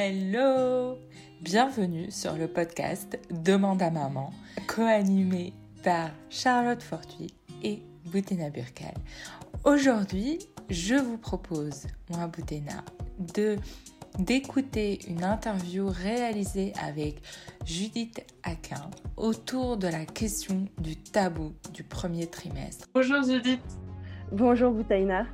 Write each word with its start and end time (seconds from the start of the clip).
Hello 0.00 0.96
Bienvenue 1.40 2.12
sur 2.12 2.34
le 2.34 2.46
podcast 2.46 3.18
Demande 3.32 3.82
à 3.82 3.90
maman, 3.90 4.32
co-animé 4.68 5.52
par 5.82 6.10
Charlotte 6.30 6.84
Fortuit 6.84 7.34
et 7.64 7.82
Boutena 8.04 8.48
Burkal. 8.48 8.94
Aujourd'hui, 9.64 10.38
je 10.70 10.94
vous 10.94 11.18
propose, 11.18 11.88
moi 12.10 12.28
Boutena, 12.28 12.84
de 13.34 13.56
d'écouter 14.20 15.00
une 15.08 15.24
interview 15.24 15.88
réalisée 15.88 16.72
avec 16.80 17.16
Judith 17.66 18.24
Aquin 18.44 18.88
autour 19.16 19.78
de 19.78 19.88
la 19.88 20.04
question 20.04 20.68
du 20.80 20.94
tabou 20.94 21.54
du 21.74 21.82
premier 21.82 22.28
trimestre. 22.28 22.86
Bonjour 22.94 23.24
Judith. 23.24 23.60
Bonjour 24.32 24.72
Boutaina. 24.72 25.26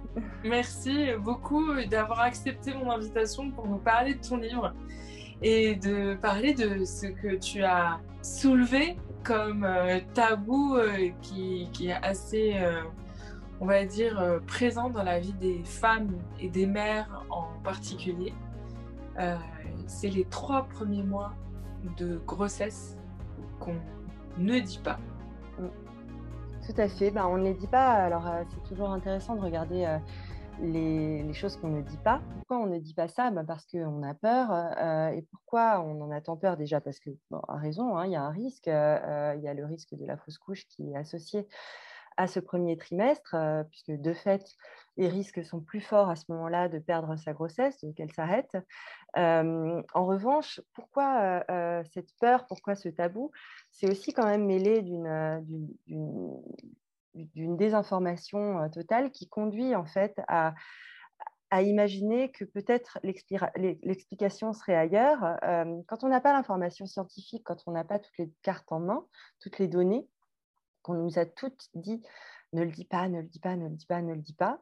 Merci 0.44 1.08
beaucoup 1.18 1.74
d'avoir 1.90 2.20
accepté 2.20 2.72
mon 2.74 2.92
invitation 2.92 3.50
pour 3.50 3.66
nous 3.66 3.78
parler 3.78 4.14
de 4.14 4.20
ton 4.20 4.36
livre 4.36 4.72
et 5.42 5.74
de 5.74 6.14
parler 6.14 6.54
de 6.54 6.84
ce 6.84 7.06
que 7.06 7.34
tu 7.34 7.64
as 7.64 7.98
soulevé 8.22 8.96
comme 9.24 9.64
euh, 9.64 9.98
tabou 10.14 10.76
euh, 10.76 11.10
qui, 11.22 11.68
est 11.80 12.04
assez, 12.04 12.54
euh, 12.56 12.82
on 13.60 13.66
va 13.66 13.84
dire, 13.84 14.40
présent 14.46 14.90
dans 14.90 15.02
la 15.02 15.18
vie 15.18 15.34
des 15.34 15.64
femmes 15.64 16.16
et 16.38 16.48
des 16.48 16.66
mères 16.66 17.24
en 17.30 17.46
particulier. 17.64 18.32
C'est 19.86 20.10
les 20.10 20.24
trois 20.24 20.66
premiers 20.66 21.02
mois 21.02 21.34
de 21.96 22.20
grossesse 22.26 22.96
qu'on 23.58 23.76
ne 24.38 24.58
dit 24.60 24.80
pas. 24.82 24.98
Tout 26.66 26.80
à 26.80 26.88
fait. 26.88 27.10
Ben, 27.10 27.26
on 27.26 27.36
ne 27.36 27.44
les 27.44 27.54
dit 27.54 27.66
pas. 27.66 27.92
Alors, 27.92 28.26
euh, 28.26 28.42
c'est 28.48 28.68
toujours 28.68 28.88
intéressant 28.88 29.36
de 29.36 29.40
regarder 29.40 29.84
euh, 29.84 29.98
les, 30.62 31.30
choses 31.34 31.58
qu'on 31.58 31.68
ne 31.68 31.82
dit 31.82 31.98
pas. 31.98 32.22
Pourquoi 32.38 32.58
on 32.58 32.66
ne 32.66 32.78
dit 32.78 32.94
pas 32.94 33.06
ça? 33.06 33.30
Ben, 33.30 33.44
Parce 33.44 33.66
qu'on 33.66 34.02
a 34.02 34.14
peur. 34.14 34.50
Euh, 34.50 35.08
et 35.08 35.20
pourquoi 35.30 35.82
on 35.82 36.00
en 36.00 36.10
a 36.10 36.22
tant 36.22 36.38
peur? 36.38 36.56
Déjà 36.56 36.80
parce 36.80 36.98
que, 37.00 37.10
bon, 37.30 37.40
a 37.48 37.56
raison, 37.56 37.98
hein, 37.98 38.06
il 38.06 38.12
y 38.12 38.16
a 38.16 38.22
un 38.22 38.30
risque. 38.30 38.66
Il 38.66 38.70
y 39.42 39.48
a 39.48 39.54
le 39.54 39.66
risque 39.66 39.94
de 39.94 40.06
la 40.06 40.16
fausse 40.16 40.38
couche 40.38 40.66
qui 40.68 40.90
est 40.90 40.96
associé 40.96 41.46
à 42.16 42.26
ce 42.28 42.40
premier 42.40 42.78
trimestre, 42.78 43.36
puisque 43.68 43.90
de 43.90 44.14
fait, 44.14 44.56
les 44.96 45.08
risques 45.08 45.44
sont 45.44 45.60
plus 45.60 45.80
forts 45.80 46.08
à 46.08 46.16
ce 46.16 46.24
moment-là 46.28 46.68
de 46.68 46.78
perdre 46.78 47.16
sa 47.16 47.32
grossesse, 47.32 47.84
qu'elle 47.96 48.12
s'arrête. 48.12 48.56
en 49.16 49.82
revanche, 49.94 50.60
pourquoi 50.72 51.44
cette 51.92 52.10
peur, 52.20 52.46
pourquoi 52.46 52.74
ce 52.74 52.88
tabou? 52.88 53.30
C'est 53.70 53.90
aussi 53.90 54.12
quand 54.12 54.26
même 54.26 54.46
mêlé 54.46 54.82
d'une 54.82 56.36
désinformation 57.56 58.68
totale 58.70 59.10
qui 59.10 59.28
conduit 59.28 59.74
en 59.74 59.84
fait 59.84 60.20
à, 60.28 60.54
à 61.50 61.62
imaginer 61.62 62.32
que 62.32 62.44
peut-être 62.44 62.98
l'explication 63.04 64.52
serait 64.52 64.74
ailleurs. 64.74 65.38
quand 65.86 66.02
on 66.02 66.08
n'a 66.08 66.20
pas 66.20 66.32
l'information 66.32 66.86
scientifique, 66.86 67.44
quand 67.44 67.62
on 67.66 67.72
n'a 67.72 67.84
pas 67.84 67.98
toutes 67.98 68.18
les 68.18 68.32
cartes 68.42 68.70
en 68.72 68.80
main, 68.80 69.04
toutes 69.40 69.58
les 69.58 69.68
données, 69.68 70.08
qu'on 70.82 70.94
nous 70.94 71.18
a 71.18 71.26
toutes 71.26 71.68
dit 71.74 72.02
ne 72.54 72.64
le 72.64 72.70
dis 72.70 72.84
pas, 72.84 73.08
ne 73.08 73.20
le 73.20 73.26
dis 73.26 73.40
pas, 73.40 73.56
ne 73.56 73.68
le 73.68 73.74
dis 73.74 73.86
pas, 73.86 74.00
ne 74.00 74.14
le 74.14 74.20
dis 74.20 74.34
pas, 74.34 74.60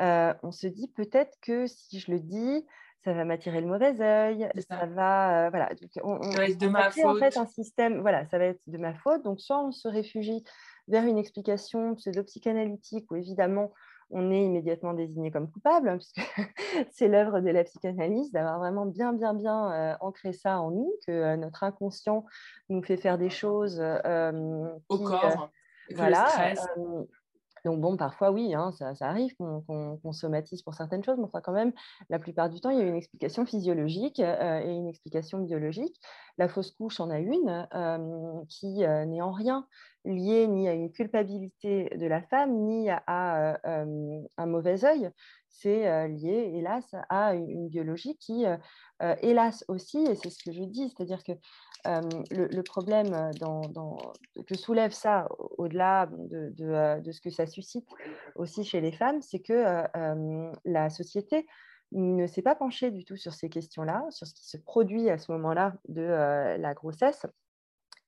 euh, 0.00 0.34
on 0.42 0.52
se 0.52 0.66
dit 0.66 0.88
peut-être 0.88 1.38
que 1.40 1.66
si 1.66 2.00
je 2.00 2.10
le 2.10 2.20
dis, 2.20 2.66
ça 3.04 3.12
va 3.12 3.24
m'attirer 3.24 3.60
le 3.60 3.66
mauvais 3.66 4.00
œil, 4.00 4.48
ça. 4.68 4.86
va, 4.86 5.46
euh, 5.46 5.50
voilà. 5.50 5.70
on, 6.02 6.22
ça 6.22 6.38
va 6.38 6.48
être 6.48 6.58
de 6.58 6.68
ma 6.68 6.90
faute. 6.90 7.04
En 7.04 7.14
fait, 7.14 7.36
un 7.36 7.46
système, 7.46 8.00
voilà, 8.00 8.26
ça 8.26 8.38
va 8.38 8.46
être 8.46 8.60
de 8.66 8.78
ma 8.78 8.94
faute. 8.94 9.22
Donc, 9.22 9.40
soit 9.40 9.62
on 9.64 9.72
se 9.72 9.88
réfugie 9.88 10.44
vers 10.88 11.04
une 11.04 11.18
explication 11.18 11.94
pseudo-psychanalytique 11.94 13.10
où 13.10 13.16
évidemment 13.16 13.72
on 14.10 14.30
est 14.30 14.44
immédiatement 14.44 14.92
désigné 14.92 15.32
comme 15.32 15.50
coupable, 15.50 15.88
hein, 15.88 15.98
puisque 15.98 16.20
c'est 16.92 17.08
l'œuvre 17.08 17.40
de 17.40 17.50
la 17.50 17.64
psychanalyse 17.64 18.30
d'avoir 18.30 18.58
vraiment 18.58 18.86
bien, 18.86 19.12
bien, 19.12 19.34
bien 19.34 19.72
euh, 19.72 19.96
ancré 20.00 20.32
ça 20.32 20.60
en 20.60 20.70
nous, 20.70 20.92
que 21.06 21.34
notre 21.36 21.64
inconscient 21.64 22.24
nous 22.68 22.82
fait 22.82 22.96
faire 22.96 23.18
des 23.18 23.30
choses 23.30 23.80
au 23.80 24.98
corps. 24.98 25.50
voilà, 25.94 26.54
donc 27.64 27.80
bon, 27.80 27.96
parfois 27.96 28.30
oui, 28.30 28.54
hein, 28.54 28.72
ça, 28.72 28.94
arrive 29.00 29.34
qu'on 29.36 30.12
somatise 30.12 30.62
pour 30.62 30.74
certaines 30.74 31.02
choses, 31.02 31.18
mais 31.18 31.24
enfin 31.24 31.40
quand 31.40 31.52
même, 31.52 31.72
la 32.10 32.18
plupart 32.18 32.48
du 32.48 32.60
temps, 32.60 32.70
il 32.70 32.78
y 32.78 32.80
a 32.80 32.84
une 32.84 32.96
explication 32.96 33.44
physiologique 33.46 34.20
euh, 34.20 34.60
et 34.60 34.70
une 34.70 34.86
explication 34.86 35.38
biologique. 35.40 36.00
La 36.38 36.48
fausse 36.48 36.70
couche 36.70 37.00
en 37.00 37.10
a 37.10 37.18
une 37.18 37.66
euh, 37.74 38.44
qui 38.48 38.84
euh, 38.84 39.04
n'est 39.06 39.22
en 39.22 39.32
rien 39.32 39.66
liée 40.04 40.46
ni 40.46 40.68
à 40.68 40.74
une 40.74 40.92
culpabilité 40.92 41.90
de 41.96 42.06
la 42.06 42.22
femme, 42.22 42.52
ni 42.64 42.88
à, 42.88 43.58
un 43.64 44.46
mauvais 44.46 44.84
œil. 44.84 45.10
C'est 45.48 46.08
lié, 46.08 46.52
hélas, 46.54 46.94
à 47.08 47.34
une, 47.34 47.68
biologie 47.68 48.16
qui, 48.18 48.44
hélas 49.20 49.64
aussi, 49.66 49.98
et 50.04 50.14
c'est 50.14 50.30
ce 50.30 50.44
que 50.44 50.52
je 50.52 50.62
dis, 50.62 50.90
c'est-à-dire 50.90 51.24
que 51.24 51.32
le, 52.30 52.62
problème 52.62 53.30
que 54.46 54.56
soulève 54.56 54.92
ça, 54.92 55.28
au-delà 55.58 56.06
de, 56.06 56.52
de, 57.00 57.12
ce 57.12 57.20
que 57.20 57.30
ça 57.30 57.46
suscite 57.46 57.88
aussi 58.34 58.64
chez 58.64 58.80
les 58.80 58.92
femmes, 58.92 59.22
c'est 59.22 59.40
que 59.40 59.84
la 60.64 60.90
société 60.90 61.46
ne 61.92 62.26
s'est 62.26 62.42
pas 62.42 62.54
penchée 62.54 62.90
du 62.90 63.04
tout 63.04 63.16
sur 63.16 63.34
ces 63.34 63.48
questions-là, 63.48 64.04
sur 64.10 64.26
ce 64.26 64.34
qui 64.34 64.46
se 64.48 64.56
produit 64.56 65.08
à 65.10 65.18
ce 65.18 65.32
moment-là 65.32 65.74
de 65.88 66.02
la 66.02 66.74
grossesse. 66.74 67.26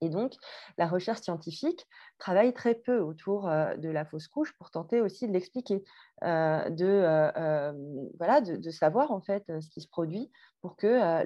Et 0.00 0.08
donc, 0.08 0.34
la 0.76 0.86
recherche 0.86 1.20
scientifique 1.20 1.86
travaille 2.18 2.52
très 2.52 2.74
peu 2.74 3.00
autour 3.00 3.48
de 3.48 3.88
la 3.88 4.04
fausse 4.04 4.28
couche 4.28 4.52
pour 4.56 4.70
tenter 4.70 5.00
aussi 5.00 5.26
de 5.26 5.32
l'expliquer, 5.32 5.82
de, 6.22 8.12
voilà, 8.16 8.40
de, 8.40 8.70
savoir 8.70 9.10
en 9.10 9.20
fait 9.20 9.44
ce 9.48 9.68
qui 9.68 9.80
se 9.80 9.88
produit 9.88 10.30
pour 10.60 10.76
que 10.76 11.24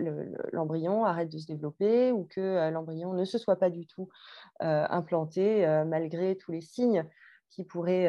l'embryon 0.55 1.05
arrête 1.05 1.29
de 1.29 1.39
se 1.39 1.47
développer 1.47 2.13
ou 2.13 2.25
que 2.25 2.71
l'embryon 2.71 3.13
ne 3.13 3.25
se 3.25 3.37
soit 3.37 3.57
pas 3.57 3.71
du 3.71 3.87
tout 3.87 4.09
implanté 4.61 5.67
malgré 5.87 6.37
tous 6.37 6.53
les 6.53 6.63
signes 6.63 7.07
qui 7.51 7.65
pourraient 7.65 8.07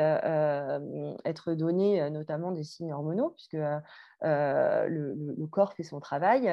être 1.25 1.53
donnés, 1.53 2.09
notamment 2.09 2.51
des 2.51 2.63
signes 2.63 2.93
hormonaux, 2.93 3.31
puisque 3.31 3.57
le, 4.21 5.45
corps 5.47 5.73
fait 5.73 5.83
son 5.83 5.99
travail. 5.99 6.49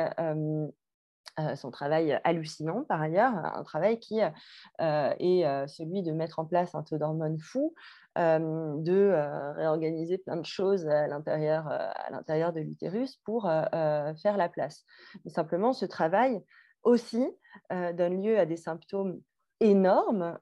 Son 1.57 1.71
travail 1.71 2.21
hallucinant 2.25 2.85
par 2.85 3.01
ailleurs, 3.01 3.33
un 3.35 3.63
travail 3.65 3.99
qui 3.99 4.19
est 4.19 4.33
celui 4.79 6.03
de 6.03 6.13
mettre 6.13 6.39
en 6.39 6.45
place 6.45 6.75
un 6.75 6.83
taux 6.83 6.99
d'hormones 6.99 7.39
fou, 7.39 7.75
de 8.17 9.55
réorganiser 9.57 10.19
plein 10.19 10.37
de 10.37 10.47
choses 10.47 10.87
à 10.89 11.07
l'intérieur, 11.07 11.69
à 11.69 12.11
l'intérieur 12.11 12.53
de 12.53 12.61
l'utérus 12.61 13.17
pour 13.25 13.43
faire 13.43 14.37
la 14.37 14.49
place. 14.49 14.85
Mais 15.25 15.31
simplement, 15.31 15.73
ce 15.73 15.87
travail 15.87 16.41
aussi 16.83 17.27
donne 17.71 18.23
lieu 18.23 18.39
à 18.39 18.47
des 18.47 18.57
symptômes 18.57 19.21
énormes 19.61 20.39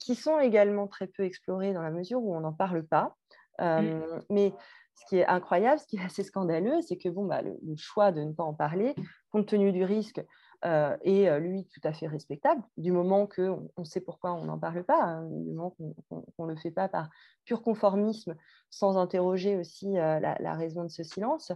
qui 0.00 0.14
sont 0.14 0.38
également 0.40 0.86
très 0.86 1.06
peu 1.06 1.24
explorés 1.24 1.72
dans 1.72 1.82
la 1.82 1.90
mesure 1.90 2.22
où 2.22 2.34
on 2.34 2.40
n'en 2.40 2.52
parle 2.52 2.84
pas. 2.84 3.14
Mmh. 3.58 4.00
Mais 4.30 4.52
ce 4.96 5.04
qui 5.06 5.18
est 5.18 5.26
incroyable, 5.26 5.78
ce 5.78 5.86
qui 5.86 5.96
est 5.96 6.04
assez 6.04 6.22
scandaleux, 6.22 6.80
c'est 6.82 6.96
que 6.96 7.08
bon, 7.08 7.26
bah, 7.26 7.42
le, 7.42 7.54
choix 7.76 8.12
de 8.12 8.22
ne 8.22 8.32
pas 8.32 8.44
en 8.44 8.54
parler, 8.54 8.94
compte 9.36 9.46
tenu 9.46 9.72
du 9.72 9.84
risque, 9.84 10.22
euh, 10.64 10.96
est 11.02 11.38
lui 11.38 11.66
tout 11.66 11.80
à 11.84 11.92
fait 11.92 12.06
respectable, 12.06 12.62
du 12.76 12.90
moment 12.90 13.26
qu'on 13.26 13.68
on 13.76 13.84
sait 13.84 14.00
pourquoi 14.00 14.32
on 14.32 14.44
n'en 14.46 14.58
parle 14.58 14.84
pas, 14.84 15.02
hein, 15.02 15.28
du 15.30 15.52
moment 15.52 15.76
qu'on 16.08 16.46
ne 16.46 16.50
le 16.50 16.56
fait 16.56 16.70
pas 16.70 16.88
par 16.88 17.10
pur 17.44 17.62
conformisme, 17.62 18.34
sans 18.70 18.96
interroger 18.96 19.56
aussi 19.56 19.92
la, 19.92 20.54
raison 20.54 20.84
de 20.84 20.88
ce 20.88 21.02
silence. 21.02 21.52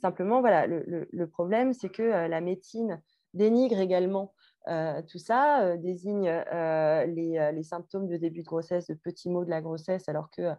simplement, 0.00 0.40
voilà, 0.40 0.66
le, 0.66 1.26
problème, 1.26 1.72
c'est 1.72 1.90
que 1.90 2.02
la 2.02 2.40
médecine 2.40 3.02
dénigre 3.34 3.80
également 3.80 4.32
euh, 4.68 5.02
tout 5.02 5.18
ça 5.18 5.62
euh, 5.62 5.76
désigne 5.76 6.28
euh, 6.28 7.04
les, 7.06 7.62
symptômes 7.62 8.08
de 8.08 8.16
début 8.16 8.42
de 8.42 8.46
grossesse, 8.46 8.86
de 8.86 8.94
petits 8.94 9.28
mots 9.28 9.44
de 9.44 9.50
la 9.50 9.60
grossesse, 9.60 10.08
alors 10.08 10.30
que 10.30 10.52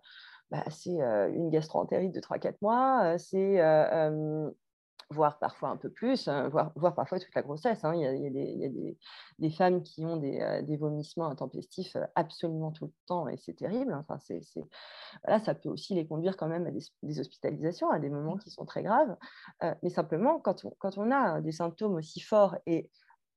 bah, 0.51 0.63
c'est 0.69 0.99
une 0.99 1.49
gastroentérite 1.49 2.13
de 2.13 2.19
3-4 2.19 2.55
mois, 2.61 3.17
c'est 3.17 3.59
voire 5.09 5.39
parfois 5.39 5.69
un 5.69 5.77
peu 5.77 5.89
plus, 5.89 6.27
hein, 6.27 6.49
voire, 6.49 6.95
parfois 6.95 7.19
toute 7.19 7.33
la 7.35 7.41
grossesse. 7.41 7.83
Hein. 7.83 7.93
Il, 7.95 8.01
y 8.01 8.65
a, 8.65 8.69
des, 9.39 9.49
femmes 9.51 9.83
qui 9.83 10.05
ont 10.05 10.17
des, 10.17 10.77
vomissements 10.77 11.27
intempestifs 11.27 11.97
absolument 12.15 12.71
tout 12.71 12.85
le 12.85 12.93
temps 13.05 13.27
et 13.27 13.37
c'est 13.37 13.53
terrible. 13.53 13.93
Enfin, 13.93 14.17
c'est, 14.19 14.41
ça 15.43 15.55
peut 15.55 15.69
aussi 15.69 15.93
les 15.95 16.07
conduire 16.07 16.37
quand 16.37 16.47
même 16.47 16.67
à 16.67 16.71
des, 16.71 17.19
hospitalisations, 17.19 17.89
à 17.89 17.99
des 17.99 18.09
moments 18.09 18.37
qui 18.37 18.49
sont 18.49 18.65
très 18.65 18.83
graves. 18.83 19.15
mais 19.81 19.89
simplement, 19.89 20.39
quand 20.39 20.63
quand 20.79 20.97
on, 20.97 21.11
a 21.11 21.41
des 21.41 21.51
symptômes 21.51 21.95
aussi 21.95 22.19
forts 22.19 22.57
et 22.65 22.89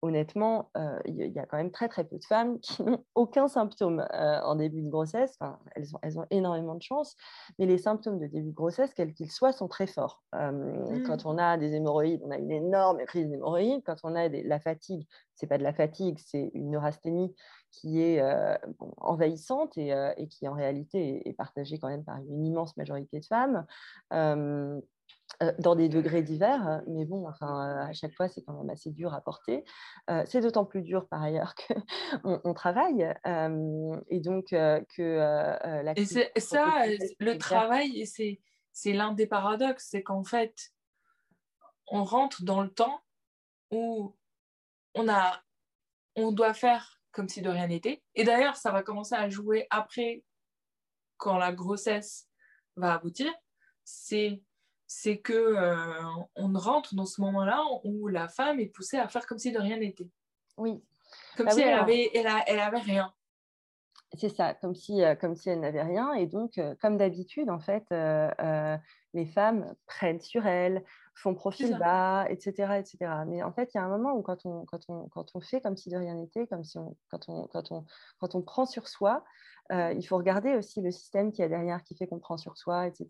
honnêtement, 0.03 0.71
euh, 0.77 0.99
il 1.05 1.17
y 1.17 1.39
a 1.39 1.47
quand 1.47 1.57
même 1.57 1.71
très 1.71 1.89
très 1.89 2.05
peu 2.05 2.19
de 2.19 2.25
femmes 2.25 2.59
qui 2.61 2.83
n'ont 2.83 3.05
aucun 3.15 3.49
symptôme 3.49 4.01
euh, 4.13 4.41
en 4.43 4.57
début 4.57 4.83
de 4.83 4.89
grossesse. 4.89 5.39
elles, 5.75 5.95
ont, 5.95 5.99
elles, 6.03 6.19
ont, 6.19 6.27
énormément 6.31 6.75
de 6.75 6.83
chance, 6.83 7.17
mais 7.59 7.67
les 7.67 7.79
symptômes 7.79 8.19
de 8.19 8.27
début 8.27 8.51
de 8.51 8.55
grossesse, 8.55 8.93
quels 8.95 9.15
qu'ils 9.15 9.31
soient, 9.31 9.53
sont 9.53 9.69
très 9.69 9.87
forts. 9.87 10.23
Euh, 10.35 10.51
mmh. 10.53 11.03
Quand 11.07 11.27
on 11.27 11.39
a 11.39 11.57
des 11.57 11.75
hémorroïdes, 11.75 12.21
on 12.25 12.31
a 12.31 12.39
une 12.39 12.53
énorme 12.53 12.99
crise 13.07 13.29
d'hémorroïdes. 13.29 13.83
Quand 13.85 13.97
on 14.05 14.15
a 14.15 14.29
de 14.29 14.43
la 14.45 14.61
fatigue, 14.61 15.07
c'est 15.35 15.47
pas 15.47 15.59
de 15.59 15.65
la 15.65 15.73
fatigue, 15.73 16.19
c'est 16.19 16.51
une 16.55 16.71
neurasthénie 16.71 17.35
qui 17.71 18.01
est 18.01 18.23
envahissante 18.97 19.77
et, 19.77 19.89
et, 20.17 20.29
qui 20.29 20.49
en 20.49 20.55
réalité 20.55 21.27
est, 21.27 21.29
est, 21.29 21.33
partagée 21.35 21.79
quand 21.79 21.89
même 21.89 22.05
par 22.05 22.17
une 22.17 22.47
immense 22.47 22.75
majorité 22.79 23.21
de 23.21 23.27
femmes 23.27 23.67
dans 25.59 25.75
des 25.75 25.89
degrés 25.89 26.23
divers, 26.23 26.83
mais 26.87 27.05
bon, 27.05 27.29
enfin, 27.29 27.87
à 27.89 27.93
chaque 27.93 28.15
fois, 28.15 28.29
c'est 28.29 28.43
quand 28.43 28.55
même 28.55 28.71
assez 28.71 28.91
dur 28.91 29.15
à 29.15 29.21
porter. 29.21 29.65
c'est 30.27 30.41
d'autant 30.41 30.65
plus 30.65 30.83
dur, 30.83 31.07
par 31.09 31.23
ailleurs, 31.23 31.55
qu'on 31.55 32.41
on 32.45 32.55
travaille, 32.55 33.15
et 34.09 34.21
donc 34.21 34.47
que 34.49 34.83
la... 35.83 35.93
Et 35.99 36.05
c'est 36.05 36.33
ça, 36.39 36.85
le 37.19 37.39
travail, 37.39 38.07
c'est 38.07 38.93
l'un 38.93 39.13
des 39.13 39.27
paradoxes, 39.27 39.89
c'est 39.91 40.03
qu'en 40.03 40.25
fait, 40.25 40.55
on 41.89 42.05
rentre 42.05 42.45
dans 42.45 42.63
le 42.63 42.71
temps 42.71 43.01
où 43.71 44.17
on, 44.95 45.09
a, 45.09 45.41
on 46.17 46.33
doit 46.33 46.55
faire 46.55 46.97
comme 47.17 47.29
si 47.29 47.41
de 47.41 47.49
rien 47.49 47.67
n'était. 47.67 48.03
Et 48.15 48.25
d'ailleurs, 48.25 48.57
ça 48.57 48.71
va 48.71 48.83
commencer 48.83 49.15
à 49.15 49.31
jouer 49.31 49.67
après, 49.71 50.23
quand 51.17 51.39
la 51.39 51.53
grossesse 51.53 52.29
va 52.77 52.93
aboutir. 52.93 53.33
C'est 53.85 54.43
c'est 54.87 55.19
que 55.19 55.33
euh, 55.33 55.77
on 56.37 56.53
rentre 56.53 56.95
dans 56.95 57.07
ce 57.07 57.21
moment-là 57.21 57.63
où 57.85 58.09
la 58.09 58.29
femme 58.29 58.61
est 58.61 58.67
poussée 58.67 58.99
à 58.99 59.09
faire 59.09 59.27
comme 59.27 59.39
si 59.39 59.53
de 59.53 59.59
rien 59.59 59.79
n'était. 59.79 60.11
Oui. 60.57 60.83
Comme 61.37 61.47
bah 61.47 61.53
si 61.53 61.61
elle, 61.61 61.75
avait, 61.75 62.11
elle, 62.15 62.29
elle, 62.47 62.61
avait 62.61 62.79
rien. 62.79 63.13
C'est 64.15 64.29
ça, 64.29 64.55
comme 64.55 64.75
si, 64.75 65.03
euh, 65.03 65.15
comme 65.15 65.35
si 65.35 65.51
elle 65.51 65.61
n'avait 65.61 65.83
rien. 65.83 66.13
Et 66.15 66.27
donc, 66.27 66.59
euh, 66.59 66.75
comme 66.81 66.97
d'habitude, 66.97 67.51
en 67.51 67.59
fait, 67.59 67.85
les 69.17 69.27
femmes 69.27 69.75
prennent 69.87 70.21
sur 70.21 70.47
elles, 70.47 70.85
font 71.15 71.35
profil 71.35 71.77
bas, 71.79 72.27
etc., 72.29 72.75
etc. 72.79 73.13
Mais 73.27 73.43
en 73.43 73.51
fait, 73.51 73.75
il 73.75 73.79
y 73.79 73.81
a 73.81 73.85
un 73.85 73.89
moment 73.89 74.13
où 74.13 74.23
quand 74.23 74.45
on, 74.45 74.65
quand 74.67 74.81
on, 74.89 75.09
quand 75.09 75.35
on 75.35 75.41
fait 75.41 75.61
comme 75.61 75.77
si 75.77 75.89
de 75.89 75.97
rien 75.97 76.15
n'était, 76.15 76.47
comme 76.47 76.63
si 76.63 76.79
on, 76.79 76.95
quand, 77.11 77.29
on, 77.29 77.47
quand, 77.47 77.73
on, 77.73 77.85
quand 78.21 78.35
on 78.35 78.43
prend 78.43 78.67
sur 78.67 78.87
soi, 78.87 79.25
euh, 79.73 79.93
il 79.95 80.07
faut 80.07 80.17
regarder 80.17 80.55
aussi 80.55 80.81
le 80.81 80.91
système 80.91 81.33
qui 81.33 81.43
est 81.43 81.49
derrière, 81.49 81.83
qui 81.83 81.97
fait 81.97 82.07
qu'on 82.07 82.19
prend 82.19 82.37
sur 82.37 82.57
soi, 82.57 82.87
etc. 82.87 83.09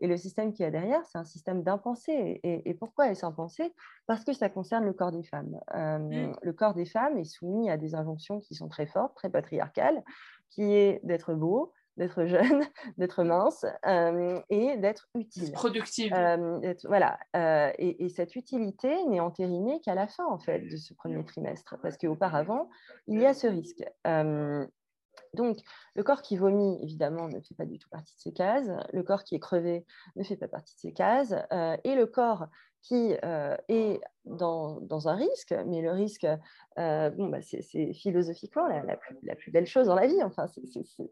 Et 0.00 0.06
le 0.06 0.16
système 0.16 0.52
qui 0.52 0.62
est 0.62 0.70
derrière, 0.70 1.04
c'est 1.04 1.18
un 1.18 1.24
système 1.24 1.62
d'impensé. 1.62 2.40
Et, 2.42 2.68
et, 2.68 2.74
pourquoi 2.74 3.08
est-ce 3.08 3.24
impensé? 3.24 3.72
Parce 4.06 4.24
que 4.24 4.32
ça 4.32 4.48
concerne 4.48 4.84
le 4.84 4.92
corps 4.92 5.12
des 5.12 5.22
femmes. 5.22 5.60
Euh, 5.74 5.98
mmh. 5.98 6.36
Le 6.42 6.52
corps 6.52 6.74
des 6.74 6.86
femmes 6.86 7.18
est 7.18 7.24
soumis 7.24 7.70
à 7.70 7.76
des 7.76 7.94
injonctions 7.94 8.40
qui 8.40 8.54
sont 8.54 8.68
très 8.68 8.86
fortes, 8.86 9.14
très 9.14 9.30
patriarcales, 9.30 10.02
qui 10.50 10.62
est 10.62 11.00
d'être 11.04 11.34
beau, 11.34 11.72
d'être 11.96 12.26
jeune, 12.26 12.62
d'être 12.98 13.24
mince 13.24 13.64
euh, 13.86 14.40
et 14.50 14.76
d'être 14.76 15.08
utile. 15.14 15.52
Productive. 15.52 16.12
voilà. 16.84 17.18
et, 17.78 18.04
et, 18.04 18.08
cette 18.08 18.36
utilité 18.36 19.04
n'est 19.06 19.20
entérinée 19.20 19.80
qu'à 19.80 19.94
la 19.94 20.06
fin, 20.06 20.26
en 20.26 20.38
fait, 20.38 20.60
de 20.60 20.76
ce 20.76 20.94
premier 20.94 21.24
trimestre. 21.24 21.76
Parce 21.82 21.96
qu'auparavant, 21.96 22.68
il 23.06 23.20
y 23.20 23.26
a 23.26 23.34
ce 23.34 23.46
risque. 23.46 23.84
Donc, 25.34 25.58
le 25.94 26.02
corps 26.02 26.22
qui 26.22 26.36
vomit, 26.36 26.78
évidemment, 26.82 27.28
ne 27.28 27.40
fait 27.40 27.54
pas 27.54 27.66
du 27.66 27.78
tout 27.78 27.88
partie 27.88 28.14
de 28.14 28.20
ces 28.20 28.32
cases. 28.32 28.70
Le 28.92 29.02
corps 29.02 29.24
qui 29.24 29.34
est 29.34 29.40
crevé 29.40 29.84
ne 30.16 30.24
fait 30.24 30.36
pas 30.36 30.48
partie 30.48 30.74
de 30.74 30.80
ces 30.80 30.92
cases. 30.92 31.34
Euh, 31.52 31.76
et 31.84 31.94
le 31.94 32.06
corps 32.06 32.46
qui 32.84 33.16
euh, 33.24 33.56
est 33.68 33.98
dans, 34.26 34.80
dans, 34.80 35.08
un 35.08 35.14
risque, 35.14 35.54
mais 35.66 35.80
le 35.80 35.90
risque, 35.90 36.26
euh, 36.78 37.10
bon, 37.10 37.28
bah, 37.28 37.40
c'est 37.40 37.62
philosophiquement 37.94 38.66
la, 38.66 38.82
la, 38.82 38.96
plus, 39.36 39.50
belle 39.50 39.66
chose 39.66 39.86
dans 39.86 39.94
la 39.94 40.06
vie, 40.06 40.22
enfin, 40.22 40.46
c'est 40.46 40.62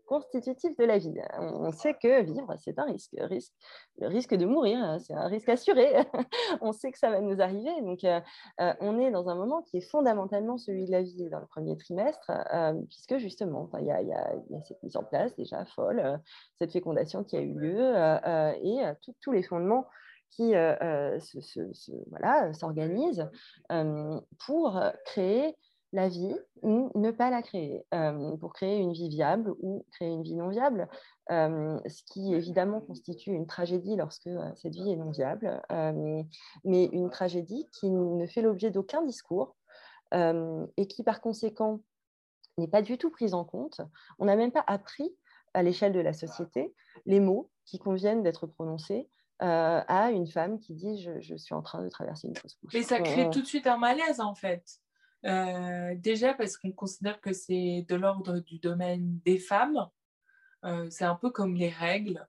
constitutif 0.07 0.77
de 0.77 0.85
la 0.85 0.99
vie. 0.99 1.15
On, 1.39 1.71
sait 1.73 1.95
que 1.95 2.23
vivre, 2.23 2.55
c'est 2.59 2.79
un 2.79 2.85
risque. 2.85 3.15
risque. 3.19 3.53
Le 3.99 4.09
risque 4.09 4.35
de 4.35 4.45
mourir, 4.45 4.79
hein, 4.79 4.99
c'est 4.99 5.15
un 5.15 5.27
risque 5.29 5.49
assuré. 5.49 5.93
on 6.61 6.73
sait 6.73 6.91
que 6.93 6.99
ça 6.99 7.11
va 7.11 7.21
nous 7.21 7.41
arriver. 7.41 7.81
Donc, 7.83 8.05
euh, 8.05 8.21
on 8.81 8.99
est 8.99 9.11
dans 9.11 9.29
un 9.29 9.35
moment 9.35 9.63
qui 9.63 9.79
est 9.79 9.89
fondamentalement 9.91 10.59
celui 10.59 10.87
de 10.87 10.93
la 10.93 11.03
vie 11.03 11.29
dans 11.31 11.41
le 11.41 11.47
premier 11.47 11.77
trimestre, 11.77 12.31
puisque 12.89 13.17
justement, 13.17 13.71
il 13.79 13.87
y, 13.87 13.89
y, 13.89 14.09
y, 14.09 14.57
a 14.57 14.63
cette 14.63 14.83
mise 14.83 14.97
en 14.97 15.05
place 15.05 15.35
déjà 15.37 15.65
folle, 15.65 16.21
cette 16.59 16.73
fécondation 16.73 17.25
qui 17.25 17.37
a 17.37 17.41
eu 17.41 17.59
lieu, 17.59 17.95
et 18.63 18.83
tous 19.21 19.33
les 19.33 19.43
fondements 19.43 19.87
qui 20.33 20.55
euh, 20.55 20.75
euh, 20.83 21.19
voilà, 22.11 22.53
s'organisent 22.55 23.29
euh, 23.71 24.21
pour 24.47 24.81
créer 25.05 25.57
la 25.95 26.09
vie 26.09 26.35
ou 26.63 26.91
ne 26.95 27.11
pas 27.11 27.29
la 27.29 27.43
créer, 27.43 27.85
pour 28.41 28.55
créer 28.55 28.79
une 28.79 28.95
vie 28.95 29.11
viable 29.11 29.53
ou 29.61 29.85
créer 29.93 30.09
une 30.09 30.23
vie 30.23 30.37
non 30.37 30.49
viable, 30.49 30.89
ce 31.29 32.03
qui 32.11 32.33
évidemment 32.33 32.81
constitue 32.81 33.33
une 33.33 33.47
tragédie 33.47 33.97
lorsque 33.97 34.31
cette 34.57 34.73
vie 34.73 34.91
est 34.91 34.97
non 34.97 35.11
viable, 35.11 35.61
mais 36.65 36.87
une 36.87 37.11
tragédie 37.11 37.69
qui 37.79 37.91
ne 37.91 38.27
fait 38.27 38.41
l'objet 38.41 38.71
d'aucun 38.71 39.03
discours 39.03 39.55
et 40.15 40.87
qui 40.87 41.03
par 41.03 41.21
conséquent 41.21 41.81
n'est 42.57 42.69
pas 42.69 42.81
du 42.81 42.97
tout 42.97 43.11
prise 43.11 43.35
en 43.35 43.45
compte. 43.45 43.83
On 44.19 44.25
n'a 44.25 44.37
même 44.37 44.53
pas 44.53 44.65
appris 44.67 45.15
à 45.53 45.63
l'échelle 45.63 45.93
de 45.93 46.01
la 46.01 46.15
société 46.15 46.75
les 47.05 47.21
mots 47.21 47.51
qui 47.67 47.79
conviennent 47.79 48.23
d'être 48.23 48.47
prononcés 48.47 49.11
euh, 49.43 49.83
à 49.89 50.13
une 50.13 50.29
femme 50.29 50.61
qui 50.61 50.75
dit 50.75 51.03
je, 51.03 51.35
suis 51.35 51.55
en 51.55 51.63
train 51.63 51.83
de 51.83 51.89
traverser 51.89 52.29
une 52.29 52.37
fausse 52.37 52.55
couche. 52.55 52.73
Mais 52.75 52.83
ça 52.83 53.01
crée 53.01 53.29
tout 53.31 53.43
de 53.43 53.47
suite 53.47 53.67
un 53.67 53.77
malaise 53.77 54.21
en 54.21 54.37
fait. 54.37 54.65
Euh, 55.27 55.97
déjà 55.97 56.33
parce 56.35 56.57
qu'on 56.57 56.71
considère 56.71 57.21
que 57.21 57.33
c'est 57.33 57.85
de 57.89 57.95
l'ordre 57.97 58.39
du 58.39 58.61
domaine 58.61 59.19
des 59.25 59.39
femmes. 59.39 59.89
Euh, 60.65 60.89
c'est 60.91 61.05
un 61.05 61.17
peu 61.17 61.31
comme 61.31 61.57
les 61.57 61.71
règles. 61.71 62.25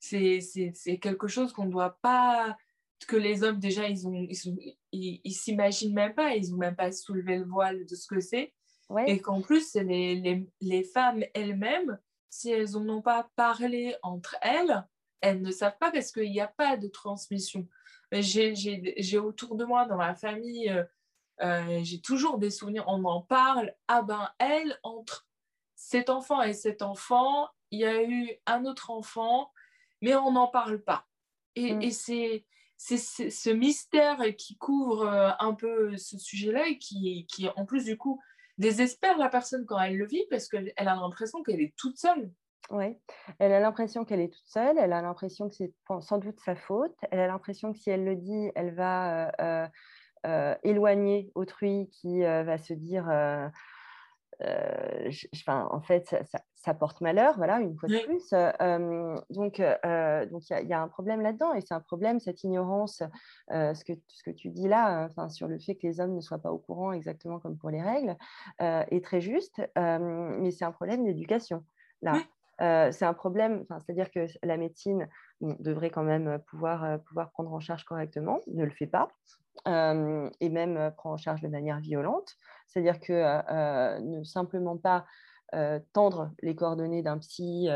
c'est 0.00 0.98
quelque 1.00 1.28
chose 1.28 1.52
qu'on 1.52 1.66
ne 1.66 1.70
doit 1.70 1.96
pas 2.02 2.56
que 3.06 3.16
les 3.16 3.44
hommes 3.44 3.60
déjà 3.60 3.88
ils 3.88 4.08
ont 4.08 4.26
ils 4.92 5.32
s'imaginent 5.32 5.94
même 5.94 6.14
pas 6.14 6.34
ils 6.34 6.50
n'ont 6.50 6.56
même 6.56 6.76
pas 6.76 6.90
soulevé 6.90 7.36
le 7.36 7.44
voile 7.44 7.84
de 7.84 7.94
ce 7.94 8.06
que 8.06 8.18
c'est 8.18 8.54
et 9.06 9.20
qu'en 9.20 9.42
plus 9.42 9.68
c'est 9.70 9.84
les, 9.84 10.14
les, 10.14 10.48
les, 10.62 10.84
femmes 10.84 11.22
elles-mêmes 11.34 11.98
si 12.30 12.50
elles 12.50 12.70
n'en 12.72 12.96
ont 12.96 13.02
pas 13.02 13.28
parlé 13.36 13.94
entre 14.02 14.36
elles 14.40 14.84
elles 15.24 15.40
ne 15.40 15.50
savent 15.50 15.78
pas 15.78 15.90
parce 15.90 16.12
qu'il 16.12 16.30
n'y 16.30 16.40
a 16.40 16.48
pas 16.48 16.76
de 16.76 16.86
transmission. 16.86 17.66
J'ai 18.12 19.18
autour 19.18 19.56
de 19.56 19.64
moi, 19.64 19.86
dans 19.86 19.96
ma 19.96 20.14
famille, 20.14 20.68
euh, 20.68 20.84
euh, 21.42 21.80
j'ai 21.82 22.00
toujours 22.00 22.38
des 22.38 22.50
souvenirs, 22.50 22.84
on 22.86 23.02
en 23.04 23.22
parle. 23.22 23.74
Ah 23.88 24.02
ben, 24.02 24.28
elle, 24.38 24.78
entre 24.82 25.26
cet 25.74 26.10
enfant 26.10 26.42
et 26.42 26.52
cet 26.52 26.82
enfant, 26.82 27.48
il 27.70 27.80
y 27.80 27.84
a 27.86 28.02
eu 28.02 28.30
un 28.46 28.66
autre 28.66 28.90
enfant, 28.90 29.50
mais 30.02 30.14
on 30.14 30.32
n'en 30.32 30.46
parle 30.46 30.82
pas. 30.82 31.08
Et, 31.56 31.72
mm. 31.72 31.90
c'est 31.90 32.44
ce 32.76 33.50
mystère 33.50 34.20
qui 34.36 34.58
couvre 34.58 35.06
euh, 35.06 35.30
un 35.38 35.54
peu 35.54 35.96
ce 35.96 36.18
sujet-là 36.18 36.68
et 36.68 36.76
qui, 36.76 37.26
qui, 37.30 37.48
en 37.56 37.64
plus, 37.64 37.84
du 37.84 37.96
coup, 37.96 38.20
désespère 38.58 39.16
la 39.16 39.30
personne 39.30 39.64
quand 39.64 39.80
elle 39.80 39.96
le 39.96 40.06
vit 40.06 40.26
parce 40.28 40.48
qu'elle 40.48 40.74
a 40.76 40.84
l'impression 40.84 41.42
qu'elle 41.42 41.62
est 41.62 41.74
toute 41.76 41.96
seule. 41.96 42.30
Oui, 42.70 42.96
elle 43.38 43.52
a 43.52 43.60
l'impression 43.60 44.04
qu'elle 44.04 44.20
est 44.20 44.32
toute 44.32 44.46
seule, 44.46 44.78
elle 44.78 44.92
a 44.94 45.02
l'impression 45.02 45.48
que 45.48 45.54
c'est 45.54 45.72
sans 46.00 46.18
doute 46.18 46.40
sa 46.40 46.54
faute, 46.54 46.96
elle 47.10 47.20
a 47.20 47.26
l'impression 47.26 47.72
que 47.72 47.78
si 47.78 47.90
elle 47.90 48.04
le 48.04 48.16
dit, 48.16 48.50
elle 48.54 48.74
va 48.74 49.26
euh, 49.26 49.30
euh, 49.40 49.68
euh, 50.26 50.54
éloigner 50.62 51.30
autrui 51.34 51.90
qui 51.92 52.22
va 52.22 52.56
se 52.56 52.72
dire, 52.72 53.06
en 55.46 55.80
fait, 55.82 56.16
ça, 56.54 56.72
porte 56.72 57.02
malheur, 57.02 57.36
voilà, 57.36 57.60
une 57.60 57.76
fois 57.76 57.90
de 57.90 57.98
plus. 58.06 58.30
donc, 59.28 59.58
il 59.58 60.66
y, 60.66 60.72
a 60.72 60.80
un 60.80 60.88
problème 60.88 61.20
là-dedans, 61.20 61.52
et 61.52 61.60
c'est 61.60 61.74
un 61.74 61.80
problème, 61.80 62.18
cette 62.18 62.44
ignorance, 62.44 63.02
ce, 63.50 63.84
que, 63.84 63.92
ce 64.08 64.22
que 64.22 64.30
tu 64.30 64.48
dis 64.48 64.68
là, 64.68 65.10
sur 65.28 65.48
le 65.48 65.58
fait 65.58 65.74
que 65.74 65.86
les 65.86 66.00
hommes 66.00 66.14
ne 66.14 66.22
soient 66.22 66.38
pas 66.38 66.50
au 66.50 66.58
courant 66.58 66.92
exactement 66.92 67.40
comme 67.40 67.58
pour 67.58 67.68
les 67.68 67.82
règles, 67.82 68.16
est 68.58 69.04
très 69.04 69.20
juste, 69.20 69.60
mais 69.76 70.50
c'est 70.50 70.64
un 70.64 70.72
problème 70.72 71.04
d'éducation. 71.04 71.62
Là, 72.00 72.22
euh, 72.60 72.92
c'est 72.92 73.04
un 73.04 73.14
problème, 73.14 73.64
c'est-à-dire 73.68 74.10
que 74.10 74.26
la 74.42 74.56
médecine 74.56 75.08
devrait 75.40 75.90
quand 75.90 76.02
même 76.02 76.38
pouvoir, 76.46 77.00
pouvoir 77.00 77.30
prendre 77.30 77.52
en 77.52 77.60
charge 77.60 77.84
correctement, 77.84 78.40
ne 78.46 78.64
le 78.64 78.70
fait 78.70 78.86
pas, 78.86 79.08
et 79.66 80.48
même 80.48 80.92
prend 80.96 81.12
en 81.12 81.16
charge 81.16 81.40
de 81.40 81.48
manière 81.48 81.80
violente. 81.80 82.36
C'est-à-dire 82.66 83.00
que 83.00 84.00
ne 84.00 84.22
simplement 84.24 84.76
pas 84.76 85.04
tendre 85.92 86.32
les 86.42 86.54
coordonnées 86.54 87.02
d'un 87.02 87.18
psy 87.18 87.68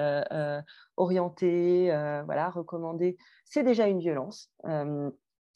orienté, 0.97 1.90
voilà, 2.25 2.50
recommandé, 2.50 3.16
c'est 3.44 3.62
déjà 3.62 3.87
une 3.87 4.00
violence 4.00 4.50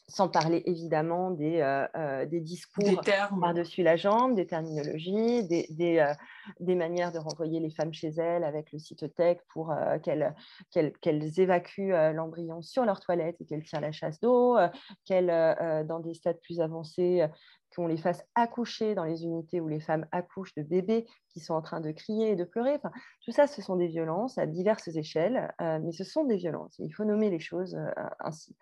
sans 0.08 0.28
parler 0.28 0.62
évidemment 0.66 1.30
des, 1.30 1.60
euh, 1.60 1.86
euh, 1.96 2.26
des 2.26 2.40
discours 2.40 3.00
par-dessus 3.40 3.82
la 3.82 3.96
jambe, 3.96 4.34
des 4.34 4.46
terminologies, 4.46 5.44
des, 5.44 5.66
des, 5.70 5.98
euh, 5.98 6.12
des, 6.60 6.74
manières 6.74 7.12
de 7.12 7.18
renvoyer 7.18 7.60
les 7.60 7.70
femmes 7.70 7.92
chez 7.92 8.08
elles 8.08 8.44
avec 8.44 8.72
le 8.72 8.78
cytotech 8.78 9.40
pour 9.48 9.72
qu'elles 10.02 11.40
évacuent 11.40 11.92
l'embryon 12.12 12.62
sur 12.62 12.84
leur 12.84 13.00
toilette 13.00 13.40
et 13.40 13.44
qu'elles 13.44 13.64
tirent 13.64 13.80
la 13.80 13.92
chasse 13.92 14.20
d'eau, 14.20 14.58
qu'elles, 15.04 15.86
dans 15.86 16.00
des 16.00 16.14
stades 16.14 16.40
plus 16.40 16.60
avancés, 16.60 17.24
qu'on 17.74 17.86
les 17.86 17.96
fasse 17.96 18.24
accoucher 18.34 18.94
dans 18.94 19.04
les 19.04 19.24
unités 19.24 19.60
où 19.60 19.68
les 19.68 19.80
femmes 19.80 20.06
accouchent 20.12 20.54
de 20.54 20.62
bébés 20.62 21.06
qui 21.30 21.40
sont 21.40 21.54
en 21.54 21.62
train 21.62 21.80
de 21.80 21.90
crier 21.90 22.30
et 22.30 22.36
de 22.36 22.44
pleurer. 22.44 22.78
Tout 23.24 23.32
ça, 23.32 23.46
ce 23.46 23.62
sont 23.62 23.76
des 23.76 23.86
violences 23.86 24.38
à 24.38 24.46
diverses 24.46 24.88
échelles, 24.88 25.52
euh, 25.60 25.78
mais 25.82 25.92
ce 25.92 26.04
sont 26.04 26.24
des 26.24 26.36
violences. 26.36 26.78
Il 26.78 26.90
faut 26.90 27.04
nommer 27.04 27.30
les 27.30 27.40
choses 27.40 27.74
euh, 27.74 27.90
ainsi. 28.20 28.56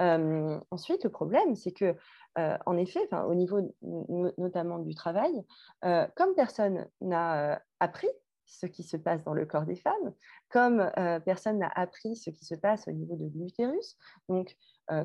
Euh, 0.00 0.58
ensuite, 0.70 1.04
le 1.04 1.10
problème, 1.10 1.54
c'est 1.54 1.72
que, 1.72 1.94
en 2.66 2.76
effet, 2.76 3.08
au 3.28 3.34
niveau 3.34 3.60
notamment 4.38 4.80
du 4.80 4.94
travail, 4.96 5.44
comme 5.82 6.34
personne 6.34 6.84
n'a 7.00 7.62
appris 7.78 8.08
ce 8.44 8.66
qui 8.66 8.82
se 8.82 8.96
passe 8.96 9.22
dans 9.22 9.34
le 9.34 9.46
corps 9.46 9.66
des 9.66 9.76
femmes, 9.76 10.12
comme 10.48 10.90
personne 11.24 11.58
n'a 11.58 11.70
appris 11.72 12.16
ce 12.16 12.30
qui 12.30 12.44
se 12.44 12.56
passe 12.56 12.88
au 12.88 12.90
niveau 12.90 13.14
de 13.14 13.30
l'utérus, 13.38 13.96
donc 14.28 14.56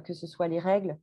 que 0.06 0.14
ce 0.14 0.26
soit 0.26 0.48
les 0.48 0.58
règles 0.58 0.98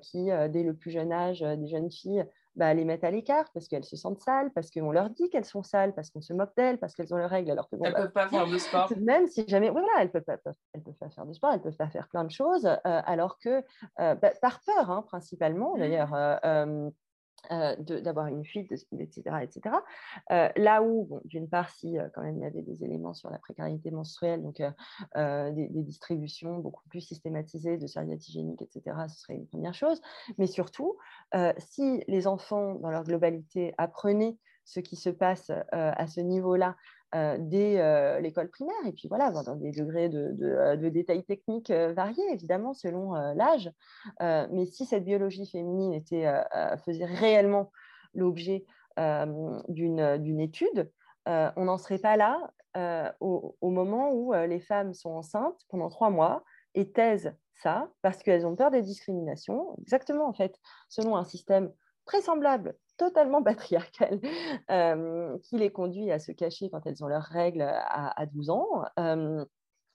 qui, 0.00 0.30
dès 0.50 0.62
le 0.62 0.74
plus 0.74 0.90
jeune 0.90 1.12
âge 1.12 1.40
des 1.40 1.68
jeunes 1.68 1.90
filles, 1.90 2.24
bah, 2.56 2.74
les 2.74 2.84
mettent 2.84 3.04
à 3.04 3.10
l'écart 3.10 3.50
parce 3.54 3.68
qu'elles 3.68 3.84
se 3.84 3.96
sentent 3.96 4.20
sales, 4.20 4.50
parce 4.52 4.70
qu'on 4.70 4.90
leur 4.90 5.10
dit 5.10 5.30
qu'elles 5.30 5.44
sont 5.44 5.62
sales, 5.62 5.94
parce 5.94 6.10
qu'on 6.10 6.20
se 6.20 6.32
moque 6.32 6.54
d'elles, 6.56 6.78
parce 6.78 6.94
qu'elles 6.94 7.14
ont 7.14 7.16
leurs 7.16 7.30
règles. 7.30 7.50
Alors 7.50 7.68
que, 7.68 7.76
elles 7.76 7.90
ne 7.90 7.92
bah, 7.92 8.02
peuvent 8.02 8.12
pas 8.12 8.28
faire 8.28 8.46
de 8.46 8.58
sport. 8.58 8.92
Même 8.98 9.26
si 9.28 9.44
jamais, 9.46 9.70
voilà, 9.70 9.88
elles 9.98 10.08
ne 10.08 10.12
peuvent, 10.12 10.24
pas, 10.24 10.36
elles 10.72 10.82
peuvent 10.82 10.94
pas 10.94 11.10
faire 11.10 11.26
de 11.26 11.32
sport, 11.32 11.50
elles 11.52 11.58
ne 11.58 11.64
peuvent 11.64 11.76
pas 11.76 11.88
faire 11.88 12.08
plein 12.08 12.24
de 12.24 12.30
choses, 12.30 12.66
alors 12.84 13.38
que, 13.38 13.62
bah, 13.96 14.32
par 14.42 14.60
peur 14.60 14.90
hein, 14.90 15.02
principalement, 15.02 15.76
mmh. 15.76 15.78
d'ailleurs, 15.78 16.14
euh, 16.14 16.90
d'avoir 17.50 18.26
une 18.26 18.44
fuite, 18.44 18.72
etc. 18.72 19.36
etc. 19.42 19.76
Euh, 20.30 20.48
là 20.56 20.82
où, 20.82 21.20
d'une 21.24 21.48
part, 21.48 21.70
si 21.70 21.98
euh, 21.98 22.08
quand 22.14 22.22
même 22.22 22.36
il 22.36 22.42
y 22.42 22.46
avait 22.46 22.62
des 22.62 22.84
éléments 22.84 23.14
sur 23.14 23.30
la 23.30 23.38
précarité 23.38 23.90
menstruelle, 23.90 24.42
donc 24.42 24.62
des, 25.16 25.68
distributions 25.82 26.58
beaucoup 26.58 26.86
plus 26.88 27.00
systématisées 27.00 27.78
de 27.78 27.86
serviettes 27.86 28.28
hygiéniques, 28.28 28.62
etc., 28.62 28.96
ce 29.08 29.20
serait 29.20 29.34
une 29.34 29.46
première 29.46 29.74
chose. 29.74 30.00
Mais 30.38 30.46
surtout, 30.46 30.96
si 31.58 32.04
les 32.06 32.26
enfants, 32.26 32.74
dans 32.74 32.90
leur 32.90 33.04
globalité, 33.04 33.74
apprenaient 33.78 34.36
ce 34.64 34.80
qui 34.80 34.96
se 34.96 35.10
passe 35.10 35.50
à 35.72 36.06
ce 36.06 36.20
niveau-là 36.20 36.68
euh, 36.68 36.99
dès 37.12 37.80
euh, 37.80 38.20
l'école 38.20 38.48
primaire, 38.48 38.86
et 38.86 38.92
puis 38.92 39.08
voilà, 39.08 39.30
dans 39.32 39.56
des 39.56 39.72
degrés 39.72 40.08
de, 40.08 40.28
de, 40.32 40.76
de 40.76 40.88
détails 40.88 41.24
techniques 41.24 41.70
euh, 41.70 41.92
variés, 41.92 42.30
évidemment, 42.32 42.72
selon 42.72 43.14
l'âge. 43.34 43.70
mais 44.20 44.66
si 44.66 44.84
cette 44.86 45.04
biologie 45.04 45.46
féminine 45.46 45.92
était, 45.92 46.26
faisait 46.84 47.04
réellement 47.04 47.72
l'objet 48.14 48.64
d'une 48.96 50.40
étude, 50.40 50.90
on 51.26 51.64
n'en 51.64 51.78
serait 51.78 51.98
pas 51.98 52.16
là 52.16 52.52
au, 53.20 53.56
au, 53.60 53.70
moment 53.70 54.12
où 54.12 54.32
les 54.32 54.60
femmes 54.60 54.94
sont 54.94 55.10
enceintes 55.10 55.60
pendant 55.68 55.88
trois 55.88 56.10
mois 56.10 56.44
et 56.74 56.92
taisent 56.92 57.34
ça 57.54 57.90
parce 58.02 58.22
qu'elles 58.22 58.46
ont 58.46 58.56
peur 58.56 58.70
des 58.70 58.82
discriminations, 58.82 59.74
exactement 59.80 60.28
en 60.28 60.32
fait, 60.32 60.58
selon 60.88 61.16
un 61.16 61.24
système 61.24 61.72
très 62.04 62.22
semblable 62.22 62.76
totalement 63.00 63.42
patriarcale 63.42 64.20
euh, 64.70 65.38
qui 65.38 65.56
les 65.56 65.72
conduit 65.72 66.12
à 66.12 66.18
se 66.18 66.32
cacher 66.32 66.68
quand 66.68 66.84
elles 66.84 67.02
ont 67.02 67.08
leurs 67.08 67.24
règles 67.24 67.62
à, 67.62 68.26
12 68.26 68.50
ans. 68.50 68.84
Euh, 68.98 69.42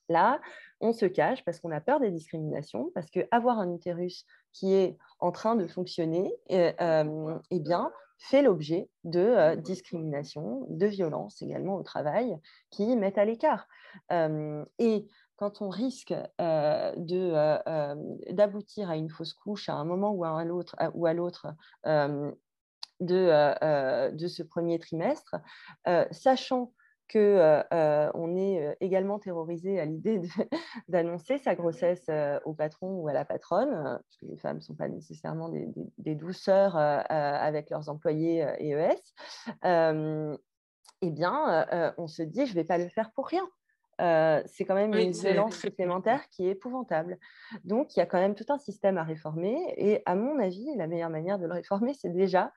là, 0.09 0.41
on 0.81 0.91
se 0.91 1.05
cache 1.05 1.45
parce 1.45 1.59
qu'on 1.59 1.69
a 1.69 1.81
peur 1.81 1.99
des 1.99 2.09
discriminations, 2.09 2.89
parce 2.95 3.11
qu'avoir 3.11 3.59
un 3.59 3.71
utérus 3.71 4.25
qui 4.53 4.73
est 4.73 4.97
en 5.19 5.31
train 5.31 5.55
de 5.55 5.67
fonctionner, 5.67 6.33
euh, 6.51 7.37
eh 7.51 7.59
bien, 7.59 7.91
fait 8.17 8.41
l'objet 8.41 8.89
de 9.03 9.53
discriminations, 9.55 10.65
de 10.69 10.87
violences 10.87 11.43
également 11.43 11.75
au 11.75 11.83
travail 11.83 12.35
qui 12.71 12.95
mettent 12.95 13.19
à 13.19 13.25
l'écart. 13.25 13.67
et 14.09 15.05
quand 15.37 15.61
on 15.61 15.69
risque 15.69 16.13
d'aboutir 18.31 18.89
à 18.89 18.95
une 18.95 19.09
fausse 19.09 19.33
couche 19.33 19.67
à 19.69 19.75
un 19.75 19.83
moment 19.83 20.11
ou 20.11 20.23
à 20.23 20.43
l'autre, 20.45 20.75
ou 20.93 21.05
à 21.05 21.13
l'autre 21.13 21.47
de, 22.99 23.15
euh, 23.15 23.53
euh, 23.63 24.11
de 24.11 24.27
ce 24.27 24.43
premier 24.43 24.79
trimestre, 24.79 25.35
euh, 25.87 26.05
sachant 26.11 26.73
que 27.07 27.61
on 28.15 28.35
est 28.35 28.75
également 28.79 29.19
terrorisé 29.19 29.79
à 29.79 29.85
l'idée 29.85 30.21
d'annoncer 30.87 31.37
sa 31.37 31.53
grossesse 31.53 32.09
au 32.45 32.53
patron 32.55 32.95
ou 32.95 33.07
à 33.07 33.13
la 33.13 33.25
patronne, 33.25 33.69
parce 33.69 34.17
que 34.19 34.25
les 34.25 34.37
femmes 34.37 34.55
ne 34.55 34.61
sont 34.61 34.73
pas 34.73 34.87
nécessairement 34.87 35.49
des, 35.49 36.15
douceurs 36.15 36.75
avec 36.75 37.69
leurs 37.69 37.89
employés 37.89 38.43
EES, 38.59 38.97
eh 41.01 41.11
bien, 41.11 41.93
on 41.99 42.07
se 42.07 42.23
dit, 42.23 42.47
je 42.47 42.53
ne 42.53 42.55
vais 42.55 42.63
pas 42.63 42.79
le 42.79 42.89
faire 42.89 43.11
pour 43.11 43.27
rien. 43.27 43.47
Euh, 44.01 44.41
c'est 44.45 44.65
quand 44.65 44.75
même 44.75 44.93
une 44.93 45.11
violence 45.11 45.55
supplémentaire 45.57 46.27
qui 46.29 46.47
est 46.47 46.51
épouvantable. 46.51 47.17
Donc, 47.63 47.95
il 47.95 47.99
y 47.99 48.01
a 48.01 48.05
quand 48.05 48.19
même 48.19 48.35
tout 48.35 48.45
un 48.49 48.57
système 48.57 48.97
à 48.97 49.03
réformer. 49.03 49.57
Et 49.77 50.01
à 50.05 50.15
mon 50.15 50.39
avis, 50.39 50.67
la 50.75 50.87
meilleure 50.87 51.09
manière 51.09 51.39
de 51.39 51.45
le 51.45 51.53
réformer, 51.53 51.93
c'est 51.93 52.09
déjà 52.09 52.51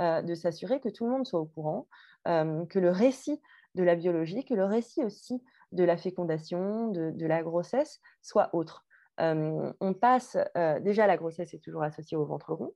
euh, 0.00 0.22
de 0.22 0.34
s'assurer 0.34 0.80
que 0.80 0.88
tout 0.88 1.04
le 1.04 1.10
monde 1.10 1.26
soit 1.26 1.40
au 1.40 1.46
courant, 1.46 1.88
euh, 2.28 2.64
que 2.66 2.78
le 2.78 2.90
récit 2.90 3.40
de 3.74 3.82
la 3.82 3.96
biologie, 3.96 4.44
que 4.44 4.54
le 4.54 4.64
récit 4.64 5.04
aussi 5.04 5.42
de 5.72 5.82
la 5.82 5.96
fécondation, 5.96 6.88
de, 6.88 7.10
de 7.10 7.26
la 7.26 7.42
grossesse, 7.42 8.00
soit 8.22 8.54
autre. 8.54 8.86
on 9.18 9.94
passe, 10.00 10.36
déjà 10.80 11.08
la 11.08 11.16
grossesse 11.16 11.54
est 11.54 11.58
toujours 11.58 11.82
associée 11.82 12.16
au 12.16 12.24
ventre 12.24 12.52
rond 12.52 12.72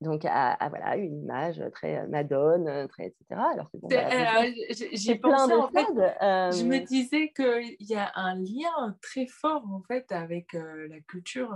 donc 0.00 0.24
à, 0.24 0.56
voilà 0.70 0.96
une 0.96 1.22
image 1.22 1.62
très 1.72 2.06
madone, 2.06 2.88
très 2.88 3.06
etc. 3.06 3.40
Alors 3.52 3.70
que 3.70 3.76
bon, 3.76 3.88
bah, 3.88 4.44
j'ai 4.92 5.16
pensé 5.16 5.52
en 5.52 5.68
fait, 5.68 5.86
je 5.90 6.64
me 6.64 6.78
disais 6.84 7.32
qu'il 7.34 7.76
y 7.80 7.94
a 7.94 8.10
un 8.14 8.36
lien 8.36 8.96
très 9.02 9.26
fort 9.26 9.64
en 9.70 9.82
fait 9.82 10.10
avec 10.12 10.52
la 10.54 11.00
culture 11.08 11.54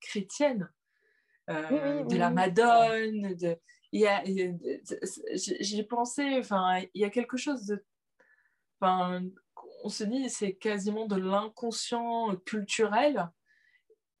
chrétienne, 0.00 0.68
de 1.48 2.16
la 2.16 2.30
madone, 2.30 3.34
de 3.34 3.56
j'ai 3.94 5.84
pensé, 5.84 6.38
enfin, 6.38 6.80
il 6.94 7.00
y 7.00 7.04
a 7.04 7.10
quelque 7.10 7.36
chose 7.36 7.66
de, 7.66 7.84
enfin, 8.80 9.22
on 9.84 9.88
se 9.88 10.04
dit 10.04 10.28
c'est 10.28 10.54
quasiment 10.54 11.06
de 11.06 11.16
l'inconscient 11.16 12.34
culturel 12.44 13.30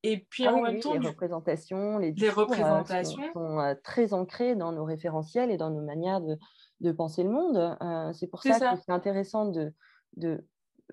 et 0.04 0.18
puis 0.18 0.46
ah 0.46 0.54
en 0.54 0.60
même 0.60 0.80
temps, 0.80 0.92
les 0.92 1.08
représentations, 1.08 1.96
les, 1.96 2.12
discours, 2.12 2.42
euh, 2.42 2.44
représentations 2.44 3.32
sont, 3.32 3.58
euh, 3.58 3.74
très 3.82 4.12
ancrées 4.12 4.54
dans 4.54 4.70
nos 4.70 4.84
référentiels 4.84 5.50
et 5.50 5.56
dans 5.56 5.70
nos 5.70 5.80
manières 5.80 6.20
de, 6.20 6.36
de 6.80 6.92
penser 6.92 7.22
le 7.22 7.30
monde. 7.30 7.76
Euh, 7.80 8.12
c'est 8.12 8.26
pour 8.26 8.42
ça, 8.42 8.58
que 8.58 8.80
c'est 8.84 8.92
intéressant 8.92 9.46
de, 9.46 9.72
de 10.18 10.44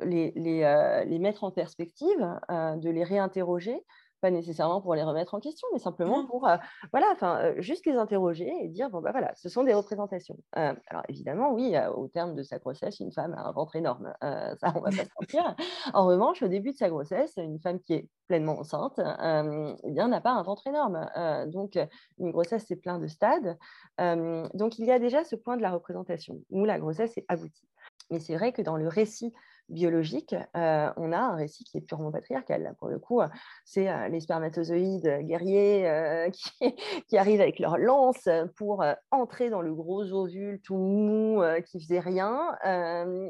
les, 0.01 0.31
les, 0.37 1.03
les, 1.05 1.19
mettre 1.19 1.43
en 1.43 1.51
perspective, 1.51 2.39
de 2.49 2.89
les 2.89 3.03
réinterroger 3.03 3.83
pas 4.21 4.31
nécessairement 4.31 4.81
pour 4.81 4.95
les 4.95 5.03
remettre 5.03 5.33
en 5.33 5.39
question, 5.39 5.67
mais 5.73 5.79
simplement 5.79 6.25
pour, 6.25 6.47
euh, 6.47 6.55
voilà, 6.91 7.07
enfin, 7.11 7.39
euh, 7.39 7.55
juste 7.57 7.85
les 7.85 7.95
interroger 7.95 8.51
et 8.61 8.69
dire, 8.69 8.89
bon, 8.89 9.01
bah 9.01 9.11
voilà, 9.11 9.33
ce 9.35 9.49
sont 9.49 9.63
des 9.63 9.73
représentations. 9.73 10.37
Euh, 10.57 10.73
alors 10.87 11.03
évidemment, 11.09 11.51
oui, 11.51 11.75
au 11.95 12.07
terme 12.07 12.35
de 12.35 12.43
sa 12.43 12.59
grossesse, 12.59 12.99
une 12.99 13.11
femme 13.11 13.33
a 13.33 13.41
un 13.41 13.51
ventre 13.51 13.75
énorme, 13.75 14.13
ça, 14.21 14.71
on 14.75 14.81
va 14.81 14.91
pas 14.91 15.03
se 15.03 15.09
mentir. 15.19 15.55
En 15.93 16.05
revanche, 16.05 16.41
au 16.43 16.47
début 16.47 16.71
de 16.71 16.77
sa 16.77 16.89
grossesse, 16.89 17.33
une 17.37 17.59
femme 17.59 17.81
qui 17.81 17.93
est 17.93 18.09
pleinement 18.27 18.59
enceinte, 18.59 18.99
eh 18.99 19.91
bien, 19.91 20.07
n'a 20.07 20.21
pas 20.21 20.31
un 20.31 20.43
ventre 20.43 20.67
énorme. 20.67 21.07
donc, 21.47 21.77
une 22.19 22.31
grossesse, 22.31 22.65
c'est 22.67 22.75
plein 22.75 22.99
de 22.99 23.07
stades. 23.07 23.57
donc, 23.97 24.77
il 24.77 24.85
y 24.85 24.91
a 24.91 24.99
déjà 24.99 25.23
ce 25.23 25.35
point 25.35 25.57
de 25.57 25.61
la 25.61 25.71
représentation, 25.71 26.39
où 26.49 26.65
la 26.65 26.79
grossesse 26.79 27.17
est 27.17 27.25
aboutie. 27.27 27.67
Mais 28.11 28.19
c'est 28.19 28.35
vrai 28.35 28.51
que 28.51 28.61
dans 28.61 28.77
le 28.77 28.87
récit 28.87 29.33
biologique, 29.71 30.35
euh, 30.55 30.91
on 30.97 31.11
a 31.11 31.17
un 31.17 31.35
récit 31.35 31.63
qui 31.63 31.77
est 31.77 31.81
purement 31.81 32.11
patriarcal. 32.11 32.75
Pour 32.77 32.89
le 32.89 32.99
coup, 32.99 33.21
c'est 33.65 33.89
euh, 33.89 34.07
les 34.09 34.19
spermatozoïdes 34.19 35.21
guerriers 35.21 35.89
euh, 35.89 36.29
qui, 37.07 37.17
arrivent 37.17 37.41
avec 37.41 37.59
leur 37.59 37.77
lance 37.77 38.27
pour 38.55 38.83
entrer 39.11 39.49
dans 39.49 39.61
le 39.61 39.73
gros 39.73 40.03
ovule 40.11 40.59
tout 40.61 40.75
mou 40.75 41.41
qui 41.65 41.79
faisait 41.81 41.99
rien. 41.99 42.57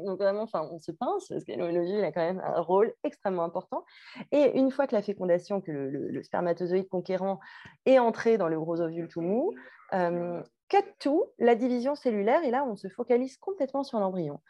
donc 0.04 0.18
vraiment, 0.18 0.46
on 0.54 0.80
se 0.80 0.92
pince 0.92 1.28
parce 1.28 1.44
que 1.44 1.52
l'ovule 1.52 2.04
a 2.04 2.12
quand 2.12 2.20
même 2.20 2.42
un 2.44 2.60
rôle 2.60 2.92
extrêmement 3.04 3.44
important. 3.44 3.84
Et 4.30 4.58
une 4.58 4.70
fois 4.70 4.86
que 4.86 4.94
la 4.94 5.02
fécondation, 5.02 5.60
que 5.60 5.70
le, 5.70 6.22
spermatozoïde 6.22 6.88
conquérant 6.88 7.40
est 7.86 7.98
entré 7.98 8.38
dans 8.38 8.48
le 8.48 8.58
gros 8.58 8.80
ovule 8.80 9.08
tout 9.08 9.20
mou, 9.20 9.52
cut 9.90 10.84
tout, 10.98 11.26
la 11.38 11.54
division 11.54 11.94
cellulaire, 11.94 12.42
et 12.44 12.50
là, 12.50 12.64
on 12.64 12.76
se 12.76 12.88
focalise 12.88 13.36
complètement 13.36 13.84
sur 13.84 13.98
l'embryon 13.98 14.40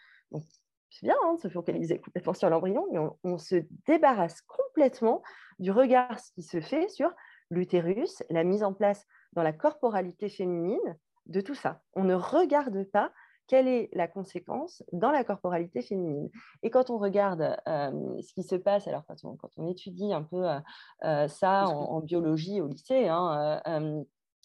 c'est 0.92 1.06
bien 1.06 1.16
hein, 1.24 1.34
de 1.34 1.40
se 1.40 1.48
focaliser 1.48 2.00
complètement 2.04 2.34
sur 2.34 2.50
l'embryon, 2.50 2.86
mais 2.92 2.98
on, 3.24 3.38
se 3.38 3.56
débarrasse 3.86 4.40
complètement 4.42 5.22
du 5.58 5.70
regard 5.70 6.16
qui 6.34 6.42
se 6.42 6.60
fait 6.60 6.88
sur 6.88 7.10
l'utérus, 7.50 8.22
la 8.30 8.44
mise 8.44 8.62
en 8.62 8.72
place 8.72 9.06
dans 9.32 9.42
la 9.42 9.52
corporalité 9.52 10.28
féminine 10.28 10.96
de 11.26 11.40
tout 11.40 11.54
ça. 11.54 11.82
On 11.94 12.04
ne 12.04 12.14
regarde 12.14 12.84
pas 12.90 13.12
quelle 13.46 13.68
est 13.68 13.90
la 13.92 14.08
conséquence 14.08 14.82
dans 14.92 15.10
la 15.10 15.24
corporalité 15.24 15.82
féminine. 15.82 16.30
Et 16.62 16.70
quand 16.70 16.90
on 16.90 16.98
regarde 16.98 17.56
euh, 17.68 18.20
ce 18.22 18.32
qui 18.34 18.42
se 18.42 18.54
passe, 18.54 18.86
alors 18.86 19.04
quand 19.06 19.16
on, 19.56 19.68
étudie 19.68 20.12
un 20.12 20.22
peu 20.22 20.48
euh, 20.48 20.58
euh, 21.04 21.28
ça 21.28 21.66
en, 21.66 22.00
biologie 22.00 22.60
au 22.60 22.68
lycée, 22.68 23.08
hein, 23.08 23.60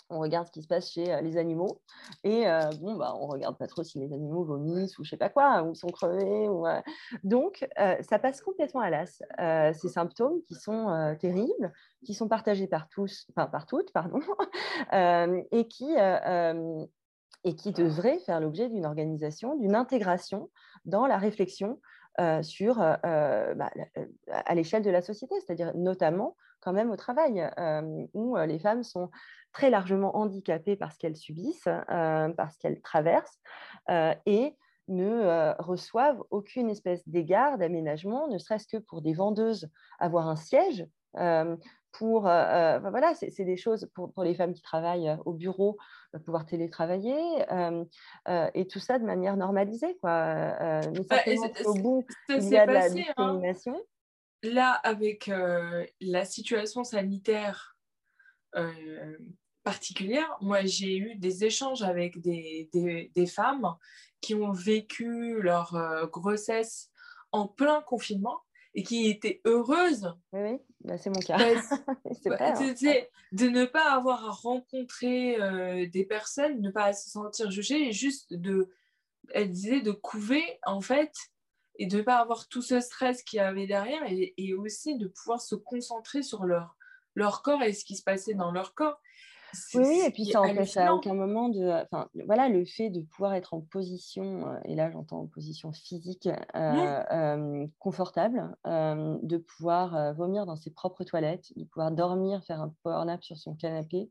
on 0.10 0.20
regarde 0.20 0.48
ce 0.48 0.52
qui 0.52 0.62
se 0.62 0.68
passe 0.68 0.92
chez 0.92 1.14
euh, 1.14 1.22
les 1.22 1.38
animaux 1.38 1.82
et 2.24 2.48
euh, 2.48 2.70
bon 2.80 2.96
bah 2.96 3.14
on 3.20 3.28
regarde 3.28 3.58
pas 3.58 3.68
trop 3.68 3.84
si 3.84 4.00
les 4.00 4.14
animaux 4.14 4.44
vomissent 4.44 4.98
ou 5.00 5.04
je 5.04 5.10
sais 5.10 5.18
pas 5.18 5.30
quoi 5.30 5.64
ou 5.64 5.76
sont 5.76 5.90
crevés 5.90 6.48
euh, 6.48 6.82
donc 7.24 7.68
ça 8.02 8.20
passe 8.20 8.42
complètement 8.42 8.82
à 8.82 8.90
l'as. 8.90 9.22
Ces 9.74 9.90
symptômes 9.90 10.42
qui 10.48 10.56
sont 10.56 11.16
terribles 11.20 11.74
qui 12.06 12.14
sont 12.14 12.28
partagés 12.28 12.68
par 12.68 12.88
tous 12.90 13.28
enfin 13.32 13.48
par 13.48 13.66
toutes 13.66 13.92
pardon 13.92 14.20
et 15.52 15.68
qui 15.68 15.96
et 17.44 17.56
qui 17.56 17.72
devraient 17.72 18.20
faire 18.20 18.40
l'objet 18.40 18.70
d'une 18.70 18.86
organisation 18.86 19.56
d'une 19.56 19.76
intégration 19.76 20.50
dans 20.86 21.08
la 21.08 21.18
réflexion 21.18 21.80
sur 22.42 22.78
bah, 22.78 23.70
à 24.32 24.56
l'échelle 24.56 24.84
de 24.84 24.90
la 24.90 25.02
société. 25.02 25.36
C'est-à-dire 25.40 25.76
notamment 25.76 26.36
quand 26.62 26.74
même 26.74 26.92
au 26.92 26.96
travail, 26.96 27.50
où 28.14 28.36
les 28.38 28.60
femmes 28.60 28.84
sont 28.84 29.10
très 29.52 29.70
largement 29.70 30.16
handicapées 30.18 30.76
par 30.76 30.92
ce 30.92 31.00
qu'elles 31.00 31.16
subissent, 31.16 31.70
par 31.88 32.52
ce 32.52 32.60
qu'elles 32.60 32.82
traversent, 32.82 33.40
et 34.26 34.56
ne 34.88 35.54
reçoivent 35.62 36.24
aucune 36.30 36.70
espèce 36.70 37.08
d'égard, 37.08 37.58
d'aménagement, 37.58 38.28
ne 38.28 38.38
serait-ce 38.38 38.68
que 38.68 38.78
pour 38.78 39.02
des 39.02 39.14
vendeuses, 39.14 39.70
avoir 40.00 40.28
un 40.28 40.36
siège. 40.36 40.86
pour, 41.14 42.22
voilà, 42.22 43.14
c'est 43.16 43.46
des 43.46 43.58
choses 43.58 43.90
pour, 43.94 44.24
les 44.24 44.36
femmes 44.36 44.54
qui 44.54 44.62
travaillent 44.62 45.18
au 45.26 45.34
bureau, 45.34 45.78
pouvoir 46.26 46.46
télétravailler, 46.46 47.20
et 48.54 48.68
tout 48.68 48.80
ça 48.80 49.00
de 49.00 49.06
manière 49.06 49.38
normalisée. 49.38 49.98
Quoi. 50.02 50.36
mais 50.92 51.02
bah, 51.10 51.62
au 51.66 51.74
bout, 51.76 52.06
il 52.30 52.50
y 52.50 52.58
a 52.58 52.68
de 52.68 52.72
la 52.72 52.86
hein. 53.18 53.82
Là, 54.44 54.72
avec 54.72 55.32
la 56.00 56.26
situation 56.26 56.84
sanitaire 56.84 57.78
particulière. 59.68 60.38
Moi, 60.40 60.64
j'ai 60.64 60.96
eu 60.96 61.16
des 61.16 61.44
échanges 61.44 61.84
avec 61.84 62.22
des, 62.22 62.70
des, 63.14 63.26
femmes 63.26 63.76
qui 64.22 64.34
ont 64.34 64.54
vécu 64.54 65.42
leur 65.42 65.76
euh, 65.76 66.08
grossesse 66.08 66.90
en 67.34 67.50
plein 67.50 67.82
confinement 67.82 68.40
et 68.76 68.84
qui 68.84 69.10
étaient 69.10 69.42
heureuses. 69.44 70.16
Oui, 70.32 70.58
bah, 70.86 70.98
c'est 70.98 71.10
mon 71.10 71.20
cas. 71.20 71.38
c'est 72.22 72.30
vrai, 72.30 72.54
hein. 72.54 73.04
De 73.34 73.50
ne 73.50 73.66
pas 73.66 73.92
avoir 73.92 74.24
à 74.24 74.32
rencontrer 74.32 75.36
euh, 75.42 75.86
des 75.86 76.06
personnes, 76.06 76.62
ne 76.62 76.72
pas 76.72 76.94
se 76.94 77.10
sentir 77.10 77.52
jugée 77.52 77.90
et 77.90 77.92
juste 77.92 78.34
de, 78.34 78.70
elle 79.34 79.52
disait, 79.52 79.82
de 79.82 79.92
couver 79.92 80.46
en 80.66 80.80
fait 80.80 81.12
et 81.78 81.88
de 81.88 81.98
ne 81.98 82.02
pas 82.02 82.18
avoir 82.18 82.48
tout 82.48 82.62
ce 82.62 82.80
stress 82.80 83.24
qu'il 83.24 83.38
y 83.38 83.40
avait 83.40 83.68
derrière 83.68 84.02
et, 84.08 84.54
aussi 84.54 84.98
de 84.98 85.08
pouvoir 85.08 85.42
se 85.42 85.56
concentrer 85.56 86.24
sur 86.24 86.46
leur 86.46 87.42
corps 87.42 87.64
et 87.64 87.74
ce 87.74 87.86
qui 87.86 87.96
se 87.96 88.04
passait 88.04 88.34
dans 88.34 88.52
leur 88.52 88.74
corps. 88.74 89.02
Oui, 89.74 90.02
et 90.06 90.12
puis 90.12 90.26
ça 90.26 90.42
empêche 90.42 90.76
à 90.78 90.94
aucun 90.94 91.14
moment 91.14 91.50
de. 91.50 91.84
Enfin, 91.84 92.10
voilà, 92.26 92.50
le 92.50 92.66
fait 92.66 92.90
de 92.90 93.02
pouvoir 93.02 93.34
être 93.34 93.54
en 93.54 93.62
position, 93.62 94.46
et 94.66 94.76
là 94.76 94.92
j'entends 94.92 95.22
en 95.22 95.28
position 95.28 95.72
physique, 95.72 96.28
euh, 96.56 97.04
euh, 97.12 97.68
confortable, 97.80 98.56
de 98.66 99.38
pouvoir 99.38 100.14
vomir 100.16 100.46
dans 100.46 100.56
ses 100.56 100.72
propres 100.72 101.04
toilettes, 101.04 101.54
de 101.56 101.64
pouvoir 101.64 101.92
dormir, 101.92 102.44
faire 102.44 102.62
un 102.62 102.74
power 102.84 103.06
nap 103.06 103.24
sur 103.24 103.38
son 103.38 103.56
canapé, 103.56 104.10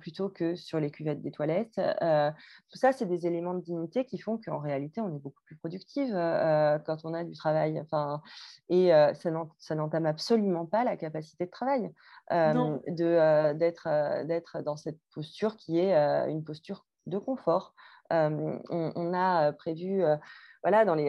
plutôt 0.00 0.28
que 0.28 0.54
sur 0.54 0.80
les 0.80 0.90
cuvettes 0.90 1.22
des 1.22 1.30
toilettes. 1.30 1.76
tout 1.76 2.78
ça, 2.78 2.92
c'est 2.92 3.06
des 3.06 3.26
éléments 3.26 3.54
de 3.54 3.60
dignité 3.60 4.04
qui 4.04 4.18
font 4.18 4.38
qu'en 4.38 4.58
réalité, 4.58 5.00
on 5.00 5.14
est 5.14 5.20
beaucoup 5.20 5.42
plus 5.44 5.56
productive 5.56 6.12
quand 6.12 6.98
on 7.04 7.14
a 7.14 7.24
du 7.24 7.34
travail. 7.34 7.80
Enfin, 7.80 8.20
et 8.68 8.90
ça 9.14 9.74
n'entame 9.74 10.06
absolument 10.06 10.66
pas 10.66 10.84
la 10.84 10.96
capacité 10.96 11.46
de 11.46 11.50
travail, 11.50 11.92
d'être 12.30 14.24
d'être 14.24 14.62
dans 14.62 14.76
cette 14.76 14.98
posture 15.14 15.56
qui 15.56 15.78
est 15.78 15.94
euh, 15.96 16.26
une 16.26 16.44
posture 16.44 16.86
de 17.06 17.18
confort. 17.18 17.74
Euh, 18.12 18.58
on, 18.68 19.14
a 19.14 19.52
prévu 19.52 20.04
euh, 20.04 20.16
voilà, 20.62 20.84
dans 20.84 20.94
les, 20.94 21.06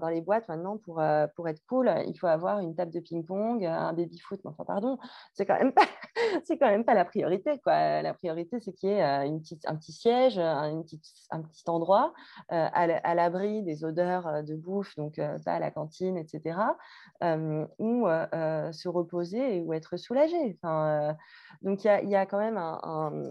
dans 0.00 0.08
les 0.08 0.20
boîtes 0.20 0.48
maintenant, 0.48 0.76
pour, 0.78 1.02
pour 1.36 1.48
être 1.48 1.64
cool, 1.68 1.90
il 2.06 2.18
faut 2.18 2.26
avoir 2.26 2.58
une 2.60 2.74
table 2.74 2.92
de 2.92 3.00
ping-pong, 3.00 3.64
un 3.64 3.92
baby-foot. 3.92 4.40
Enfin, 4.44 4.64
pardon, 4.64 4.98
c'est 5.32 5.46
quand, 5.46 5.58
même 5.58 5.72
pas, 5.72 5.86
quand 6.48 6.68
même 6.68 6.84
pas 6.84 6.94
la 6.94 7.04
priorité. 7.04 7.58
Quoi. 7.60 8.02
La 8.02 8.14
priorité, 8.14 8.60
c'est 8.60 8.72
qu'il 8.72 8.90
y 8.90 8.92
ait 8.92 9.26
une 9.26 9.40
petite, 9.40 9.66
un 9.66 9.76
petit 9.76 9.92
siège, 9.92 10.38
une 10.38 10.82
petite, 10.82 11.04
un 11.30 11.42
petit 11.42 11.64
endroit 11.68 12.12
à 12.48 13.14
l'abri 13.14 13.62
des 13.62 13.84
odeurs 13.84 14.42
de 14.42 14.54
bouffe, 14.54 14.96
donc 14.96 15.20
pas 15.44 15.52
à 15.52 15.58
la 15.58 15.70
cantine, 15.70 16.16
etc., 16.16 16.58
où 17.22 18.06
se 18.08 18.88
reposer 18.88 19.60
ou 19.60 19.72
être 19.72 19.96
soulagé. 19.96 20.58
Enfin, 20.62 21.16
donc, 21.62 21.84
il 21.84 22.08
y, 22.08 22.10
y 22.10 22.16
a, 22.16 22.26
quand 22.26 22.38
même 22.38 22.56
un, 22.56 22.80
un 22.82 23.30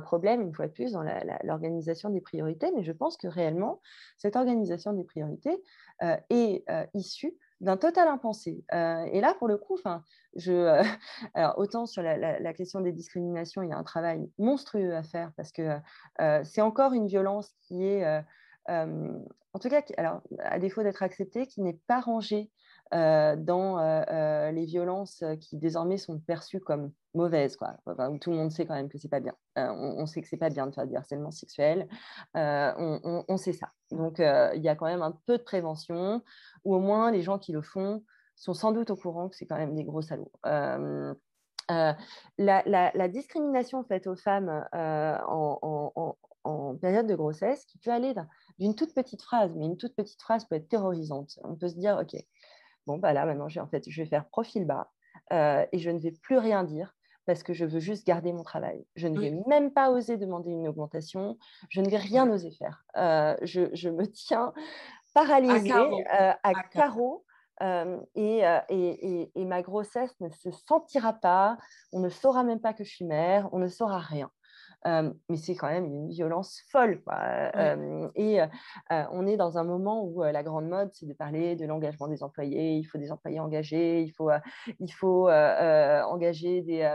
problème, 0.00 0.40
une 0.40 0.54
fois 0.54 0.66
de 0.66 0.72
plus, 0.72 0.92
dans 0.92 1.02
l'organisation 1.42 2.10
des 2.10 2.20
priorités, 2.20 2.70
mais 2.74 2.82
je 2.82 2.92
pense 2.92 3.16
que 3.16 3.26
réellement, 3.26 3.80
cette 4.16 4.36
organisation 4.36 4.92
des 4.92 5.04
priorités 5.04 5.62
euh, 6.02 6.16
est 6.30 6.64
euh, 6.70 6.86
issue 6.94 7.34
d'un 7.60 7.76
total 7.76 8.08
impensé. 8.08 8.64
Euh, 8.72 9.04
et 9.04 9.20
là, 9.20 9.34
pour 9.38 9.48
le 9.48 9.56
coup, 9.56 9.78
je, 10.34 10.82
alors, 11.34 11.58
autant 11.58 11.86
sur 11.86 12.02
la, 12.02 12.54
question 12.54 12.80
des 12.80 12.92
discriminations, 12.92 13.62
il 13.62 13.70
y 13.70 13.72
a 13.72 13.78
un 13.78 13.84
travail 13.84 14.30
monstrueux 14.38 14.94
à 14.94 15.02
faire 15.02 15.32
parce 15.36 15.52
que 15.52 15.76
c'est 16.44 16.62
encore 16.62 16.92
une 16.92 17.06
violence 17.06 17.52
qui 17.60 17.84
est, 17.84 18.24
en 18.68 19.58
tout 19.60 19.68
cas, 19.68 19.82
alors, 19.96 20.22
à 20.38 20.58
défaut 20.58 20.82
d'être 20.82 21.02
acceptée, 21.02 21.46
qui 21.46 21.60
n'est 21.60 21.78
pas 21.86 22.00
rangée 22.00 22.50
euh, 22.94 23.36
dans 23.36 23.78
euh, 23.78 24.02
euh, 24.10 24.50
les 24.50 24.66
violences 24.66 25.24
qui 25.40 25.56
désormais 25.56 25.96
sont 25.96 26.18
perçues 26.18 26.60
comme 26.60 26.92
mauvaises, 27.14 27.56
quoi. 27.56 27.76
tout 28.20 28.30
le 28.30 28.36
monde 28.36 28.50
sait 28.50 28.66
quand 28.66 28.74
même 28.74 28.90
que 28.90 28.98
c'est 28.98 29.08
pas 29.08 29.20
bien. 29.20 29.32
On, 29.56 30.04
sait 30.04 30.20
que 30.20 30.28
c'est 30.28 30.36
pas 30.36 30.50
bien 30.50 30.66
de 30.66 30.74
faire 30.74 30.86
du 30.86 30.94
harcèlement 30.94 31.30
sexuel. 31.30 31.88
On, 32.34 33.36
sait 33.38 33.52
ça. 33.52 33.70
Donc 33.90 34.18
il 34.18 34.62
y 34.62 34.68
a 34.68 34.76
quand 34.76 34.86
même 34.86 35.02
un 35.02 35.16
peu 35.26 35.38
de 35.38 35.42
prévention, 35.42 36.22
ou 36.64 36.74
au 36.74 36.80
moins 36.80 37.10
les 37.10 37.22
gens 37.22 37.38
qui 37.38 37.52
le 37.52 37.62
font 37.62 38.02
sont 38.34 38.54
sans 38.54 38.72
doute 38.72 38.90
au 38.90 38.96
courant 38.96 39.28
que 39.28 39.36
c'est 39.36 39.46
quand 39.46 39.58
même 39.58 39.74
des 39.74 39.84
gros 39.84 40.02
salauds. 40.02 40.32
la, 42.38 43.08
discrimination 43.08 43.84
faite 43.84 44.06
aux 44.06 44.16
femmes 44.16 44.66
en, 44.72 46.16
période 46.80 47.06
de 47.06 47.14
grossesse, 47.14 47.64
qui 47.66 47.78
peut 47.78 47.90
aller 47.90 48.14
d'une 48.58 48.74
toute 48.74 48.94
petite 48.94 49.22
phrase, 49.22 49.54
mais 49.56 49.66
une 49.66 49.76
toute 49.76 49.94
petite 49.94 50.20
phrase 50.20 50.44
peut 50.46 50.56
être 50.56 50.68
terrorisante. 50.68 51.38
On 51.44 51.56
peut 51.56 51.68
se 51.68 51.76
dire, 51.76 51.98
OK, 52.00 52.16
bon, 52.86 52.98
bah 52.98 53.12
là, 53.12 53.26
maintenant, 53.26 53.46
en 53.46 53.66
fait, 53.66 53.84
je 53.88 54.02
vais 54.02 54.08
faire 54.08 54.26
profil 54.28 54.66
bas 54.66 54.90
euh, 55.32 55.64
et 55.72 55.78
je 55.78 55.90
ne 55.90 55.98
vais 55.98 56.12
plus 56.12 56.38
rien 56.38 56.64
dire 56.64 56.94
parce 57.24 57.42
que 57.42 57.52
je 57.52 57.64
veux 57.64 57.78
juste 57.78 58.06
garder 58.06 58.32
mon 58.32 58.42
travail. 58.42 58.84
Je 58.96 59.06
ne 59.06 59.18
vais 59.20 59.32
même 59.46 59.72
pas 59.72 59.90
oser 59.90 60.16
demander 60.16 60.50
une 60.50 60.66
augmentation. 60.66 61.38
Je 61.68 61.80
ne 61.80 61.88
vais 61.88 61.96
rien 61.96 62.28
oser 62.28 62.50
faire. 62.50 62.84
Euh, 62.96 63.36
je, 63.42 63.88
me 63.88 64.06
tiens 64.06 64.52
paralysée 65.14 65.72
à 66.10 66.52
carreau. 66.72 67.24
Euh, 67.60 68.00
et, 68.16 68.42
et, 69.36 69.44
ma 69.44 69.62
grossesse 69.62 70.18
ne 70.20 70.30
se 70.30 70.50
sentira 70.50 71.12
pas, 71.12 71.56
on 71.92 72.00
ne 72.00 72.08
saura 72.08 72.42
même 72.42 72.60
pas 72.60 72.72
que 72.72 72.82
je 72.82 72.90
suis 72.90 73.04
mère, 73.04 73.48
on 73.52 73.60
ne 73.60 73.68
saura 73.68 74.00
rien 74.00 74.30
mais 74.84 75.36
c'est 75.36 75.54
quand 75.54 75.68
même 75.68 75.86
une 75.86 76.08
violence 76.08 76.60
folle. 76.70 77.02
et 78.16 78.40
on 78.90 79.26
est 79.26 79.36
dans 79.36 79.58
un 79.58 79.64
moment 79.64 80.04
où 80.04 80.22
la 80.22 80.42
grande 80.42 80.68
mode, 80.68 80.90
c'est 80.92 81.06
de 81.06 81.12
parler 81.12 81.56
de 81.56 81.66
l'engagement 81.66 82.08
des 82.08 82.22
employés. 82.22 82.74
Il 82.74 82.84
faut 82.84 82.98
des 82.98 83.12
employés 83.12 83.40
engagés, 83.40 84.02
il 84.02 84.10
faut, 84.10 84.30
il 84.80 84.92
faut 84.92 85.28
engager 85.30 86.62
des. 86.62 86.94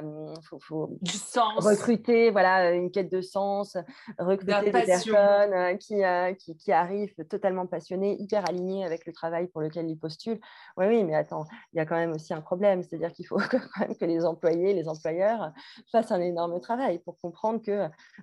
faut, 0.59 0.89
du 1.01 1.11
sens. 1.11 1.65
Recruter, 1.65 2.31
voilà, 2.31 2.71
une 2.71 2.91
quête 2.91 3.11
de 3.11 3.21
sens, 3.21 3.77
recruter 4.17 4.61
des 4.65 4.71
personnes 4.71 5.77
qui, 5.77 6.01
qui, 6.39 6.57
qui, 6.57 6.71
arrivent 6.71 7.15
totalement 7.29 7.67
passionnées, 7.67 8.17
hyper 8.19 8.47
alignées 8.47 8.85
avec 8.85 9.05
le 9.05 9.13
travail 9.13 9.47
pour 9.47 9.61
lequel 9.61 9.89
ils 9.89 9.97
postulent. 9.97 10.39
Oui, 10.77 10.85
oui, 10.87 11.03
mais 11.03 11.15
attends, 11.15 11.45
il 11.73 11.77
y 11.77 11.79
a 11.79 11.85
quand 11.85 11.95
même 11.95 12.11
aussi 12.11 12.33
un 12.33 12.41
problème, 12.41 12.83
c'est-à-dire 12.83 13.11
qu'il 13.11 13.25
faut 13.25 13.37
quand 13.51 13.59
même 13.79 13.95
que 13.95 14.05
les 14.05 14.25
employés, 14.25 14.73
les 14.73 14.87
employeurs 14.87 15.51
fassent 15.91 16.11
un 16.11 16.21
énorme 16.21 16.59
travail 16.59 16.99
pour 16.99 17.19
comprendre 17.19 17.61
que 17.61 17.71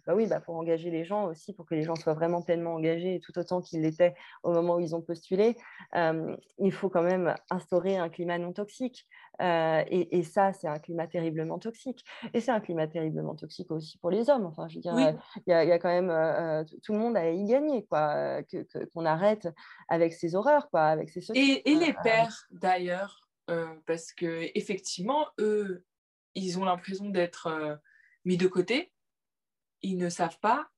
bah 0.06 0.14
oui, 0.14 0.26
bah 0.26 0.40
pour 0.40 0.56
engager 0.56 0.90
les 0.90 1.04
gens 1.04 1.26
aussi, 1.26 1.52
pour 1.52 1.66
que 1.66 1.74
les 1.74 1.82
gens 1.82 1.94
soient 1.94 2.14
vraiment 2.14 2.42
pleinement 2.42 2.74
engagés, 2.74 3.20
tout 3.24 3.36
autant 3.38 3.60
qu'ils 3.60 3.82
l'étaient 3.82 4.14
au 4.42 4.52
moment 4.52 4.76
où 4.76 4.80
ils 4.80 4.94
ont 4.94 5.02
postulé, 5.02 5.56
il 5.94 6.72
faut 6.72 6.88
quand 6.88 7.02
même 7.02 7.34
instaurer 7.50 7.96
un 7.96 8.08
climat 8.08 8.38
non 8.38 8.52
toxique. 8.52 9.06
et, 9.40 10.22
ça, 10.24 10.52
c'est 10.52 10.68
un 10.68 10.78
climat 10.78 11.06
terriblement 11.06 11.58
toxique. 11.58 12.04
Et 12.32 12.40
c'est 12.40 12.50
un 12.50 12.60
climat 12.60 12.86
terriblement 12.86 13.34
toxique 13.34 13.70
aussi 13.70 13.98
pour 13.98 14.10
les 14.10 14.30
hommes. 14.30 14.46
Enfin, 14.46 14.68
je 14.68 14.76
veux 14.76 14.80
dire, 14.80 14.94
il 15.46 15.50
y, 15.50 15.52
a 15.52 15.78
quand 15.78 15.88
même 15.88 16.64
tout 16.82 16.92
le 16.92 16.98
monde 16.98 17.16
à 17.16 17.30
y 17.30 17.44
gagner, 17.44 17.84
quoi, 17.86 18.42
qu'on 18.92 19.04
arrête 19.04 19.48
avec 19.88 20.12
ces 20.12 20.34
horreurs, 20.34 20.70
quoi, 20.70 20.82
avec 20.82 21.10
ces 21.10 21.24
et, 21.34 21.70
et, 21.70 21.74
les 21.74 21.92
pères, 22.02 22.46
d'ailleurs, 22.50 23.28
parce 23.86 24.12
que 24.12 24.50
effectivement, 24.54 25.26
eux, 25.38 25.84
ils 26.34 26.58
ont 26.58 26.64
l'impression 26.64 27.08
d'être 27.08 27.78
mis 28.24 28.36
de 28.36 28.46
côté 28.46 28.92
ils 29.84 29.98
ne 29.98 30.08
savent 30.08 30.38
pas. 30.40 30.68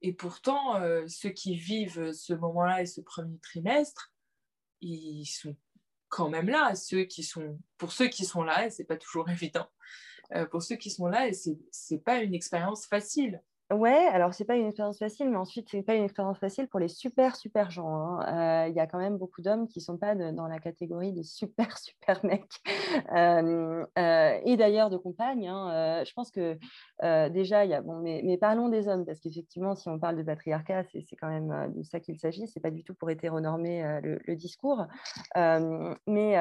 Et 0.00 0.12
pourtant, 0.12 0.76
euh, 0.76 1.06
ceux 1.08 1.30
qui 1.30 1.54
vivent 1.56 2.12
ce 2.12 2.32
moment-là 2.32 2.82
et 2.82 2.86
ce 2.86 3.00
premier 3.00 3.38
trimestre, 3.38 4.12
ils 4.80 5.26
sont 5.26 5.56
quand 6.08 6.28
même 6.28 6.48
là. 6.48 6.74
Ceux 6.74 7.04
qui 7.04 7.22
sont, 7.22 7.58
pour 7.76 7.92
ceux 7.92 8.08
qui 8.08 8.24
sont 8.24 8.42
là, 8.42 8.66
et 8.66 8.70
c'est 8.70 8.84
pas 8.84 8.96
toujours 8.96 9.28
évident, 9.30 9.68
euh, 10.34 10.46
pour 10.46 10.62
ceux 10.62 10.76
qui 10.76 10.90
sont 10.90 11.06
là, 11.06 11.28
et 11.28 11.32
c'est 11.32 11.98
pas 11.98 12.22
une 12.22 12.34
expérience 12.34 12.86
facile. 12.86 13.42
Ouais, 13.72 14.06
alors 14.12 14.34
c'est 14.34 14.44
pas 14.44 14.56
une 14.56 14.66
expérience 14.66 14.98
facile, 14.98 15.30
mais 15.30 15.36
ensuite 15.36 15.68
c'est 15.70 15.82
pas 15.82 15.94
une 15.94 16.04
expérience 16.04 16.38
facile 16.38 16.68
pour 16.68 16.78
les 16.78 16.88
super 16.88 17.36
super 17.36 17.70
gens. 17.70 17.88
Hein. 17.88 18.64
Euh, 18.66 18.68
il 18.68 18.74
y 18.74 18.80
a 18.80 18.86
quand 18.86 18.98
même 18.98 19.16
beaucoup 19.16 19.40
d'hommes 19.40 19.66
qui 19.66 19.80
sont 19.80 19.96
pas 19.96 20.14
dans 20.14 20.46
la 20.46 20.58
catégorie 20.58 21.12
des 21.12 21.22
super 21.22 21.78
super 21.78 22.22
mecs 22.22 22.60
euh, 23.14 23.86
euh, 23.98 24.38
et 24.44 24.56
d'ailleurs 24.58 24.90
de 24.90 24.98
compagnes. 24.98 25.48
Hein. 25.48 26.04
je 26.04 26.12
pense 26.12 26.30
que 26.30 26.58
déjà 27.30 27.64
il 27.64 27.70
y 27.70 27.74
a 27.74 27.80
bon, 27.80 28.00
mais, 28.00 28.36
parlons 28.36 28.68
des 28.68 28.88
hommes 28.88 29.06
parce 29.06 29.20
qu'effectivement 29.20 29.74
si 29.74 29.88
on 29.88 29.98
parle 29.98 30.16
de 30.16 30.22
patriarcat, 30.22 30.84
c'est 30.92 31.16
quand 31.16 31.28
même 31.28 31.72
de 31.74 31.82
ça 31.82 31.98
qu'il 31.98 32.18
s'agit. 32.18 32.46
C'est 32.48 32.60
pas 32.60 32.70
du 32.70 32.84
tout 32.84 32.94
pour 32.94 33.10
hétéronormer 33.10 34.00
le, 34.02 34.20
le, 34.26 34.36
discours, 34.36 34.84
mais 35.34 36.34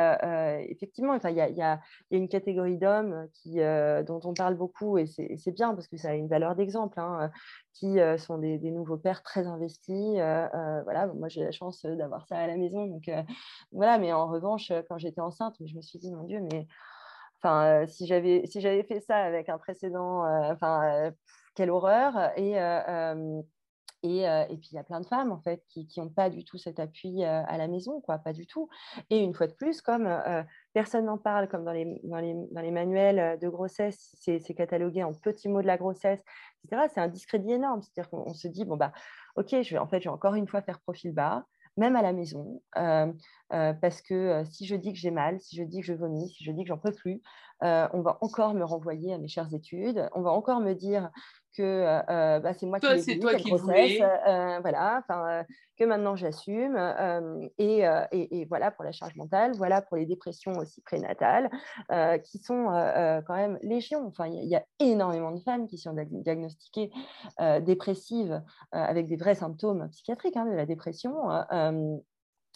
effectivement, 0.69 1.15
il 1.15 1.35
y 1.35 1.41
a, 1.41 1.49
y, 1.49 1.61
a, 1.61 1.79
une 2.09 2.27
catégorie 2.27 2.77
d'hommes 2.77 3.27
qui 3.33 3.59
dont 4.05 4.19
on 4.25 4.33
parle 4.33 4.55
beaucoup 4.55 4.97
et 4.97 5.05
c'est 5.05 5.51
bien 5.51 5.73
parce 5.73 5.87
que 5.87 5.97
ça 5.97 6.09
a 6.09 6.13
une 6.13 6.27
valeur 6.27 6.55
d'exemple. 6.55 6.99
Hein 6.99 7.20
parents 7.27 7.33
qui 7.73 7.97
sont 8.17 8.37
des, 8.37 8.59
nouveaux 8.71 8.97
pères 8.97 9.23
très 9.23 9.47
investis. 9.47 10.13
voilà, 10.13 11.07
moi 11.15 11.29
j'ai 11.29 11.43
la 11.43 11.51
chance 11.51 11.85
d'avoir 11.85 12.27
ça 12.27 12.37
à 12.37 12.47
la 12.47 12.57
maison. 12.57 12.85
Donc 12.85 13.09
voilà, 13.71 13.97
mais 13.97 14.13
en 14.13 14.27
revanche, 14.27 14.71
quand 14.89 14.97
j'étais 14.97 15.21
enceinte, 15.21 15.55
je 15.65 15.75
me 15.75 15.81
suis 15.81 15.99
dit, 15.99 16.11
mon 16.11 16.23
Dieu, 16.23 16.41
mais 16.51 16.67
enfin, 17.37 17.85
si 17.87 18.05
j'avais 18.05 18.45
si 18.45 18.61
j'avais 18.61 18.83
fait 18.83 18.99
ça 18.99 19.17
avec 19.17 19.49
un 19.49 19.57
précédent, 19.57 20.23
enfin, 20.51 21.11
quelle 21.55 21.71
horreur. 21.71 22.31
Et 22.37 22.57
et, 24.03 24.23
et, 24.23 24.57
puis, 24.57 24.69
il 24.71 24.75
y 24.75 24.79
a 24.79 24.83
plein 24.83 24.99
de 24.99 25.05
femmes, 25.05 25.31
en 25.31 25.39
fait, 25.41 25.63
qui 25.69 25.87
n'ont 25.97 26.09
pas 26.09 26.31
du 26.31 26.43
tout 26.43 26.57
cet 26.57 26.79
appui 26.79 27.23
à 27.23 27.57
la 27.57 27.67
maison, 27.67 28.01
quoi, 28.01 28.17
pas 28.17 28.33
du 28.33 28.47
tout. 28.47 28.67
Et 29.11 29.19
une 29.19 29.33
fois 29.33 29.47
de 29.47 29.53
plus, 29.53 29.81
comme 29.81 30.07
personne 30.73 31.05
n'en 31.05 31.17
parle, 31.17 31.47
comme 31.47 31.63
dans 31.65 31.71
les, 31.73 32.71
manuels 32.71 33.39
de 33.39 33.49
grossesse, 33.49 34.15
c'est 34.17 34.53
catalogué 34.53 35.03
en 35.03 35.13
petits 35.13 35.49
mots 35.49 35.61
de 35.61 35.67
la 35.67 35.77
grossesse, 35.77 36.23
etc., 36.63 36.87
c'est 36.93 37.01
un 37.01 37.07
discrédit 37.07 37.53
énorme. 37.53 37.81
C'est-à-dire 37.81 38.09
qu'on 38.09 38.33
se 38.33 38.47
dit, 38.47 38.65
bon, 38.65 38.77
bah, 38.77 38.91
OK, 39.35 39.49
je 39.49 39.69
vais, 39.71 39.77
en 39.77 39.87
fait, 39.87 39.99
je 40.01 40.09
vais 40.09 40.13
encore 40.13 40.35
une 40.35 40.47
fois 40.47 40.61
faire 40.61 40.79
profil 40.79 41.13
bas, 41.13 41.45
même 41.77 41.95
à 41.95 42.01
la 42.01 42.13
maison, 42.13 42.61
parce 43.51 44.01
que 44.01 44.43
si 44.45 44.65
je 44.65 44.75
dis 44.75 44.93
que 44.93 44.99
j'ai 44.99 45.11
mal, 45.11 45.39
si 45.39 45.55
je 45.55 45.63
dis 45.63 45.81
que 45.81 45.85
je 45.85 45.93
vomis, 45.93 46.29
si 46.29 46.43
je 46.43 46.51
dis 46.51 46.63
que 46.63 46.69
j'en 46.69 46.77
peux 46.77 46.93
plus, 46.93 47.21
on 47.61 48.01
va 48.01 48.17
encore 48.21 48.53
me 48.53 48.63
renvoyer 48.63 49.13
à 49.13 49.17
mes 49.17 49.27
chères 49.27 49.53
études, 49.53 50.09
on 50.13 50.21
va 50.21 50.31
encore 50.31 50.61
me 50.61 50.73
dire 50.73 51.11
que 51.57 51.63
euh, 52.09 52.39
bah, 52.39 52.53
c'est 52.53 52.65
moi 52.65 52.79
qui 52.79 52.87
l'ai 52.87 53.19
toi 53.19 53.35
qui 53.35 53.49
grossesse, 53.49 54.01
euh, 54.01 54.59
voilà, 54.61 55.03
euh, 55.09 55.43
que 55.77 55.83
maintenant 55.83 56.15
j'assume, 56.15 56.77
et, 57.57 57.79
et, 58.11 58.39
et, 58.39 58.45
voilà 58.45 58.71
pour 58.71 58.83
la 58.83 58.91
charge 58.91 59.15
mentale, 59.15 59.53
voilà 59.57 59.81
pour 59.81 59.97
les 59.97 60.05
dépressions 60.05 60.53
aussi 60.53 60.81
prénatales, 60.81 61.49
qui 62.23 62.37
sont 62.37 62.65
quand 63.25 63.35
même 63.35 63.57
légion. 63.61 64.05
Enfin, 64.07 64.27
il 64.27 64.47
y, 64.47 64.55
a 64.55 64.63
énormément 64.79 65.31
de 65.31 65.39
femmes 65.39 65.67
qui 65.67 65.77
sont 65.77 65.95
diagnostiquées 66.09 66.91
dépressives 67.61 68.41
avec 68.71 69.07
des 69.07 69.17
vrais 69.17 69.35
symptômes 69.35 69.89
psychiatriques 69.89 70.37
hein, 70.37 70.45
de 70.45 70.55
la 70.55 70.65
dépression 70.65 71.13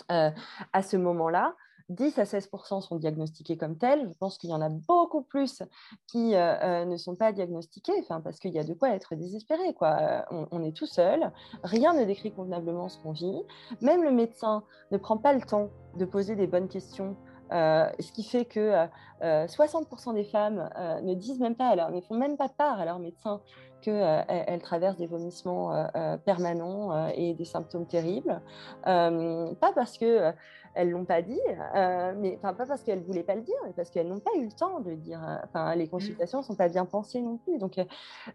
à 0.10 0.81
ce 0.81 0.97
moment-là. 0.97 1.55
10 1.89 2.17
à 2.17 2.25
16 2.25 2.49
sont 2.81 2.95
diagnostiqués 2.95 3.58
comme 3.58 3.77
tels. 3.77 4.10
Je 4.10 4.17
pense 4.17 4.38
qu'il 4.38 4.49
y 4.49 4.53
en 4.53 4.62
a 4.62 4.69
beaucoup 4.69 5.21
plus 5.21 5.62
qui 6.08 6.36
euh, 6.36 6.55
euh, 6.62 6.86
ne 6.86 6.97
sont 6.97 7.15
pas 7.15 7.31
diagnostiqués, 7.31 7.93
parce 8.23 8.39
qu'il 8.39 8.51
y 8.51 8.60
a 8.60 8.63
de 8.63 8.73
quoi 8.73 8.89
être 8.89 9.15
désespéré. 9.15 9.75
Euh, 9.81 10.21
on, 10.51 10.63
est 10.63 10.75
tout 10.75 10.88
seul, 10.88 11.31
rien 11.63 11.93
ne 11.93 12.03
décrit 12.05 12.31
convenablement 12.31 12.89
ce 12.89 12.99
qu'on 12.99 13.12
vit. 13.12 13.43
Même 13.81 14.03
le 14.03 14.12
médecin 14.12 14.63
ne 14.91 14.97
prend 14.97 15.17
pas 15.17 15.34
le 15.34 15.41
temps 15.41 15.69
de 15.97 16.05
poser 16.05 16.36
des 16.36 16.47
bonnes 16.47 16.69
questions. 16.69 17.15
ce 17.51 18.12
qui 18.12 18.23
fait 18.23 18.45
que 18.45 18.88
60% 19.21 20.15
des 20.15 20.23
femmes 20.23 20.69
ne 21.03 21.13
disent 21.13 21.39
même 21.39 21.55
pas, 21.55 21.67
alors, 21.67 21.91
ne 21.91 22.01
font 22.01 22.15
même 22.15 22.38
pas 22.38 22.49
part 22.49 22.79
à 22.79 22.86
leur 22.86 22.99
médecin 22.99 23.41
qu'elles 23.86 24.62
traversent 24.62 24.98
des 24.98 25.08
vomissements 25.08 25.88
permanents 26.26 27.08
et 27.10 27.34
des 27.34 27.45
symptômes 27.45 27.88
terribles. 27.88 28.41
pas 28.84 29.71
parce 29.74 29.98
que 29.98 30.32
elles 30.75 30.91
l'ont 30.91 31.05
pas 31.05 31.21
dit, 31.21 31.39
euh, 31.75 32.13
mais 32.17 32.38
enfin 32.38 32.53
pas 32.53 32.65
parce 32.65 32.83
qu'elles 32.83 33.01
voulaient 33.01 33.23
pas 33.23 33.35
le 33.35 33.41
dire, 33.41 33.55
mais 33.65 33.73
parce 33.73 33.89
qu'elles 33.89 34.07
n'ont 34.07 34.19
pas 34.19 34.31
eu 34.38 34.45
le 34.45 34.51
temps 34.51 34.81
de 34.81 34.89
le 34.91 34.97
dire. 34.97 35.21
Euh, 35.25 35.38
enfin, 35.45 35.73
les 35.75 35.85
mmh. 35.85 35.89
consultations 35.89 36.41
sont 36.41 36.55
pas 36.55 36.67
bien 36.67 36.85
pensées 36.85 37.21
non 37.21 37.38
plus. 37.38 37.57
Donc, 37.57 37.77
euh, 37.77 37.85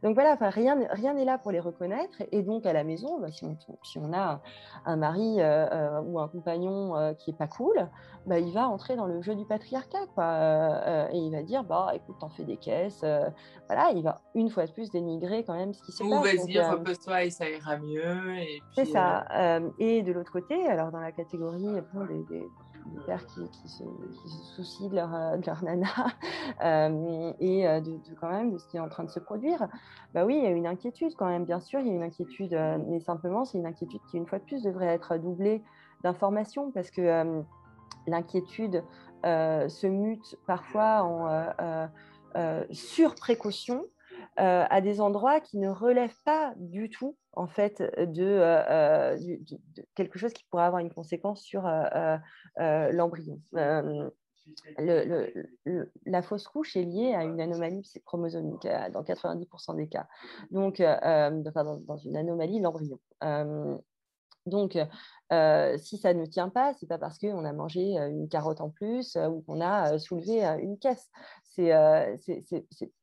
donc 0.03 0.15
voilà, 0.15 0.33
enfin 0.33 0.49
rien, 0.49 0.79
rien 0.91 1.15
n'est 1.15 1.27
là 1.27 1.37
pour 1.37 1.53
les 1.53 1.61
reconnaître. 1.61 2.23
Et 2.33 2.43
donc 2.43 2.65
à 2.65 2.73
la 2.73 2.83
maison, 2.83 3.21
bah, 3.21 3.31
si, 3.31 3.45
on, 3.45 3.57
si, 3.83 3.99
on, 3.99 4.13
a 4.15 4.41
un 4.87 4.97
mari 4.97 5.37
ou 6.07 6.19
un 6.19 6.29
compagnon 6.29 7.15
qui 7.19 7.31
est 7.31 7.37
pas 7.37 7.47
cool, 7.47 7.89
bah, 8.27 8.39
il 8.39 8.53
va 8.53 8.69
entrer 8.69 8.97
dans 8.97 9.07
le 9.07 9.21
jeu 9.21 9.35
du 9.35 9.45
patriarcat, 9.45 10.07
quoi. 10.15 11.11
et 11.13 11.19
il 11.19 11.31
va 11.31 11.43
dire, 11.43 11.65
bah 11.65 11.93
écoute, 11.95 12.17
t'en 12.21 12.31
fais 12.31 12.45
des 12.45 12.57
caisses. 12.57 13.05
voilà, 13.67 13.91
il 13.95 14.03
va 14.03 14.21
une 14.35 14.49
fois 14.49 14.67
de 14.67 14.73
plus 14.73 14.91
dénigrer 14.91 15.45
quand 15.45 15.55
même 15.55 15.75
ce 15.75 15.83
qui 15.83 15.93
se 15.93 16.03
passe. 16.03 16.13
Ou 16.13 16.23
vas-y, 16.23 16.59
repose-toi 16.59 17.25
et 17.25 17.31
ça 17.31 17.49
ira 17.49 17.77
mieux. 17.77 18.41
C'est 18.75 18.87
ça. 18.87 19.27
et 19.79 20.03
de 20.03 20.13
l'autre 20.13 20.33
côté, 20.33 20.67
alors 20.67 20.91
dans 20.91 21.01
la 21.01 21.13
catégorie 21.13 21.69
des 22.29 22.30
des, 22.31 22.49
pères 23.07 23.25
qui, 23.27 23.69
se, 23.69 23.85
soucient 24.55 24.89
de 24.89 24.97
leur, 24.97 25.11
de 25.39 25.47
leur 25.47 25.63
nana 25.63 25.87
euh, 26.65 27.33
et 27.39 27.69
euh, 27.69 27.81
de, 27.81 27.99
quand 28.21 28.31
même 28.31 28.53
de 28.53 28.59
ce 28.59 28.67
qui 28.69 28.77
est 28.79 28.81
en 28.81 28.89
train 28.89 29.05
de 29.05 29.11
se 29.11 29.21
produire, 29.21 29.69
bah 30.15 30.25
oui, 30.25 30.37
il 30.39 30.43
y 30.43 30.47
a 30.47 30.51
une 30.51 30.67
inquiétude 30.67 31.15
quand 31.17 31.29
même, 31.29 31.45
bien 31.45 31.61
sûr, 31.61 31.81
il 31.81 31.89
y 31.89 31.91
a 31.91 31.95
une 31.95 32.03
inquiétude, 32.03 32.55
euh, 32.55 32.79
mais 32.89 33.01
simplement, 33.01 33.45
c'est 33.45 33.59
une 33.59 33.67
inquiétude 33.67 34.01
qui, 34.11 34.17
une 34.17 34.27
fois 34.27 34.39
de 34.39 34.45
plus, 34.45 34.63
devrait 34.63 34.87
être 34.87 35.19
doublée 35.19 35.63
d'informations 36.03 36.71
parce 36.71 36.91
que 36.91 37.43
l'inquiétude 38.07 38.83
se 39.23 39.87
mute 39.87 40.37
parfois 40.47 41.03
en 41.03 41.89
surprécaution 42.71 43.85
euh, 44.41 44.65
à 44.71 44.81
des 44.81 45.03
endroits 45.03 45.41
qui 45.41 45.59
ne 45.59 45.69
relèvent 45.69 46.23
pas 46.25 46.55
du 46.57 46.89
tout 46.89 47.15
en 47.35 47.47
fait 47.47 47.83
de, 47.83 48.25
euh, 48.25 48.65
euh, 48.71 49.19
quelque 49.95 50.19
chose 50.19 50.33
qui 50.33 50.45
pourrait 50.45 50.65
avoir 50.65 50.81
une 50.81 50.91
conséquence 50.91 51.43
sur 51.43 51.69
l'embryon. 52.57 53.39
la 56.07 56.23
fausse 56.23 56.49
couche 56.49 56.75
est 56.77 56.85
liée 56.85 57.13
à 57.13 57.25
une 57.25 57.39
anomalie 57.39 57.83
chromosomique 58.07 58.67
dans 58.93 59.03
90% 59.03 59.77
des 59.77 59.89
cas, 59.89 60.09
donc 60.51 60.81
dans, 60.81 61.97
une 61.99 62.17
anomalie 62.17 62.61
l'embryon. 62.61 62.99
donc, 64.47 64.79
si 65.77 65.99
ça 65.99 66.15
ne 66.15 66.25
tient 66.25 66.49
pas, 66.49 66.73
c'est 66.81 66.87
pas 66.87 66.99
parce 66.99 67.19
qu'on 67.19 67.45
a 67.45 67.53
mangé 67.53 67.99
une 67.99 68.29
carotte 68.29 68.63
en 68.63 68.71
plus 68.71 69.17
ou 69.17 69.43
qu'on 69.43 69.61
a 69.61 69.99
soulevé 69.99 70.43
une 70.63 70.79
caisse. 70.79 71.11
C'est 72.19 72.45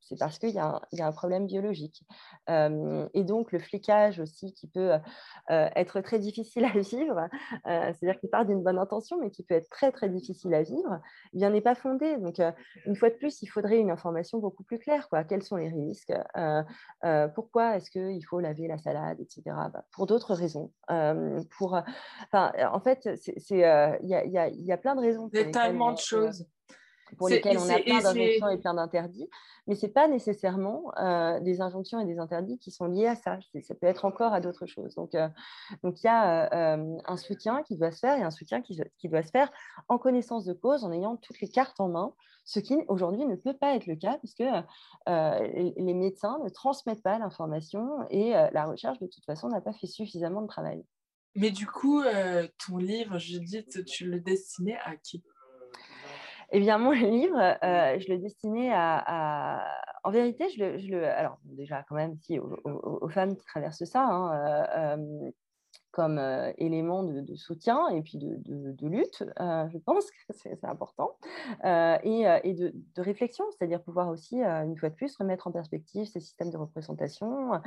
c'est 0.07 0.17
parce 0.17 0.39
qu'il 0.39 0.51
y, 0.51 0.59
a 0.59 0.81
un 0.99 1.11
problème 1.11 1.45
biologique. 1.45 2.03
et 2.47 3.23
donc, 3.23 3.51
le 3.51 3.59
flicage 3.59 4.19
aussi, 4.19 4.53
qui 4.53 4.67
peut 4.67 4.91
être 5.49 6.01
très 6.01 6.19
difficile 6.19 6.65
à 6.65 6.79
vivre, 6.79 7.27
c'est-à-dire 7.65 8.19
qu'il 8.19 8.29
part 8.29 8.45
d'une 8.45 8.63
bonne 8.63 8.77
intention, 8.77 9.19
mais 9.19 9.31
qui 9.31 9.43
peut 9.43 9.55
être 9.55 9.69
très, 9.69 9.91
très 9.91 10.09
difficile 10.09 10.53
à 10.53 10.63
vivre, 10.63 10.99
eh 11.33 11.37
bien 11.37 11.49
n'est 11.49 11.61
pas 11.61 11.75
fondé. 11.75 12.17
Donc, 12.17 12.41
une 12.85 12.95
fois 12.95 13.09
de 13.09 13.15
plus, 13.15 13.41
il 13.41 13.47
faudrait 13.47 13.79
une 13.79 13.91
information 13.91 14.39
beaucoup 14.39 14.63
plus 14.63 14.79
claire. 14.79 15.09
Quoi. 15.09 15.23
Quels 15.23 15.43
sont 15.43 15.57
les 15.57 15.69
risques 15.69 16.13
Pourquoi 17.35 17.75
est-ce 17.75 17.91
qu'il 17.91 18.25
faut 18.25 18.39
laver 18.39 18.67
la 18.67 18.77
salade, 18.77 19.19
etc. 19.19 19.41
Bah, 19.45 19.83
pour 19.91 20.07
d'autres 20.07 20.33
raisons. 20.33 20.71
pour, 21.57 21.81
en 22.33 22.79
fait, 22.79 23.09
il 23.49 23.57
y, 23.57 24.71
a, 24.71 24.77
plein 24.77 24.95
de 24.95 25.01
raisons. 25.01 25.29
Il 25.33 25.39
y 25.39 25.43
a 25.43 25.51
tellement 25.51 25.91
de 25.91 25.97
choses 25.97 26.45
pour 27.15 27.29
lesquelles 27.29 27.57
on 27.57 27.69
a 27.69 27.79
plein 27.79 28.01
d'injonctions 28.01 28.49
et 28.49 28.57
plein 28.57 28.73
d'interdits, 28.73 29.29
mais 29.67 29.75
ce 29.75 29.85
n'est 29.85 29.91
pas 29.91 30.07
nécessairement 30.07 30.91
euh, 30.97 31.39
des 31.39 31.61
injonctions 31.61 31.99
et 31.99 32.05
des 32.05 32.19
interdits 32.19 32.57
qui 32.57 32.71
sont 32.71 32.85
liés 32.85 33.07
à 33.07 33.15
ça. 33.15 33.39
Ça 33.61 33.75
peut 33.75 33.87
être 33.87 34.05
encore 34.05 34.33
à 34.33 34.41
d'autres 34.41 34.65
choses. 34.65 34.95
Donc, 34.95 35.15
euh, 35.15 35.27
donc 35.83 36.01
il 36.01 36.05
y 36.05 36.09
a 36.09 36.75
euh, 36.75 36.97
un 37.05 37.17
soutien 37.17 37.63
qui 37.63 37.77
doit 37.77 37.91
se 37.91 37.99
faire 37.99 38.17
et 38.17 38.23
un 38.23 38.31
soutien 38.31 38.61
qui, 38.61 38.81
qui, 38.97 39.09
doit 39.09 39.23
se 39.23 39.31
faire 39.31 39.51
en 39.87 39.97
connaissance 39.97 40.45
de 40.45 40.53
cause, 40.53 40.83
en 40.83 40.91
ayant 40.91 41.17
toutes 41.17 41.39
les 41.41 41.49
cartes 41.49 41.79
en 41.79 41.89
main, 41.89 42.13
ce 42.45 42.59
qui 42.59 42.77
aujourd'hui 42.87 43.25
ne 43.25 43.35
peut 43.35 43.55
pas 43.55 43.75
être 43.75 43.87
le 43.87 43.95
cas 43.95 44.17
puisque 44.19 44.43
les 45.07 45.93
médecins 45.93 46.39
ne 46.43 46.49
transmettent 46.49 47.03
pas 47.03 47.19
l'information 47.19 48.05
et 48.09 48.31
la 48.31 48.65
recherche, 48.65 48.99
de 48.99 49.07
toute 49.07 49.25
façon, 49.25 49.49
n'a 49.49 49.59
pas 49.59 49.73
fait 49.73 49.87
suffisamment 49.87 50.41
de 50.41 50.47
travail. 50.47 50.83
Mais 51.35 51.51
du 51.51 51.67
coup, 51.67 52.01
ton 52.65 52.77
livre, 52.77 53.19
Judith, 53.19 53.83
tu 53.85 54.05
le 54.05 54.21
destinais 54.21 54.77
à 54.85 54.95
qui? 54.95 55.23
Eh 56.51 56.59
bien, 56.59 56.77
mon 56.77 56.91
livre, 56.91 57.37
euh, 57.63 57.99
je 57.99 58.11
le 58.11 58.19
destinais 58.19 58.71
à, 58.73 59.67
En 60.03 60.11
vérité, 60.11 60.47
je 60.49 60.63
le, 60.63 60.77
je 60.77 60.87
le, 60.87 61.05
Alors, 61.05 61.37
déjà, 61.43 61.83
quand 61.83 61.95
même, 61.95 62.17
si, 62.21 62.39
aux, 62.39 63.09
femmes 63.09 63.35
qui 63.35 63.45
traversent 63.45 63.83
ça, 63.83 64.03
hein, 64.03 64.33
euh, 64.33 64.97
euh, 64.97 65.31
comme 65.91 66.19
élément 66.57 67.01
de, 67.03 67.35
soutien 67.35 67.87
et 67.89 68.03
puis 68.03 68.19
de, 68.19 68.37
de, 68.45 68.87
lutte, 68.87 69.23
je 69.39 69.77
pense 69.79 70.05
que 70.11 70.33
c'est 70.33 70.63
important, 70.63 71.17
et, 71.63 72.25
et 72.43 72.53
de, 72.53 72.73
réflexion, 72.97 73.45
c'est-à-dire 73.51 73.81
pouvoir 73.81 74.09
aussi, 74.09 74.41
une 74.43 74.77
fois 74.77 74.89
de 74.89 74.95
plus, 74.95 75.15
remettre 75.17 75.47
en 75.47 75.51
perspective 75.51 76.05
ces 76.05 76.19
systèmes 76.19 76.51
de 76.51 76.57
représentation, 76.57 77.59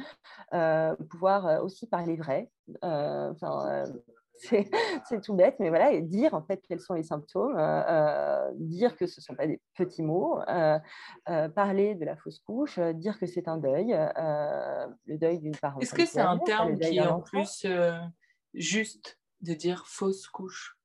pouvoir 1.10 1.64
aussi 1.64 1.88
parler 1.88 2.16
vrai. 2.16 2.50
Enfin, 4.44 4.62
c'est 5.08 5.20
tout 5.20 5.34
bête, 5.34 5.56
mais 5.58 5.68
voilà, 5.68 5.92
et 5.92 6.00
dire 6.02 6.34
en 6.34 6.42
fait 6.42 6.62
quels 6.68 6.80
sont 6.80 6.94
les 6.94 7.02
symptômes, 7.02 7.56
euh, 7.56 7.82
euh, 7.88 8.50
dire 8.54 8.96
que 8.96 9.06
ce 9.06 9.20
ne 9.20 9.22
sont 9.22 9.34
pas 9.34 9.46
des 9.46 9.60
petits 9.74 10.02
mots, 10.02 10.40
euh, 10.48 10.78
parler 11.54 11.94
de 11.94 12.04
la 12.04 12.16
fausse 12.16 12.40
couche, 12.40 12.78
dire 12.78 13.18
que 13.18 13.26
c'est 13.26 13.48
un 13.48 13.58
deuil, 13.58 13.88
le 15.06 15.18
deuil 15.18 15.38
d'une 15.40 15.56
parentalité. 15.56 16.02
Est-ce 16.02 16.10
que 16.10 16.12
c'est 16.12 16.20
un 16.20 16.38
terme 16.38 16.78
qui 16.78 16.96
est 16.96 17.06
en 17.06 17.20
plus 17.20 17.66
juste 18.54 19.18
de 19.40 19.54
dire 19.54 19.84
fausse 19.86 20.26
couche? 20.26 20.76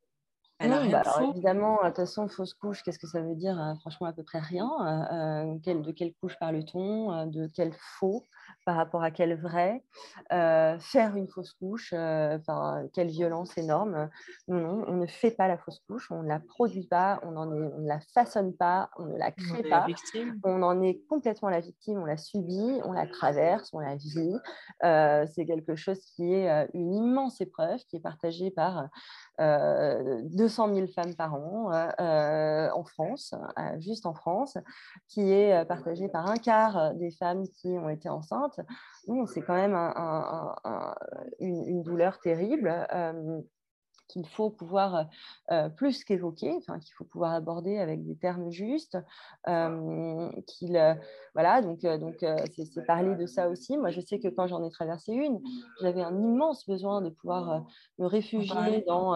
Elle 0.57 0.71
a 0.71 0.79
rien 0.79 1.01
bah, 1.03 1.21
évidemment, 1.31 1.79
de 1.83 1.87
toute 1.87 1.97
façon, 1.97 2.29
fausse 2.29 2.53
couche, 2.53 2.81
qu'est-ce 2.81 2.97
que 2.97 3.07
ça 3.07 3.21
veut 3.21 3.35
dire 3.35 3.75
Franchement, 3.81 4.07
à 4.07 4.13
peu 4.13 4.23
près 4.23 4.39
rien. 4.39 4.69
de 5.57 5.91
quelle 5.91 6.13
couche 6.13 6.37
parle-t-on 6.39 7.25
De 7.27 7.49
quel 7.53 7.73
faux 7.73 8.25
par 8.65 8.75
rapport 8.75 9.03
à 9.03 9.11
quel 9.11 9.39
vrai, 9.39 9.83
euh, 10.33 10.77
faire 10.79 11.15
une 11.15 11.27
fausse 11.27 11.53
couche, 11.53 11.93
euh, 11.93 12.39
quelle 12.93 13.09
violence 13.09 13.57
énorme. 13.57 14.09
Non, 14.47 14.83
on 14.87 14.93
ne 14.93 15.05
fait 15.05 15.31
pas 15.31 15.47
la 15.47 15.57
fausse 15.57 15.79
couche, 15.87 16.11
on 16.11 16.23
ne 16.23 16.27
la 16.27 16.39
produit 16.39 16.87
pas, 16.87 17.19
on, 17.23 17.37
on 17.37 17.45
ne 17.45 17.87
la 17.87 17.99
façonne 18.13 18.53
pas, 18.55 18.89
on 18.97 19.05
ne 19.05 19.17
la 19.17 19.31
crée 19.31 19.63
pas. 19.63 19.85
On 20.43 20.63
en 20.63 20.81
est 20.81 20.99
complètement 21.07 21.49
la 21.49 21.59
victime, 21.59 21.99
on 21.99 22.05
la 22.05 22.17
subit, 22.17 22.81
on 22.83 22.91
la 22.91 23.05
traverse, 23.05 23.69
on 23.73 23.79
la 23.79 23.95
vit. 23.95 24.35
Euh, 24.83 25.27
c'est 25.33 25.45
quelque 25.45 25.75
chose 25.75 25.99
qui 26.15 26.33
est 26.33 26.67
une 26.73 26.93
immense 26.93 27.41
épreuve 27.41 27.79
qui 27.87 27.97
est 27.97 28.01
partagée 28.01 28.49
par 28.49 28.89
200 29.37 30.73
000 30.73 30.87
femmes 30.87 31.13
par 31.15 31.35
an 31.35 31.69
en 31.69 32.83
France, 32.83 33.35
juste 33.77 34.07
en 34.07 34.15
France, 34.15 34.57
qui 35.07 35.31
est 35.31 35.65
partagée 35.65 36.07
par 36.07 36.29
un 36.29 36.37
quart 36.37 36.95
des 36.95 37.11
femmes 37.11 37.43
qui 37.49 37.67
ont 37.77 37.89
été 37.89 38.09
enceintes 38.09 38.34
c'est 39.27 39.41
quand 39.41 39.55
même 39.55 39.75
une, 41.39 41.83
douleur 41.83 42.19
terrible 42.19 42.69
qu'il 44.07 44.27
faut 44.27 44.49
pouvoir 44.49 45.07
plus 45.75 46.03
qu'évoquer, 46.03 46.53
enfin, 46.57 46.79
qu'il 46.79 46.93
faut 46.93 47.05
pouvoir 47.05 47.33
aborder 47.33 47.77
avec 47.77 48.05
des 48.05 48.15
termes 48.15 48.51
justes. 48.51 48.97
qu'il, 49.45 50.97
voilà, 51.33 51.61
donc 51.61 51.81
donc 51.81 52.15
c'est, 52.19 52.85
parler 52.85 53.15
de 53.15 53.25
ça 53.25 53.49
aussi. 53.49 53.77
Moi, 53.77 53.91
je 53.91 54.01
sais 54.01 54.19
que 54.19 54.27
quand 54.27 54.47
j'en 54.47 54.63
ai 54.63 54.69
traversé 54.69 55.13
une, 55.13 55.41
j'avais 55.81 56.01
un 56.01 56.17
immense 56.19 56.65
besoin 56.67 57.01
de 57.01 57.09
pouvoir 57.09 57.65
me 57.99 58.05
réfugier 58.05 58.83
dans, 58.87 59.15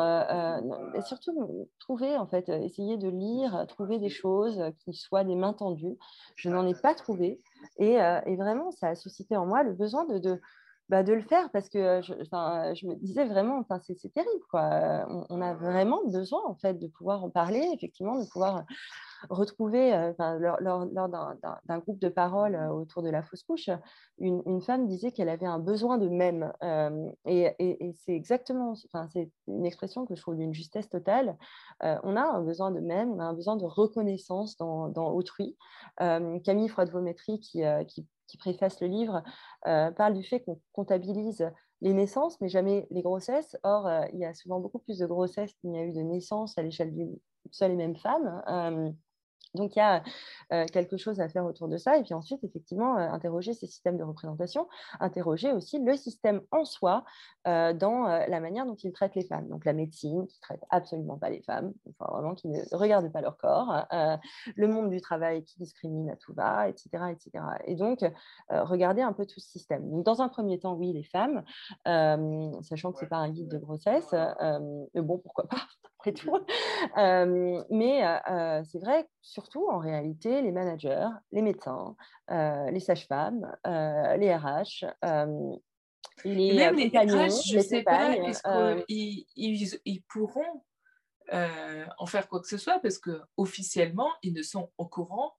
et 0.93 1.01
surtout 1.01 1.67
trouver 1.79 2.17
en 2.17 2.27
fait, 2.27 2.49
essayer 2.49 2.97
de 2.97 3.09
lire, 3.09 3.65
trouver 3.67 3.99
des 3.99 4.09
choses 4.09 4.61
qui 4.79 4.93
soient 4.93 5.23
des 5.23 5.35
mains 5.35 5.53
tendues. 5.53 5.97
Je 6.35 6.49
n'en 6.49 6.65
ai 6.67 6.75
pas 6.75 6.95
trouvé, 6.95 7.41
et, 7.77 7.93
et 8.25 8.35
vraiment, 8.35 8.71
ça 8.71 8.89
a 8.89 8.95
suscité 8.95 9.35
en 9.37 9.45
moi 9.45 9.63
le 9.63 9.73
besoin 9.73 10.05
de, 10.05 10.17
de 10.19 10.41
bah, 10.89 11.03
de 11.03 11.13
le 11.13 11.21
faire 11.21 11.51
parce 11.51 11.69
que 11.69 12.01
je, 12.01 12.13
je 12.13 12.87
me 12.87 12.95
disais 12.95 13.25
vraiment, 13.25 13.63
c'est 13.83 14.11
terrible. 14.11 14.43
Quoi. 14.49 15.05
On, 15.29 15.39
a 15.39 15.53
vraiment 15.53 16.03
besoin 16.07 16.41
en 16.47 16.55
fait, 16.55 16.79
de 16.79 16.87
pouvoir 16.87 17.23
en 17.23 17.29
parler, 17.29 17.63
effectivement, 17.75 18.19
de 18.19 18.27
pouvoir 18.27 18.65
retrouver, 19.29 19.91
lors, 20.17 20.79
d'un 21.65 21.79
groupe 21.79 21.99
de 21.99 22.09
parole 22.09 22.55
autour 22.71 23.03
de 23.03 23.09
la 23.09 23.21
fausse 23.21 23.43
couche, 23.43 23.69
une, 24.17 24.61
femme 24.61 24.87
disait 24.87 25.11
qu'elle 25.11 25.29
avait 25.29 25.45
un 25.45 25.59
besoin 25.59 25.99
de 25.99 26.09
même. 26.09 26.51
et, 27.25 27.53
et, 27.59 27.93
c'est 27.93 28.15
exactement, 28.15 28.73
c'est 28.75 29.29
une 29.47 29.65
expression 29.65 30.07
que 30.07 30.15
je 30.15 30.21
trouve 30.21 30.37
d'une 30.37 30.53
justesse 30.53 30.89
totale. 30.89 31.37
on 31.81 32.15
a 32.15 32.23
un 32.23 32.41
besoin 32.41 32.71
de 32.71 32.79
même, 32.79 33.11
on 33.11 33.19
a 33.19 33.25
un 33.25 33.33
besoin 33.33 33.57
de 33.57 33.65
reconnaissance 33.65 34.57
dans, 34.57 34.87
dans 34.87 35.11
autrui. 35.11 35.55
Camille 35.99 36.69
Froide-Vaumétry, 36.69 37.39
qui, 37.39 37.61
qui 37.87 38.07
qui 38.29 38.37
préface 38.37 38.79
le 38.81 38.87
livre, 38.87 39.23
euh, 39.67 39.91
parle 39.91 40.13
du 40.13 40.23
fait 40.23 40.41
qu'on 40.41 40.61
comptabilise 40.71 41.49
les 41.81 41.93
naissances, 41.93 42.39
mais 42.41 42.49
jamais 42.49 42.87
les 42.91 43.01
grossesses. 43.01 43.57
Or, 43.63 43.87
euh, 43.87 44.05
il 44.13 44.19
y 44.19 44.25
a 44.25 44.33
souvent 44.33 44.59
beaucoup 44.59 44.79
plus 44.79 44.99
de 44.99 45.05
grossesses 45.05 45.53
qu'il 45.55 45.71
n'y 45.71 45.79
a 45.79 45.83
eu 45.83 45.93
de 45.93 46.01
naissances 46.01 46.57
à 46.57 46.61
l'échelle 46.61 46.93
d'une 46.93 47.17
seule 47.51 47.71
et 47.71 47.75
même 47.75 47.95
femme. 47.95 48.95
Donc, 49.55 49.75
il 49.75 49.79
y 49.79 49.81
a 49.81 50.03
euh, 50.53 50.65
quelque 50.65 50.97
chose 50.97 51.19
à 51.19 51.29
faire 51.29 51.45
autour 51.45 51.67
de 51.67 51.77
ça. 51.77 51.97
Et 51.97 52.03
puis 52.03 52.13
ensuite, 52.13 52.43
effectivement, 52.43 52.97
euh, 52.97 53.09
interroger 53.09 53.53
ces 53.53 53.67
systèmes 53.67 53.97
de 53.97 54.03
représentation, 54.03 54.67
interroger 54.99 55.51
aussi 55.51 55.79
le 55.79 55.95
système 55.95 56.41
en 56.51 56.65
soi 56.65 57.03
euh, 57.47 57.73
dans 57.73 58.03
la 58.03 58.39
manière 58.39 58.65
dont 58.65 58.75
il 58.75 58.91
traite 58.91 59.15
les 59.15 59.25
femmes. 59.25 59.47
Donc, 59.47 59.65
la 59.65 59.73
médecine 59.73 60.27
qui 60.27 60.39
traite 60.39 60.61
absolument 60.69 61.17
pas 61.17 61.29
les 61.29 61.41
femmes, 61.41 61.73
enfin, 61.89 62.11
vraiment 62.11 62.35
qui 62.35 62.47
ne 62.47 62.59
regarde 62.71 63.11
pas 63.11 63.21
leur 63.21 63.37
corps, 63.37 63.87
le 64.55 64.67
monde 64.67 64.89
du 64.89 65.01
travail 65.01 65.43
qui 65.43 65.57
discrimine 65.57 66.09
à 66.09 66.15
tout 66.15 66.33
va, 66.33 66.69
etc. 66.69 66.89
etc. 67.11 67.43
Et 67.65 67.75
donc, 67.75 67.99
regarder 68.49 69.01
un 69.01 69.13
peu 69.13 69.25
tout 69.25 69.39
ce 69.39 69.49
système. 69.49 69.89
Donc, 69.89 70.05
dans 70.05 70.21
un 70.21 70.29
premier 70.29 70.59
temps, 70.59 70.73
oui, 70.73 70.93
les 70.93 71.03
femmes, 71.03 71.43
sachant 72.63 72.91
que 72.91 72.99
ce 72.99 73.05
n'est 73.05 73.09
pas 73.09 73.17
un 73.17 73.29
guide 73.29 73.49
de 73.49 73.57
grossesse, 73.57 74.13
mais 74.93 75.01
bon, 75.01 75.17
pourquoi 75.17 75.47
pas 75.47 75.57
après 75.99 76.13
tout. 76.13 76.37
mais 77.69 78.01
c'est 78.65 78.79
vrai, 78.79 79.07
surtout 79.39 79.69
en 79.69 79.77
réalité, 79.77 80.41
les 80.41 80.51
managers, 80.51 81.07
les 81.31 81.41
médecins, 81.41 81.95
les 82.29 82.79
sages-femmes, 82.79 83.55
les 83.65 84.35
RH, 84.35 84.85
les 86.25 86.53
même 86.53 86.75
les 86.75 86.89
RH, 86.89 87.47
je 87.47 87.57
ne 87.57 87.61
sais 87.61 87.83
pas, 87.83 88.15
ils, 88.89 90.03
pourront 90.09 90.63
en 91.31 92.05
faire 92.05 92.27
quoi 92.27 92.41
que 92.41 92.47
ce 92.47 92.57
soit? 92.57 92.79
Parce 92.79 92.97
que 92.97 93.21
officiellement, 93.37 94.09
ils 94.23 94.33
ne 94.33 94.43
sont 94.43 94.69
au 94.77 94.87
courant 94.87 95.35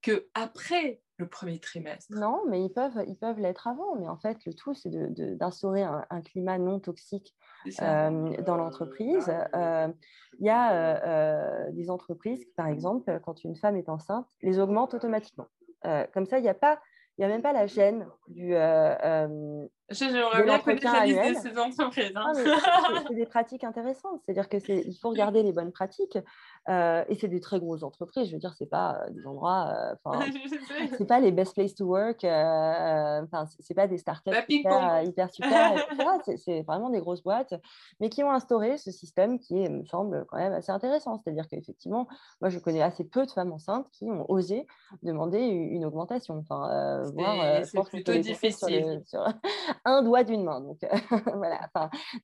que 0.00 0.28
après 0.32 1.01
le 1.18 1.28
premier 1.28 1.58
trimestre. 1.60 2.12
Non, 2.16 2.42
mais 2.48 2.64
ils 2.64 2.72
peuvent, 2.72 3.04
ils 3.06 3.16
peuvent 3.16 3.38
l'être 3.38 3.66
avant. 3.68 3.96
Mais 3.96 4.08
en 4.08 4.16
fait, 4.16 4.38
le 4.46 4.54
tout, 4.54 4.74
c'est 4.74 4.90
d'instaurer 4.90 5.82
un, 5.82 6.20
climat 6.22 6.58
non 6.58 6.80
toxique 6.80 7.34
euh, 7.80 8.42
dans 8.42 8.56
l'entreprise. 8.56 9.32
Euh, 9.54 9.88
il 10.40 10.46
y 10.46 10.50
a 10.50 10.72
euh, 10.72 11.70
des 11.72 11.90
entreprises, 11.90 12.44
par 12.56 12.66
exemple, 12.66 13.20
quand 13.24 13.44
une 13.44 13.56
femme 13.56 13.76
est 13.76 13.88
enceinte, 13.88 14.26
les 14.42 14.58
augmentent 14.58 14.94
automatiquement. 14.94 15.46
comme 16.12 16.26
ça, 16.26 16.38
il 16.38 16.42
n'y 16.42 16.48
a 16.48 16.54
pas 16.54 16.80
il 17.18 17.24
a 17.24 17.28
même 17.28 17.42
pas 17.42 17.52
la 17.52 17.66
gêne 17.66 18.06
du. 18.28 18.54
Euh, 20.00 20.04
euh, 20.04 20.10
J'aimerais 20.12 20.42
bien 20.44 20.58
connaître 20.58 20.92
la 20.92 21.06
liste 21.06 21.44
de 21.44 21.50
ces 21.50 21.58
entreprises. 21.58 22.12
Hein. 22.14 22.32
c'est 23.08 23.14
des 23.14 23.26
pratiques 23.26 23.64
intéressantes. 23.64 24.20
C'est-à-dire 24.24 24.48
qu'il 24.48 24.96
faut 25.00 25.10
regarder 25.10 25.42
les 25.42 25.52
bonnes 25.52 25.72
pratiques. 25.72 26.18
Euh, 26.68 27.04
et 27.08 27.16
c'est 27.16 27.28
des 27.28 27.40
très 27.40 27.58
grosses 27.58 27.82
entreprises. 27.82 28.28
Je 28.28 28.32
veux 28.32 28.38
dire, 28.38 28.54
c'est 28.54 28.66
pas 28.66 29.04
des 29.10 29.26
endroits. 29.26 29.94
c'est 30.98 31.06
pas 31.06 31.20
les 31.20 31.32
best 31.32 31.54
places 31.54 31.74
to 31.74 31.84
work. 31.84 32.24
Enfin, 32.24 33.46
c'est 33.60 33.74
pas 33.74 33.86
des 33.86 33.98
startups 33.98 34.30
hyper, 34.48 35.02
hyper 35.02 35.30
super. 35.30 35.86
c'est 36.36 36.62
vraiment 36.62 36.90
des 36.90 37.00
grosses 37.00 37.22
boîtes, 37.22 37.54
mais 38.00 38.08
qui 38.08 38.22
ont 38.22 38.30
instauré 38.30 38.78
ce 38.78 38.90
système 38.90 39.38
qui 39.38 39.68
me 39.68 39.84
semble 39.86 40.24
quand 40.28 40.38
même 40.38 40.52
assez 40.52 40.72
intéressant. 40.72 41.18
C'est-à-dire 41.18 41.48
qu'effectivement, 41.48 42.06
moi, 42.40 42.48
je 42.48 42.58
connais 42.58 42.82
assez 42.82 43.04
peu 43.04 43.26
de 43.26 43.30
femmes 43.30 43.52
enceintes 43.52 43.88
qui 43.90 44.04
ont 44.04 44.30
osé 44.30 44.66
demander 45.02 45.40
une 45.40 45.84
augmentation. 45.84 46.38
Enfin, 46.38 46.70
euh, 46.70 47.64
c'est 47.64 47.82
plutôt 47.84 48.12
difficile. 48.14 49.02
Sur, 49.06 49.26
un 49.84 50.02
doigt 50.02 50.24
d'une 50.24 50.44
main. 50.44 50.60
Donc, 50.60 50.82
euh, 50.84 50.88
voilà. 51.36 51.68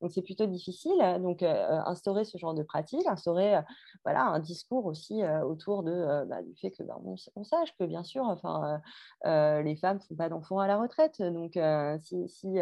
donc, 0.01 0.13
c'est 0.13 0.23
plutôt 0.23 0.47
difficile. 0.47 0.99
Donc, 1.21 1.43
euh, 1.43 1.81
instaurer 1.87 2.25
ce 2.25 2.39
genre 2.39 2.55
de 2.55 2.63
pratique, 2.63 3.07
instaurer 3.07 3.61
voilà, 4.05 4.25
un 4.25 4.39
discours 4.39 4.87
aussi 4.87 5.23
autour 5.45 5.83
de, 5.83 6.25
bah, 6.27 6.43
du 6.43 6.55
fait 6.57 6.71
que 6.71 6.83
bah, 6.83 6.99
on, 7.35 7.45
sache 7.45 7.75
que, 7.79 7.85
bien 7.85 8.03
sûr, 8.03 8.25
enfin, 8.25 8.81
les 9.25 9.77
femmes 9.77 9.99
ne 9.99 10.03
font 10.03 10.17
pas 10.17 10.29
d'enfants 10.29 10.59
à 10.59 10.67
la 10.67 10.81
retraite. 10.81 11.21
Donc, 11.21 11.59
si, 12.01 12.29
si, 12.29 12.59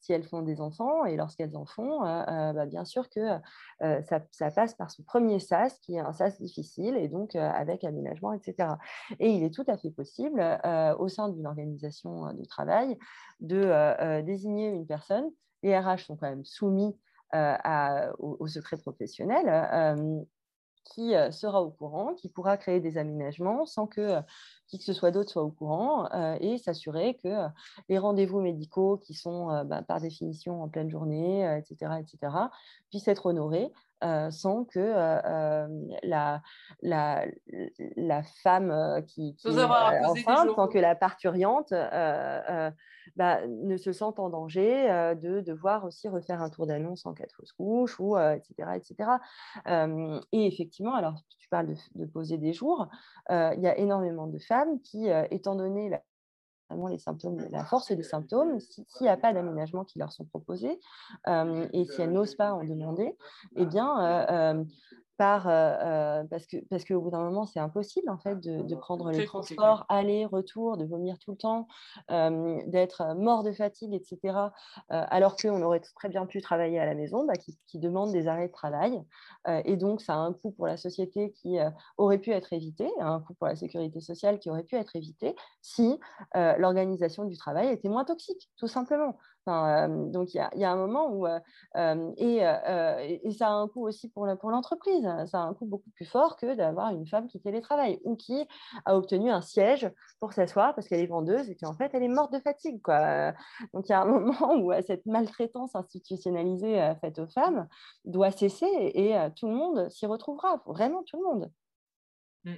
si, 0.00 0.12
elles 0.12 0.24
font 0.24 0.42
des 0.42 0.60
enfants 0.60 1.04
et 1.04 1.16
lorsqu'elles 1.16 1.56
en 1.56 1.66
font, 1.66 2.00
bah, 2.00 2.66
bien 2.66 2.84
sûr 2.84 3.08
que 3.08 3.38
ça, 3.80 4.20
ça, 4.30 4.50
passe 4.50 4.74
par 4.74 4.90
ce 4.90 5.02
premier 5.02 5.38
SAS 5.38 5.78
qui 5.80 5.96
est 5.96 6.00
un 6.00 6.12
SAS 6.12 6.40
difficile 6.40 6.96
et 6.96 7.08
donc 7.08 7.34
avec 7.36 7.84
aménagement, 7.84 8.32
etc. 8.32 8.70
Et 9.18 9.30
il 9.30 9.42
est 9.44 9.54
tout 9.54 9.64
à 9.68 9.76
fait 9.76 9.90
possible 9.90 10.40
au 10.98 11.08
sein 11.08 11.28
d'une 11.28 11.46
organisation 11.46 12.26
euh, 12.26 12.32
de 12.32 12.44
travail 12.44 12.98
de 13.40 13.56
euh, 13.56 13.94
euh, 14.00 14.22
désigner 14.22 14.68
une 14.68 14.86
personne. 14.86 15.30
Les 15.62 15.78
RH 15.78 16.06
sont 16.06 16.16
quand 16.16 16.28
même 16.28 16.44
soumis 16.44 16.96
au, 18.18 18.46
secret 18.48 18.76
professionnel 18.76 19.46
qui 20.90 21.12
sera 21.30 21.62
au 21.62 21.70
courant, 21.70 22.14
qui 22.14 22.28
pourra 22.28 22.56
créer 22.56 22.80
des 22.80 22.98
aménagements 22.98 23.64
sans 23.64 23.86
que 23.86 24.20
qui 24.66 24.78
que 24.78 24.84
ce 24.84 24.92
soit 24.92 25.10
d'autre 25.10 25.30
soit 25.30 25.42
au 25.42 25.50
courant 25.50 26.08
et 26.40 26.58
s'assurer 26.58 27.16
que 27.22 27.46
les 27.88 27.98
rendez-vous 27.98 28.40
médicaux 28.40 28.98
qui 28.98 29.14
sont 29.14 29.64
bah, 29.64 29.82
par 29.82 30.00
définition 30.00 30.62
en 30.62 30.68
pleine 30.68 30.90
journée, 30.90 31.42
etc., 31.58 31.92
etc., 32.00 32.32
puissent 32.90 33.08
être 33.08 33.26
honorés 33.26 33.72
sans 34.30 34.64
que 34.64 34.80
la, 36.02 36.42
la, 36.82 37.26
la, 37.96 38.22
femme 38.42 39.02
qui, 39.06 39.34
qui 39.36 39.48
est 39.48 39.64
enceinte, 39.64 40.54
sans 40.54 40.68
que 40.68 40.78
la 40.78 40.94
parturiente 40.94 41.72
bah, 43.16 43.46
ne 43.46 43.76
se 43.76 43.92
sente 43.92 44.18
en 44.18 44.30
danger 44.30 45.14
de 45.20 45.40
devoir 45.40 45.84
aussi 45.84 46.08
refaire 46.08 46.42
un 46.42 46.50
tour 46.50 46.66
d'annonce 46.66 47.06
en 47.06 47.14
cas 47.14 47.26
de 47.26 47.32
fausse 47.32 47.52
couche, 47.52 47.98
ou, 48.00 48.16
etc. 48.18 48.70
etc. 48.76 49.10
et 50.32 50.46
effectivement, 50.46 50.94
alors 50.94 51.20
tu 51.38 51.48
parles 51.48 51.74
de, 51.94 52.06
poser 52.06 52.38
des 52.38 52.52
jours, 52.52 52.88
il 53.28 53.60
y 53.60 53.66
a 53.66 53.76
énormément 53.78 54.26
de 54.26 54.38
femmes 54.38 54.80
qui, 54.80 55.08
étant 55.30 55.54
donné 55.54 55.90
la, 55.90 56.02
les 56.88 56.98
symptômes, 56.98 57.38
la 57.50 57.64
force 57.64 57.92
des 57.92 58.02
symptômes, 58.02 58.60
s'il 58.60 58.84
n'y 59.02 59.08
a 59.08 59.16
pas 59.16 59.32
d'aménagement 59.32 59.84
qui 59.84 59.98
leur 59.98 60.12
sont 60.12 60.24
proposés 60.24 60.80
et 61.26 61.84
si 61.84 62.02
elles 62.02 62.12
n'osent 62.12 62.34
pas 62.36 62.52
en 62.52 62.64
demander, 62.64 63.16
eh 63.56 63.66
bien, 63.66 64.64
par, 65.20 65.44
parce 66.30 66.46
qu'au 66.46 66.56
parce 66.70 66.84
que 66.84 66.94
bout 66.94 67.10
d'un 67.10 67.22
moment, 67.22 67.44
c'est 67.44 67.60
impossible 67.60 68.08
en 68.08 68.16
fait 68.16 68.40
de, 68.40 68.62
de 68.62 68.74
prendre 68.74 69.10
les 69.10 69.26
transports, 69.26 69.84
aller, 69.90 70.24
retour, 70.24 70.78
de 70.78 70.86
vomir 70.86 71.18
tout 71.18 71.32
le 71.32 71.36
temps, 71.36 71.68
d'être 72.08 73.14
mort 73.16 73.42
de 73.42 73.52
fatigue, 73.52 73.92
etc. 73.92 74.50
alors 74.88 75.36
qu'on 75.36 75.60
aurait 75.60 75.80
très 75.80 76.08
bien 76.08 76.24
pu 76.24 76.40
travailler 76.40 76.78
à 76.78 76.86
la 76.86 76.94
maison, 76.94 77.26
bah, 77.26 77.34
qui, 77.34 77.58
qui, 77.66 77.78
demande 77.78 78.12
des 78.12 78.28
arrêts 78.28 78.48
de 78.48 78.52
travail. 78.52 78.98
et 79.46 79.76
donc, 79.76 80.00
ça 80.00 80.14
a 80.14 80.16
un 80.16 80.32
coût 80.32 80.52
pour 80.52 80.66
la 80.66 80.78
société 80.78 81.32
qui 81.32 81.58
aurait 81.98 82.18
pu 82.18 82.30
être 82.30 82.54
évité, 82.54 82.88
un 83.00 83.20
coût 83.20 83.34
pour 83.34 83.46
la 83.46 83.56
sécurité 83.56 84.00
sociale 84.00 84.38
qui 84.38 84.48
aurait 84.48 84.64
pu 84.64 84.76
être 84.76 84.96
évité 84.96 85.36
si 85.60 86.00
l'organisation 86.34 87.26
du 87.26 87.36
travail 87.36 87.68
était 87.68 87.90
moins 87.90 88.06
toxique, 88.06 88.50
tout 88.56 88.68
simplement. 88.68 89.18
Donc, 89.46 90.34
il 90.34 90.48
y, 90.54 90.64
a 90.64 90.70
un 90.70 90.76
moment 90.76 91.10
où, 91.12 91.26
et, 91.26 92.40
ça 93.32 93.48
a 93.48 93.50
un 93.50 93.68
coût 93.68 93.86
aussi 93.86 94.08
pour 94.10 94.26
l'entreprise, 94.26 95.08
ça 95.26 95.40
a 95.40 95.42
un 95.42 95.54
coût 95.54 95.66
beaucoup 95.66 95.90
plus 95.90 96.04
fort 96.04 96.36
que 96.36 96.54
d'avoir 96.54 96.90
une 96.90 97.06
femme 97.06 97.26
qui 97.26 97.40
télétravaille 97.40 98.00
ou 98.04 98.16
qui 98.16 98.46
a 98.84 98.96
obtenu 98.96 99.30
un 99.30 99.40
siège 99.40 99.90
pour 100.20 100.32
s'asseoir 100.32 100.74
parce 100.74 100.88
qu'elle 100.88 101.00
est 101.00 101.06
vendeuse 101.06 101.48
et 101.50 101.56
qu'en 101.56 101.74
fait, 101.74 101.90
elle 101.94 102.02
est 102.02 102.08
morte 102.08 102.32
de 102.32 102.40
fatigue. 102.40 102.80
Quoi. 102.82 103.32
Donc, 103.74 103.88
il 103.88 103.92
y 103.92 103.94
a 103.94 104.02
un 104.02 104.04
moment 104.20 104.54
où 104.56 104.72
cette 104.86 105.06
maltraitance 105.06 105.74
institutionnalisée 105.74 106.94
faite 107.00 107.18
aux 107.18 107.28
femmes 107.28 107.66
doit 108.04 108.30
cesser 108.30 108.66
et, 108.94 109.16
tout 109.36 109.48
le 109.48 109.54
monde 109.54 109.88
s'y 109.90 110.06
retrouvera, 110.06 110.62
vraiment 110.66 111.02
tout 111.04 111.16
le 111.16 111.22
monde. 111.22 111.52
Mmh. 112.44 112.54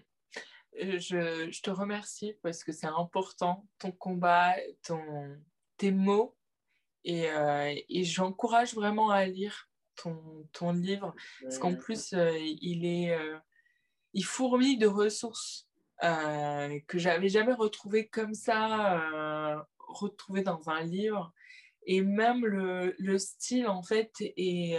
Je, 0.99 1.51
je, 1.51 1.63
te 1.63 1.71
remercie 1.71 2.35
parce 2.43 2.65
que 2.65 2.73
c'est 2.73 2.87
important, 2.87 3.67
ton 3.79 3.93
combat, 3.93 4.55
ton, 4.83 5.01
tes 5.77 5.93
mots 5.93 6.35
euh, 7.07 7.75
et, 7.89 8.05
j'encourage 8.05 8.75
vraiment 8.75 9.11
à 9.11 9.27
lire 9.27 9.69
ton, 9.97 10.47
ton 10.53 10.73
livre, 10.73 11.15
parce 11.43 11.59
qu'en 11.59 11.75
plus, 11.75 12.13
euh, 12.13 12.37
il 12.39 12.85
est... 12.85 13.15
Euh, 13.15 13.39
il 14.15 14.25
fourmille 14.25 14.77
de 14.77 14.87
ressources 14.87 15.69
que 16.01 16.99
j'avais 16.99 17.31
jamais 17.31 17.55
retrouvées 17.55 18.09
comme 18.09 18.35
ça, 18.35 19.67
retrouvées 19.79 20.43
dans 20.43 20.69
un 20.69 20.83
livre. 20.83 21.33
Et 21.87 22.03
même 22.03 22.45
le, 22.45 22.95
le 22.99 23.19
style, 23.19 23.69
en 23.69 23.83
fait, 23.83 24.13
est... 24.21 24.79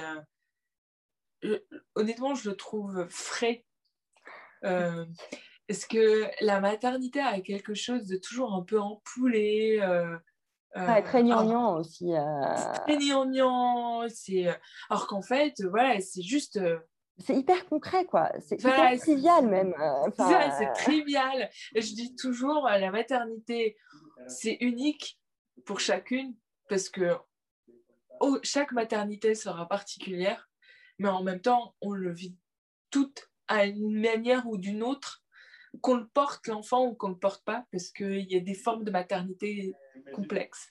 honnêtement, 1.95 2.35
je 2.35 2.51
le 2.51 2.55
trouve 2.55 3.07
frais. 3.09 3.65
Est-ce 4.61 5.87
que 5.87 6.29
la 6.41 6.59
maternité 6.59 7.19
a 7.19 7.41
quelque 7.41 7.73
chose 7.73 8.05
de 8.05 8.17
toujours 8.17 8.53
un 8.53 8.61
peu 8.61 8.79
empoulé 10.75 11.03
très 11.03 11.19
euh, 11.19 11.23
gnangnan 11.23 11.77
aussi. 11.77 12.13
Euh. 12.13 12.41
Très 12.85 12.97
gnangnan. 12.97 14.03
Euh, 14.03 14.53
alors 14.89 15.07
qu'en 15.07 15.21
fait, 15.21 15.53
voilà, 15.69 15.99
c'est 16.01 16.21
juste. 16.21 16.59
C'est 17.19 17.35
hyper 17.35 17.67
concret, 17.67 18.05
quoi. 18.05 18.31
C'est 18.39 18.59
hyper 18.59 18.97
trivial 18.99 19.47
même. 19.47 19.75
c'est 20.57 20.73
trivial. 20.73 21.49
Je 21.75 21.93
dis 21.93 22.15
toujours, 22.15 22.67
la 22.67 22.91
maternité, 22.91 23.77
c'est 24.27 24.57
unique 24.61 25.19
pour 25.65 25.79
chacune 25.79 26.35
parce 26.69 26.89
que 26.89 27.15
oh, 28.19 28.39
chaque 28.41 28.71
maternité 28.71 29.35
sera 29.35 29.67
particulière, 29.67 30.49
mais 30.97 31.09
en 31.09 31.23
même 31.23 31.39
temps, 31.41 31.75
on 31.81 31.91
le 31.91 32.11
vit 32.11 32.35
toute 32.89 33.29
à 33.47 33.65
une 33.65 34.01
manière 34.01 34.47
ou 34.47 34.57
d'une 34.57 34.81
autre 34.81 35.22
qu'on 35.81 35.95
le 35.95 36.07
porte 36.07 36.47
l'enfant 36.47 36.85
ou 36.85 36.93
qu'on 36.93 37.09
ne 37.09 37.13
le 37.13 37.19
porte 37.19 37.43
pas, 37.43 37.65
parce 37.71 37.89
qu'il 37.91 38.31
y 38.31 38.35
a 38.35 38.39
des 38.39 38.53
formes 38.53 38.83
de 38.83 38.91
maternité 38.91 39.73
complexes. 40.13 40.69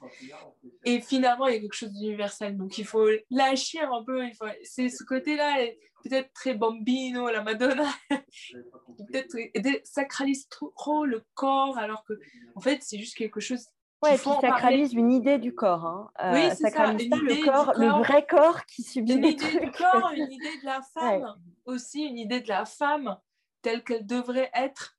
Et 0.84 1.00
finalement, 1.00 1.46
il 1.46 1.54
y 1.54 1.56
a 1.56 1.60
quelque 1.60 1.74
chose 1.74 1.92
d'universel. 1.92 2.56
Donc, 2.56 2.78
il 2.78 2.84
faut 2.84 3.08
lâcher 3.30 3.80
un 3.80 4.02
peu. 4.04 4.22
Faut... 4.38 4.46
C'est 4.62 4.88
ce 4.88 5.04
côté-là, 5.04 5.66
peut-être 6.04 6.32
très 6.32 6.54
bambino, 6.54 7.28
la 7.28 7.42
Madonna, 7.42 7.88
peut-être 8.10 9.86
sacralise 9.86 10.48
trop 10.48 11.04
le 11.04 11.24
corps, 11.34 11.78
alors 11.78 12.04
que, 12.04 12.14
en 12.54 12.60
fait, 12.60 12.78
c'est 12.82 12.98
juste 12.98 13.16
quelque 13.16 13.40
chose 13.40 13.66
Ouais, 14.02 14.18
qui 14.18 14.30
sacralise 14.40 14.94
une 14.94 15.12
idée 15.12 15.38
du 15.38 15.54
corps. 15.54 15.86
Hein. 15.86 16.10
Euh, 16.24 16.32
oui, 16.34 16.56
c'est 16.56 16.70
ça. 16.70 16.90
Une 16.90 16.98
le, 16.98 17.44
corps, 17.44 17.72
le 17.76 17.86
vrai 18.00 18.26
corps 18.28 18.66
qui 18.66 18.82
subit 18.82 19.12
une 19.12 19.24
idée 19.24 19.60
du 19.60 19.70
corps, 19.70 20.10
une 20.12 20.26
idée 20.32 20.58
de 20.60 20.64
la 20.64 20.80
femme 20.92 21.36
aussi, 21.66 22.02
une 22.02 22.18
idée 22.18 22.40
de 22.40 22.48
la 22.48 22.64
femme 22.64 23.16
telle 23.62 23.84
qu'elle 23.84 24.06
devrait 24.06 24.50
être 24.54 24.98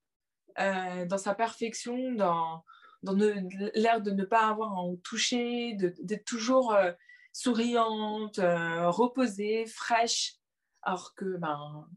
euh, 0.60 1.06
dans 1.06 1.18
sa 1.18 1.36
perfection, 1.36 2.14
dans, 2.14 2.64
dans 3.04 3.14
l'air 3.14 4.02
de 4.02 4.12
ne 4.12 4.24
pas 4.24 4.48
avoir 4.50 4.72
à 4.72 4.82
en 4.82 4.96
toucher, 4.98 5.74
d'être 5.74 6.26
toujours 6.26 6.74
euh, 6.74 6.92
souriante, 7.32 8.40
euh, 8.40 8.90
reposée, 8.90 9.66
fraîche, 9.66 10.36
alors 10.82 11.14
que 11.16 11.38
ben, 11.38 11.88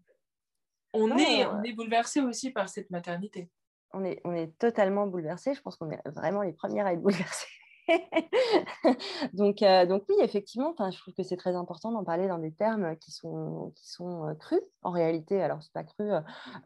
on, 0.92 1.16
est, 1.16 1.46
on 1.46 1.62
est 1.62 1.72
bouleversé 1.72 2.20
aussi 2.20 2.50
par 2.50 2.68
cette 2.68 2.90
maternité. 2.90 3.50
On 3.92 4.05
est, 4.05 4.20
on 4.24 4.35
est 4.35 4.59
totalement 4.59 5.07
bouleversé. 5.07 5.55
Je 5.55 5.62
pense 5.62 5.76
qu'on 5.76 5.90
est 5.90 6.02
vraiment 6.09 6.42
les 6.42 6.52
premières 6.52 6.87
à 6.87 6.92
être 6.92 7.02
bouleversées 7.02 7.46
donc, 9.33 9.62
euh, 9.62 9.87
donc 9.87 10.03
oui, 10.09 10.16
effectivement, 10.20 10.75
je 10.79 10.99
trouve 10.99 11.14
que 11.14 11.22
c'est 11.22 11.37
très 11.37 11.55
important 11.55 11.92
d'en 11.92 12.05
parler 12.05 12.29
dans 12.29 12.38
des 12.38 12.53
termes 12.53 12.96
qui 12.96 13.12
sont, 13.12 13.72
qui 13.77 13.88
sont 13.88 14.27
euh, 14.27 14.35
crus. 14.35 14.61
En 14.83 14.90
réalité, 14.90 15.42
alors 15.42 15.62
c'est 15.62 15.72
pas 15.72 15.85
cru 15.85 16.11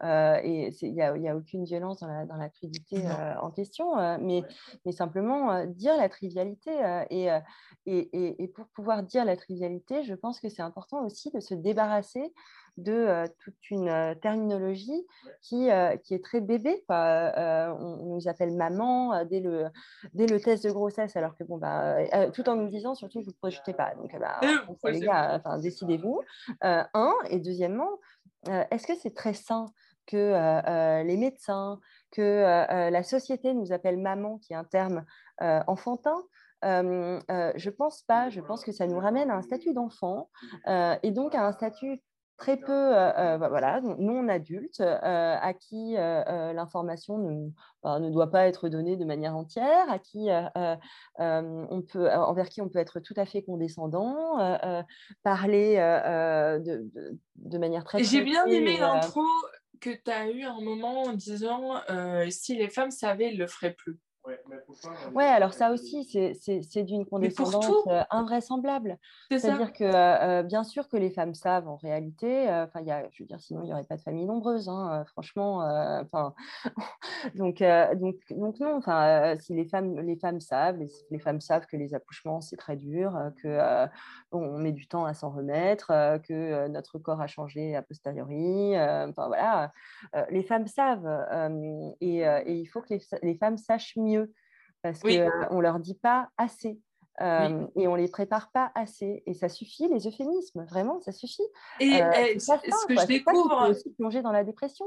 euh, 0.03 0.39
et 0.43 0.71
il 0.81 0.93
n'y 0.93 1.01
a, 1.01 1.13
a, 1.13 1.35
aucune 1.35 1.63
violence 1.63 1.99
dans 1.99 2.07
la, 2.07 2.25
dans 2.25 2.35
la 2.35 2.49
crudité 2.49 3.03
en 3.41 3.49
question, 3.49 3.95
mais, 4.19 4.43
mais 4.85 4.91
simplement 4.91 5.65
dire 5.65 5.97
la 5.97 6.07
trivialité. 6.07 6.71
Et, 7.09 7.29
et, 7.87 8.43
et, 8.43 8.47
pour 8.47 8.67
pouvoir 8.67 9.01
dire 9.01 9.25
la 9.25 9.35
trivialité, 9.35 10.03
je 10.03 10.13
pense 10.13 10.39
que 10.39 10.49
c'est 10.49 10.61
important 10.61 11.03
aussi 11.03 11.31
de 11.31 11.39
se 11.39 11.55
débarrasser 11.55 12.31
de 12.77 12.93
euh, 12.93 13.27
toute 13.39 13.69
une 13.69 13.89
euh, 13.89 14.15
terminologie 14.15 15.05
qui, 15.41 15.69
euh, 15.69 15.95
qui 15.97 16.13
est 16.13 16.23
très 16.23 16.41
bébé. 16.41 16.83
On, 16.89 17.97
nous 18.01 18.27
appelle 18.27 18.55
maman 18.55 19.23
dès, 19.25 19.39
le, 19.39 19.67
dès 20.13 20.27
le 20.27 20.39
test 20.39 20.65
de 20.65 20.71
grossesse, 20.71 21.15
alors 21.15 21.35
que, 21.37 21.43
bon, 21.43 21.57
bah, 21.57 21.97
tout 22.33 22.47
en 22.49 22.55
nous 22.55 22.67
disant 22.67 22.95
surtout, 22.95 23.21
vous 23.21 23.31
ne 23.31 23.35
projetez 23.35 23.73
pas. 23.73 23.93
Donc, 23.95 24.15
bah, 24.19 24.39
les 24.89 24.99
gars, 24.99 25.41
décidez-vous. 25.61 26.21
un, 26.61 27.13
et 27.29 27.39
deuxièmement, 27.39 27.89
est-ce 28.47 28.87
que 28.87 28.95
c'est 28.95 29.15
très 29.15 29.33
sain 29.33 29.67
que 30.07 31.03
les 31.03 31.17
médecins, 31.17 31.79
que 32.11 32.89
la 32.89 33.03
société 33.03 33.53
nous 33.53 33.71
appelle 33.71 33.97
maman, 33.97 34.37
qui 34.39 34.53
est 34.53 34.57
un 34.57 34.65
terme 34.65 35.05
enfantin? 35.39 36.17
Je 36.63 37.69
ne 37.69 37.69
pense 37.69 38.01
pas. 38.03 38.29
Je 38.29 38.41
pense 38.41 38.63
que 38.63 38.71
ça 38.71 38.87
nous 38.87 38.99
ramène 38.99 39.31
à 39.31 39.35
un 39.35 39.41
statut 39.41 39.73
d'enfant 39.73 40.29
et 40.67 41.11
donc 41.11 41.33
à 41.35 41.45
un 41.45 41.51
statut 41.53 42.01
très 42.41 42.57
peu, 42.57 42.71
euh, 42.71 43.11
euh, 43.17 43.37
bah, 43.37 43.49
voilà, 43.49 43.81
non 43.81 44.27
adultes, 44.27 44.81
euh, 44.81 45.37
à 45.39 45.53
qui 45.53 45.93
l'information 45.93 47.19
ne, 47.19 47.49
bah, 47.83 47.99
ne, 47.99 48.09
doit 48.09 48.31
pas 48.31 48.47
être 48.47 48.67
donnée 48.67 48.97
de 48.97 49.05
manière 49.05 49.37
entière, 49.37 49.89
à 49.89 49.99
qui 49.99 50.29
on 51.19 51.81
peut, 51.87 52.11
envers 52.11 52.49
qui 52.49 52.61
on 52.61 52.67
peut 52.69 52.79
être 52.79 52.99
tout 52.99 53.13
à 53.15 53.25
fait 53.25 53.43
condescendant, 53.43 54.37
parler 55.23 55.75
de, 55.75 56.89
de, 57.35 57.57
manière 57.57 57.83
très... 57.83 58.03
J'ai 58.03 58.23
bien 58.23 58.45
aimé 58.47 58.77
l'intro 58.79 59.21
que 59.79 59.91
tu 59.91 60.11
as 60.11 60.29
eu 60.29 60.43
un 60.43 60.61
moment 60.61 61.03
en 61.03 61.13
disant 61.13 61.75
si 62.29 62.55
les 62.55 62.69
femmes 62.69 62.91
savaient, 62.91 63.25
elles 63.25 63.35
ne 63.35 63.39
le 63.39 63.47
feraient 63.47 63.73
plus. 63.73 63.99
Ouais, 65.13 65.25
alors 65.25 65.53
ça 65.53 65.71
aussi, 65.71 66.03
c'est 66.05 66.83
d'une 66.83 67.05
condescendance 67.05 67.87
euh, 67.87 68.03
invraisemblable. 68.11 68.97
C'est-à-dire 69.29 69.73
que 69.73 69.83
euh, 69.83 70.39
euh, 70.39 70.43
bien 70.43 70.63
sûr 70.63 70.87
que 70.87 70.97
les 70.97 71.09
femmes 71.09 71.33
savent 71.33 71.67
en 71.67 71.77
réalité, 71.77 72.47
enfin, 72.49 72.81
y 72.81 72.91
a, 72.91 73.07
je 73.11 73.23
veux 73.23 73.27
dire, 73.27 73.41
sinon 73.41 73.61
il 73.63 73.67
n'y 73.67 73.73
aurait 73.73 73.83
pas 73.83 73.97
de 73.97 74.01
famille 74.01 74.25
nombreuse, 74.25 74.69
hein, 74.69 75.03
franchement. 75.07 75.59
Enfin, 76.01 76.33
donc, 77.35 77.63
donc, 77.95 78.15
donc 78.29 78.59
non, 78.59 78.75
enfin, 78.75 79.35
si 79.39 79.55
les 79.55 79.65
femmes, 79.65 79.99
les 79.99 80.15
femmes 80.17 80.39
savent, 80.39 80.77
les, 81.09 81.19
femmes 81.19 81.41
savent 81.41 81.65
que 81.65 81.77
les 81.77 81.93
accouchements 81.93 82.41
c'est 82.41 82.57
très 82.57 82.75
dur, 82.75 83.17
que 83.41 83.87
on 84.31 84.57
met 84.59 84.71
du 84.71 84.87
temps 84.87 85.05
à 85.05 85.13
s'en 85.13 85.31
remettre, 85.31 85.87
que 86.27 86.67
notre 86.67 86.99
corps 86.99 87.21
a 87.21 87.27
changé 87.27 87.75
a 87.75 87.81
posteriori. 87.81 88.77
enfin 88.77 89.27
voilà, 89.27 89.71
les 90.29 90.43
femmes 90.43 90.67
savent 90.67 91.07
et, 92.01 92.19
et, 92.19 92.53
il 92.53 92.65
faut 92.67 92.81
que 92.81 92.93
les, 92.93 93.01
les 93.23 93.35
femmes 93.35 93.57
sachent 93.57 93.95
mieux 93.97 94.10
parce 94.81 94.99
qu'on 94.99 95.09
ne 95.09 95.61
leur 95.61 95.79
dit 95.79 95.95
pas 95.95 96.29
assez. 96.37 96.79
Et 97.75 97.87
on 97.87 97.95
les 97.95 98.07
prépare 98.07 98.51
pas 98.51 98.71
assez. 98.73 99.21
Et 99.25 99.33
ça 99.33 99.49
suffit, 99.49 99.87
les 99.87 100.07
euphémismes, 100.07 100.65
vraiment, 100.65 100.99
ça 101.01 101.11
suffit. 101.11 101.43
Et, 101.79 101.99
ce 102.39 102.87
que 102.87 102.99
je 102.99 103.05
découvre. 103.05 103.69
aussi 103.69 103.91
plonger 103.93 104.21
dans 104.21 104.31
la 104.31 104.43
dépression. 104.43 104.85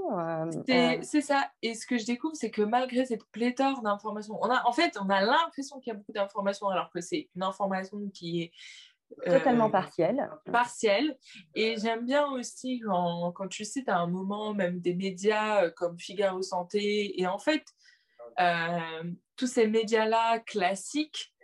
c'est 0.67 1.21
ça. 1.21 1.49
Et 1.63 1.75
ce 1.75 1.87
que 1.87 1.99
je 1.99 2.07
découvre, 2.07 2.35
c'est 2.35 2.51
que 2.51 2.63
malgré 2.63 3.05
cette 3.05 3.25
pléthore 3.27 3.83
d'informations, 3.83 4.39
on 4.41 4.51
a, 4.51 4.67
en 4.67 4.73
fait, 4.73 4.97
on 5.01 5.09
a 5.11 5.21
l'impression 5.21 5.79
qu'il 5.81 5.93
y 5.93 5.95
a 5.95 5.99
beaucoup 5.99 6.13
d'informations, 6.13 6.69
alors 6.69 6.91
que 6.91 7.01
c'est 7.01 7.29
une 7.37 7.43
information 7.43 7.99
qui 8.13 8.43
est. 8.43 8.53
Totalement 9.27 9.71
partielle. 9.71 10.29
Partielle. 10.51 11.17
Et 11.55 11.77
j'aime 11.77 12.05
bien 12.05 12.27
aussi 12.33 12.81
quand, 12.81 13.31
quand 13.33 13.47
tu 13.47 13.65
sais, 13.65 13.85
tu 13.85 13.91
as 13.91 13.99
un 13.99 14.09
moment, 14.09 14.55
même 14.55 14.81
des 14.81 14.95
médias 14.95 15.71
comme 15.71 15.99
Figaro 15.99 16.43
Santé, 16.43 17.21
et 17.21 17.27
en 17.29 17.39
fait, 17.39 17.63
euh, 17.63 17.84
tous 19.37 19.47
ces 19.47 19.67
médias-là 19.67 20.41
classiques 20.41 21.35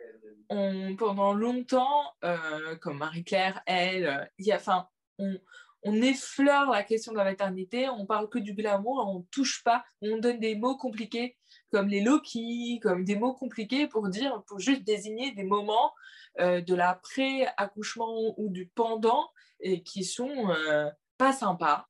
ont 0.48 0.96
pendant 0.96 1.32
longtemps, 1.32 2.12
euh, 2.24 2.76
comme 2.76 2.98
Marie-Claire, 2.98 3.62
elle, 3.66 4.30
il 4.38 4.46
y 4.46 4.52
a, 4.52 4.56
enfin, 4.56 4.88
on, 5.18 5.38
on 5.82 6.02
effleure 6.02 6.70
la 6.70 6.82
question 6.82 7.12
de 7.12 7.18
la 7.18 7.24
maternité, 7.24 7.88
on 7.88 8.04
parle 8.04 8.28
que 8.28 8.38
du 8.38 8.52
glamour, 8.52 9.06
on 9.08 9.22
touche 9.30 9.62
pas, 9.62 9.84
on 10.02 10.18
donne 10.18 10.40
des 10.40 10.56
mots 10.56 10.76
compliqués 10.76 11.36
comme 11.70 11.88
les 11.88 12.00
Loki, 12.00 12.80
comme 12.82 13.04
des 13.04 13.16
mots 13.16 13.32
compliqués 13.32 13.86
pour 13.86 14.08
dire, 14.08 14.42
pour 14.46 14.58
juste 14.58 14.82
désigner 14.82 15.32
des 15.32 15.44
moments 15.44 15.94
euh, 16.40 16.60
de 16.60 16.74
l'après-accouchement 16.74 18.34
ou 18.36 18.50
du 18.50 18.66
pendant 18.66 19.30
et 19.60 19.82
qui 19.82 20.04
sont 20.04 20.50
euh, 20.50 20.90
pas 21.16 21.32
sympas 21.32 21.86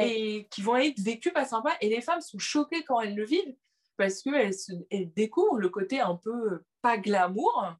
et 0.00 0.48
qui 0.50 0.62
vont 0.62 0.76
être 0.76 0.98
vécus 1.00 1.32
pas 1.32 1.44
sympas. 1.44 1.74
Et 1.80 1.88
les 1.88 2.00
femmes 2.00 2.20
sont 2.20 2.38
choquées 2.38 2.84
quand 2.84 3.00
elles 3.00 3.14
le 3.14 3.24
vivent 3.24 3.54
parce 3.96 4.22
qu'elles 4.22 4.54
elles 4.90 5.12
découvrent 5.12 5.58
le 5.58 5.68
côté 5.68 6.00
un 6.00 6.16
peu 6.16 6.62
pas 6.82 6.98
glamour, 6.98 7.74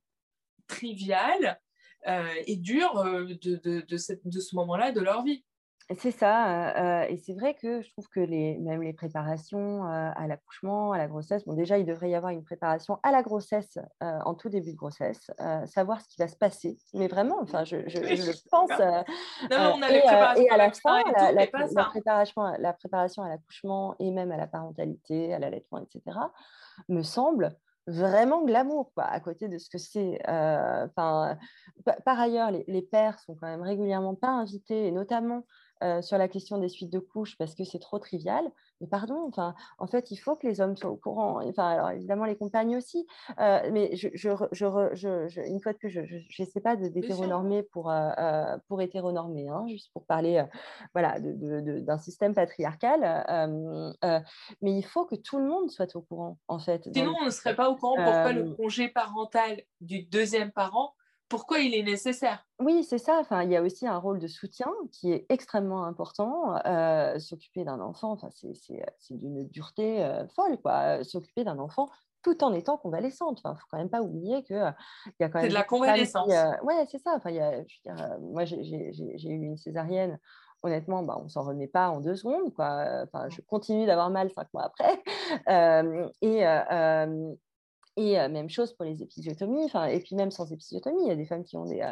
trivial 0.66 1.60
euh, 2.06 2.34
et 2.46 2.56
dur 2.56 2.94
de, 3.04 3.84
de 3.86 3.96
ce 3.96 4.54
moment-là 4.56 4.92
de 4.92 5.00
leur 5.00 5.22
vie. 5.22 5.44
C'est 5.94 6.10
ça, 6.10 7.08
et 7.08 7.16
c'est 7.16 7.34
vrai 7.34 7.54
que 7.54 7.80
je 7.80 7.92
trouve 7.92 8.08
que 8.08 8.18
les, 8.18 8.58
même 8.58 8.82
les 8.82 8.92
préparations 8.92 9.84
à 9.84 10.26
l'accouchement, 10.26 10.90
à 10.90 10.98
la 10.98 11.06
grossesse, 11.06 11.44
bon 11.44 11.54
déjà 11.54 11.78
il 11.78 11.86
devrait 11.86 12.10
y 12.10 12.16
avoir 12.16 12.32
une 12.32 12.42
préparation 12.42 12.98
à 13.04 13.12
la 13.12 13.22
grossesse 13.22 13.78
en 14.00 14.34
tout 14.34 14.48
début 14.48 14.72
de 14.72 14.76
grossesse, 14.76 15.30
savoir 15.66 16.00
ce 16.00 16.08
qui 16.08 16.16
va 16.18 16.26
se 16.26 16.36
passer, 16.36 16.76
mais 16.92 17.06
vraiment, 17.06 17.38
enfin 17.40 17.62
je, 17.64 17.88
je, 17.88 17.98
je 17.98 18.26
le 18.26 18.32
pense. 18.50 18.70
non, 18.70 19.74
on 19.76 19.82
a 19.82 19.90
et, 19.92 20.42
et, 20.42 20.50
à 20.50 20.56
la 20.56 20.72
fin, 20.72 21.04
la, 21.16 21.30
la, 21.30 21.46
la, 21.72 21.84
préparation, 21.84 22.42
la 22.58 22.72
préparation 22.72 23.22
à 23.22 23.28
l'accouchement 23.28 23.94
et 24.00 24.10
même 24.10 24.32
à 24.32 24.36
la 24.36 24.48
parentalité, 24.48 25.32
à 25.34 25.38
l'allaitement, 25.38 25.78
etc., 25.78 26.18
me 26.88 27.02
semble 27.02 27.56
vraiment 27.86 28.44
glamour 28.44 28.90
quoi, 28.94 29.04
à 29.04 29.20
côté 29.20 29.48
de 29.48 29.58
ce 29.58 29.70
que 29.70 29.78
c'est. 29.78 30.18
Enfin, 30.26 31.38
par 32.04 32.18
ailleurs, 32.18 32.50
les, 32.50 32.64
les, 32.66 32.82
pères 32.82 33.20
sont 33.20 33.36
quand 33.36 33.46
même 33.46 33.62
régulièrement 33.62 34.14
pas 34.14 34.30
invités, 34.30 34.88
et 34.88 34.90
notamment 34.90 35.44
euh, 35.82 36.00
sur 36.00 36.16
la 36.16 36.28
question 36.28 36.58
des 36.58 36.68
suites 36.68 36.90
de 36.90 36.98
couches 36.98 37.36
parce 37.36 37.54
que 37.54 37.64
c'est 37.64 37.78
trop 37.78 37.98
trivial. 37.98 38.44
Mais 38.80 38.86
pardon, 38.86 39.26
enfin, 39.28 39.54
en 39.78 39.86
fait, 39.86 40.10
il 40.10 40.16
faut 40.16 40.36
que 40.36 40.46
les 40.46 40.60
hommes 40.60 40.76
soient 40.76 40.90
au 40.90 40.96
courant. 40.96 41.40
Enfin, 41.46 41.68
alors 41.68 41.90
évidemment, 41.90 42.24
les 42.24 42.36
compagnes 42.36 42.76
aussi. 42.76 43.06
Euh, 43.40 43.60
mais 43.72 43.94
je, 43.96 44.08
je, 44.14 44.28
je, 44.52 45.40
une 45.46 45.60
fois 45.60 45.72
de 45.72 45.78
plus, 45.78 45.90
je 45.90 46.02
n'essaie 46.38 46.60
pas 46.60 46.76
d'hétéronormer 46.76 47.62
pour, 47.62 47.90
euh, 47.90 48.56
pour 48.68 48.80
hétéronormer, 48.80 49.48
hein, 49.48 49.64
juste 49.68 49.90
pour 49.92 50.04
parler 50.04 50.44
voilà, 50.94 51.18
d'un 51.20 51.98
système 51.98 52.34
patriarcal. 52.34 53.00
mais 54.62 54.72
il 54.72 54.84
faut 54.84 55.04
que 55.04 55.16
tout 55.16 55.38
le 55.38 55.46
monde 55.46 55.70
soit 55.70 55.94
au 55.96 56.02
courant, 56.02 56.38
en 56.48 56.58
fait. 56.58 56.88
Sinon, 56.94 57.14
on 57.20 57.24
ne 57.26 57.30
serait 57.30 57.56
pas 57.56 57.70
au 57.70 57.76
courant 57.76 57.96
pourquoi 57.96 58.32
le 58.32 58.54
congé 58.54 58.88
parental 58.88 59.62
du 59.80 60.02
deuxième 60.04 60.52
parent 60.52 60.94
pourquoi 61.28 61.58
il 61.58 61.74
est 61.74 61.82
nécessaire. 61.82 62.46
Oui, 62.60 62.84
c'est 62.84 62.98
ça. 62.98 63.18
Enfin, 63.20 63.42
il 63.42 63.50
y 63.50 63.56
a 63.56 63.62
aussi 63.62 63.86
un 63.86 63.98
rôle 63.98 64.18
de 64.18 64.28
soutien 64.28 64.72
qui 64.92 65.12
est 65.12 65.26
extrêmement 65.28 65.84
important. 65.84 66.56
Euh, 66.66 67.18
s'occuper 67.18 67.64
d'un 67.64 67.80
enfant, 67.80 68.12
enfin, 68.12 68.28
c'est 68.30 69.16
d'une 69.16 69.46
dureté 69.48 70.04
euh, 70.04 70.26
folle, 70.28 70.58
quoi. 70.58 71.02
S'occuper 71.04 71.44
d'un 71.44 71.58
enfant 71.58 71.88
tout 72.22 72.42
en 72.42 72.52
étant 72.52 72.76
convalescente. 72.76 73.40
Il 73.44 73.48
ne 73.48 73.54
faut 73.54 73.66
quand 73.70 73.78
même 73.78 73.90
pas 73.90 74.02
oublier 74.02 74.42
qu'il 74.44 74.56
euh, 74.56 74.70
y 75.20 75.24
a 75.24 75.28
quand 75.28 75.38
même. 75.38 75.44
C'est 75.44 75.50
de 75.50 75.54
la 75.54 75.64
convalescence. 75.64 76.32
Oui, 76.62 76.74
c'est 76.90 76.98
ça. 76.98 77.14
Enfin, 77.16 77.30
y 77.30 77.40
a, 77.40 77.62
je 77.64 77.76
veux 77.84 77.94
dire, 77.94 78.18
moi, 78.20 78.44
j'ai 78.44 79.28
eu 79.28 79.34
une 79.34 79.56
césarienne 79.56 80.18
honnêtement, 80.62 81.02
bah, 81.02 81.16
on 81.18 81.24
ne 81.24 81.28
s'en 81.28 81.42
remet 81.42 81.68
pas 81.68 81.90
en 81.90 82.00
deux 82.00 82.16
secondes. 82.16 82.52
Quoi. 82.54 83.04
Enfin, 83.04 83.28
je 83.28 83.40
continue 83.42 83.86
d'avoir 83.86 84.10
mal 84.10 84.30
cinq 84.30 84.48
mois 84.52 84.64
après. 84.64 85.02
Euh, 85.48 86.08
et, 86.22 86.44
et 87.96 88.28
même 88.28 88.50
chose 88.50 88.74
pour 88.74 88.84
les 88.84 89.02
épisiotomies, 89.02 89.70
et 89.90 90.00
puis 90.00 90.16
même 90.16 90.30
sans 90.30 90.52
épisiotomie, 90.52 91.02
il 91.04 91.08
y 91.08 91.10
a 91.10 91.16
des 91.16 91.24
femmes 91.24 91.44
qui 91.44 91.56
ont 91.56 91.64
des, 91.64 91.82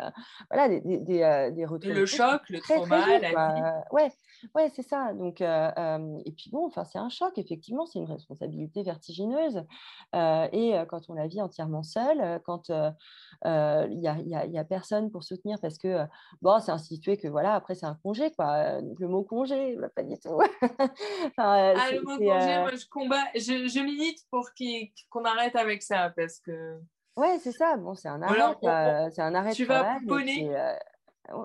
voilà, 0.50 0.68
des, 0.68 0.80
des, 0.80 1.50
des, 1.54 1.64
retours. 1.64 1.92
Le 1.92 2.04
choc, 2.04 2.42
le 2.50 2.60
trauma, 2.60 3.18
la 3.18 3.30
vie. 3.30 3.62
Ouais, 3.90 4.10
ouais 4.54 4.70
c'est 4.74 4.82
ça. 4.82 5.14
Donc, 5.14 5.40
et 5.40 6.32
puis 6.32 6.50
bon, 6.50 6.70
c'est 6.84 6.98
un 6.98 7.08
choc, 7.08 7.38
effectivement, 7.38 7.86
c'est 7.86 8.00
une 8.00 8.10
responsabilité 8.10 8.82
vertigineuse. 8.82 9.64
et 10.12 10.74
quand 10.88 11.08
on 11.08 11.14
la 11.14 11.26
vit 11.26 11.40
entièrement 11.40 11.82
seule, 11.82 12.40
quand 12.44 12.68
il 12.68 13.98
n'y 13.98 14.08
a, 14.08 14.18
y 14.18 14.34
a, 14.34 14.46
y 14.46 14.58
a, 14.58 14.64
personne 14.64 15.10
pour 15.10 15.24
soutenir, 15.24 15.58
parce 15.62 15.78
que 15.78 16.04
bon, 16.42 16.60
c'est 16.60 16.72
institué 16.72 17.16
que 17.16 17.28
voilà, 17.28 17.54
après 17.54 17.74
c'est 17.74 17.86
un 17.86 17.98
congé, 18.02 18.30
quoi. 18.32 18.80
le 18.80 19.08
mot 19.08 19.22
congé, 19.22 19.76
bah, 19.76 19.88
pas 19.88 20.02
du 20.02 20.18
tout. 20.18 20.38
ah, 21.38 21.72
le 21.92 22.02
mot 22.02 22.18
congé, 22.18 22.58
moi 22.58 22.74
je 22.74 22.86
combat, 22.90 23.24
je, 23.34 23.68
je 23.68 23.80
milite 23.80 24.26
pour 24.30 24.50
qu'on 25.10 25.24
arrête 25.24 25.56
avec 25.56 25.82
ça 25.82 25.93
parce 26.16 26.40
que. 26.40 26.80
Ouais, 27.16 27.38
c'est 27.38 27.52
ça. 27.52 27.76
Bon, 27.76 27.94
c'est 27.94 28.08
un 28.08 28.22
arrêt. 28.22 29.10
C'est 29.12 29.22
un 29.22 29.34
arrêt. 29.34 29.52
Tu 29.52 29.64
vas 29.64 29.98
euh, 29.98 30.74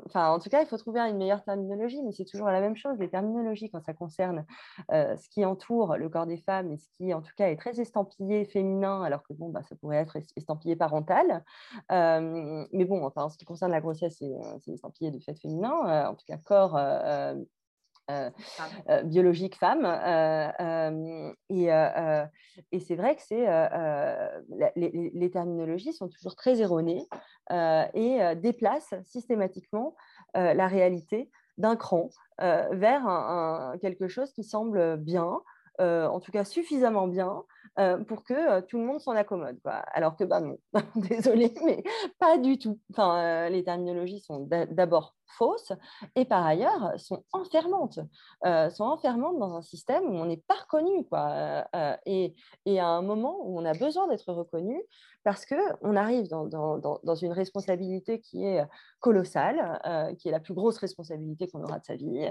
Enfin, 0.06 0.32
en 0.32 0.40
tout 0.40 0.50
cas, 0.50 0.62
il 0.62 0.68
faut 0.68 0.78
trouver 0.78 1.00
une 1.00 1.16
meilleure 1.16 1.42
terminologie, 1.42 2.02
mais 2.04 2.12
c'est 2.12 2.26
toujours 2.26 2.48
la 2.48 2.60
même 2.60 2.76
chose. 2.76 2.98
Les 3.00 3.10
terminologies, 3.10 3.70
quand 3.70 3.82
ça 3.82 3.94
concerne 3.94 4.46
euh, 4.92 5.16
ce 5.16 5.30
qui 5.30 5.46
entoure 5.46 5.96
le 5.96 6.10
corps 6.10 6.26
des 6.26 6.38
femmes 6.38 6.74
et 6.74 6.78
ce 6.78 6.88
qui, 6.98 7.14
en 7.14 7.22
tout 7.22 7.32
cas, 7.38 7.48
est 7.48 7.56
très 7.56 7.80
estampillé 7.80 8.44
féminin, 8.44 9.04
alors 9.04 9.24
que 9.24 9.32
bon, 9.32 9.50
bah, 9.50 9.62
ça 9.64 9.76
pourrait 9.78 9.98
être 9.98 10.18
estampillé 10.36 10.76
parental. 10.76 11.46
Euh, 11.94 12.66
mais 12.74 12.84
bon, 12.84 13.06
enfin, 13.06 13.24
en 13.24 13.30
ce 13.30 13.38
qui 13.38 13.46
concerne 13.46 13.72
la 13.72 13.80
grossesse, 13.80 14.18
c'est 14.18 14.72
estampillé 14.72 15.12
de 15.12 15.20
fait 15.20 15.40
féminin, 15.40 16.08
en 16.10 16.16
tout 16.16 16.26
cas, 16.28 16.38
corps 16.38 16.78
euh, 18.10 18.30
euh, 18.90 19.04
biologique 19.04 19.56
femme. 19.56 19.86
Euh, 19.86 21.32
et, 21.50 21.68
et 22.72 22.80
c'est 22.80 22.96
vrai 22.96 23.16
que 23.16 23.22
c'est, 23.22 23.46
les, 24.76 25.12
les, 25.14 25.32
terminologies 25.32 25.94
sont 25.94 26.10
toujours 26.10 26.36
très 26.36 26.60
erronées 26.60 27.06
et 27.52 28.20
déplacent 28.36 28.96
systématiquement 29.04 29.96
la 30.34 30.68
réalité 30.68 31.30
d'un 31.58 31.76
cran 31.76 32.10
vers 32.40 33.08
un, 33.08 33.78
quelque 33.82 34.08
chose 34.08 34.32
qui 34.34 34.44
semble 34.44 34.98
bien, 34.98 35.42
en 35.80 36.20
tout 36.20 36.32
cas 36.32 36.44
suffisamment 36.44 37.08
bien, 37.08 37.44
pour 38.08 38.24
que 38.24 38.62
tout 38.62 38.78
le 38.78 38.86
monde 38.86 39.00
s'en 39.00 39.14
accommode. 39.14 39.58
Alors 39.94 40.16
que, 40.16 40.24
bah 40.24 40.42
non, 40.42 40.58
désolé, 40.96 41.54
mais 41.64 41.84
pas 42.20 42.38
du 42.38 42.58
tout. 42.58 42.80
Enfin, 42.92 43.50
les 43.50 43.64
terminologies 43.64 44.20
sont 44.20 44.48
d'abord 44.50 45.16
fausses 45.38 45.72
et 46.16 46.26
par 46.26 46.46
ailleurs 46.46 46.94
sont 46.98 47.24
enfermantes, 47.32 48.00
sont 48.44 48.84
enfermantes 48.84 49.40
dans 49.40 49.56
un 49.56 49.62
système 49.62 50.04
où 50.06 50.14
on 50.14 50.26
n'est 50.26 50.44
pas 50.48 50.56
reconnu. 50.56 51.06
Quoi. 51.06 51.66
et, 52.06 52.36
à 52.80 52.88
un 52.88 53.02
moment 53.02 53.38
où 53.44 53.60
on 53.60 53.66
a 53.66 53.74
besoin 53.74 54.08
d'être 54.08 54.32
reconnu 54.34 54.82
parce 55.24 55.46
qu'on 55.46 55.96
arrive 55.96 56.28
dans, 56.28 57.16
une 57.16 57.32
responsabilité 57.32 58.20
qui 58.20 58.46
est 58.46 58.66
colossale, 59.00 60.16
qui 60.18 60.28
est 60.28 60.32
la 60.32 60.40
plus 60.40 60.54
grosse 60.54 60.78
responsabilité 60.78 61.48
qu'on 61.48 61.64
aura 61.64 61.80
de 61.80 61.86
sa 61.86 61.96
vie 61.96 62.28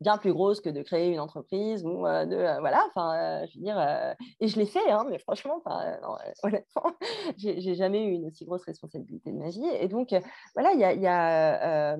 bien 0.00 0.18
plus 0.18 0.32
grosse 0.32 0.60
que 0.60 0.70
de 0.70 0.82
créer 0.82 1.12
une 1.12 1.20
entreprise 1.20 1.84
ou 1.84 2.06
euh, 2.06 2.24
de 2.24 2.36
euh, 2.36 2.60
voilà 2.60 2.84
enfin 2.88 3.14
euh, 3.16 3.46
je 3.48 3.58
veux 3.58 3.64
dire 3.64 4.14
et 4.40 4.48
je 4.48 4.58
l'ai 4.58 4.66
fait 4.66 4.90
hein, 4.90 5.06
mais 5.10 5.18
franchement 5.18 5.62
honnêtement 6.42 6.92
j'ai 7.36 7.74
jamais 7.74 8.04
eu 8.04 8.12
une 8.12 8.26
aussi 8.26 8.44
grosse 8.44 8.64
responsabilité 8.64 9.32
de 9.32 9.38
ma 9.38 9.48
vie. 9.48 9.66
Et 9.80 9.88
donc 9.88 10.14
voilà 10.54 10.72
il 10.72 10.80
y 10.80 10.84
a, 10.84 10.88
a, 10.88 11.96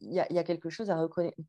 y, 0.00 0.20
a, 0.20 0.32
y 0.32 0.38
a 0.38 0.44
quelque 0.44 0.70
chose 0.70 0.90
à 0.90 1.06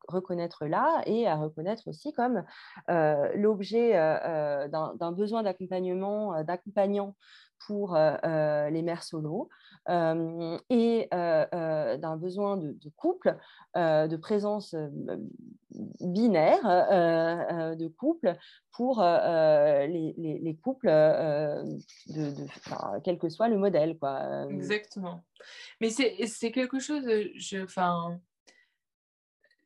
reconnaître 0.07 0.65
là 0.65 1.01
et 1.05 1.27
à 1.27 1.35
reconnaître 1.35 1.87
aussi 1.87 2.13
comme 2.13 2.43
l'objet 2.87 3.93
d'un 3.93 5.11
besoin 5.11 5.43
d'accompagnement 5.43 6.43
d'accompagnant 6.43 7.15
pour 7.65 7.95
les 7.95 8.81
mères 8.81 9.03
solo 9.03 9.49
et 9.87 11.07
d'un 11.11 12.17
besoin 12.17 12.57
de, 12.57 12.89
couple, 12.95 13.37
de 13.75 14.15
présence 14.15 14.75
binaire 15.71 16.63
de 17.77 17.87
couple 17.87 18.35
pour 18.71 19.01
les, 19.01 20.13
les, 20.17 20.55
couples, 20.55 20.87
de, 20.87 22.33
quel 23.03 23.17
que 23.17 23.29
soit 23.29 23.47
le 23.47 23.57
modèle. 23.57 23.97
Quoi. 23.97 24.45
Exactement. 24.49 25.23
Mais 25.81 25.89
c'est 25.89 26.51
quelque 26.51 26.79
chose, 26.79 27.03
je, 27.35 27.65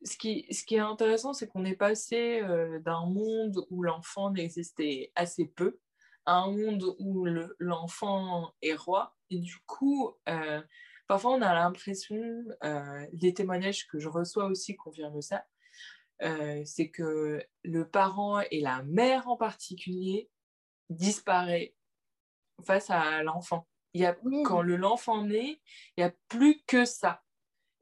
ce 0.06 0.18
qui, 0.18 0.46
ce 0.52 0.64
qui 0.64 0.76
est 0.76 0.80
intéressant, 0.80 1.34
c'est 1.34 1.48
qu'on 1.48 1.66
est 1.66 1.76
passé 1.76 2.41
d'un 2.84 3.06
monde 3.06 3.66
où 3.70 3.84
l'enfant 3.84 4.32
n'existait 4.32 5.12
assez 5.16 5.46
peu 5.46 5.80
un 6.26 6.51
monde 6.51 6.95
où 6.99 7.26
l'enfant 7.59 8.53
est 8.61 8.76
roi. 8.76 9.15
Et 9.30 9.39
du 9.39 9.57
coup, 9.65 10.13
euh, 10.30 10.61
parfois 11.07 11.32
on 11.32 11.41
a 11.41 11.53
l'impression, 11.53 12.21
euh, 12.63 13.05
les 13.13 13.34
témoignages 13.34 13.88
que 13.88 13.99
je 13.99 14.09
reçois 14.09 14.45
aussi 14.45 14.76
confirment 14.76 15.21
ça, 15.21 15.45
euh, 16.21 16.61
c'est 16.65 16.89
que 16.89 17.43
le 17.63 17.89
parent 17.89 18.39
et 18.51 18.61
la 18.61 18.84
mère 18.84 19.28
en 19.28 19.38
particulier 19.38 20.30
disparaît 20.89 21.76
face 22.65 22.89
à 22.89 23.24
l'enfant. 23.24 23.67
Il 23.93 24.01
y 24.01 24.05
a, 24.05 24.15
Quand 24.45 24.61
l'enfant 24.61 25.24
naît, 25.24 25.61
il 25.97 25.99
n'y 25.99 26.03
a 26.03 26.13
plus 26.28 26.63
que 26.65 26.86
ça. 26.86 27.22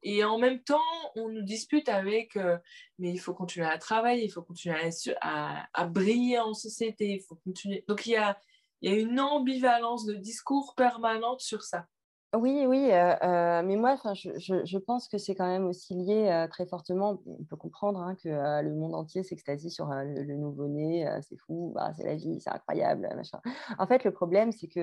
Et 0.04 0.24
en 0.24 0.38
même 0.40 0.62
temps, 0.64 0.80
on 1.16 1.30
nous 1.30 1.44
dispute 1.44 1.88
avec, 1.90 2.36
euh, 2.36 2.58
mais 2.98 3.12
il 3.12 3.20
faut 3.20 3.34
continuer 3.34 3.68
à 3.68 3.78
travailler, 3.78 4.26
il 4.26 4.32
faut 4.32 4.42
continuer 4.42 4.76
à, 5.22 5.86
briller 5.88 6.40
en 6.40 6.54
société, 6.54 7.10
il 7.10 7.22
faut 7.22 7.36
continuer. 7.36 7.84
Donc 7.88 8.06
il 8.06 8.12
y 8.12 8.16
a, 8.16 8.38
y 8.82 8.90
a 8.90 8.96
une 8.96 9.20
ambivalence 9.20 10.06
de 10.06 10.16
discours 10.16 10.74
permanente 10.76 11.42
sur 11.42 11.64
ça. 11.64 11.86
Oui, 12.34 12.66
oui, 12.66 12.88
mais 12.88 13.76
moi, 13.76 13.98
je, 14.14 14.30
je, 14.40 14.66
je, 14.66 14.78
pense 14.78 15.10
que 15.10 15.18
c'est 15.18 15.36
quand 15.36 15.48
même 15.48 15.66
aussi 15.66 15.94
lié 15.94 16.48
très 16.50 16.66
fortement. 16.66 17.22
On 17.26 17.44
peut 17.44 17.58
comprendre 17.58 18.00
hein, 18.00 18.16
que 18.16 18.30
le 18.30 18.74
monde 18.74 18.96
entier 18.96 19.22
s'extasie 19.22 19.70
sur 19.70 19.88
le, 19.88 20.38
nouveau-né, 20.38 21.06
c'est 21.24 21.36
fou, 21.36 21.74
bah, 21.76 21.92
c'est 21.98 22.06
la 22.06 22.16
vie, 22.16 22.40
c'est 22.40 22.50
incroyable, 22.50 23.10
machin. 23.18 23.42
En 23.78 23.86
fait, 23.86 24.06
le 24.06 24.14
problème, 24.14 24.54
c'est 24.54 24.70
que 24.70 24.80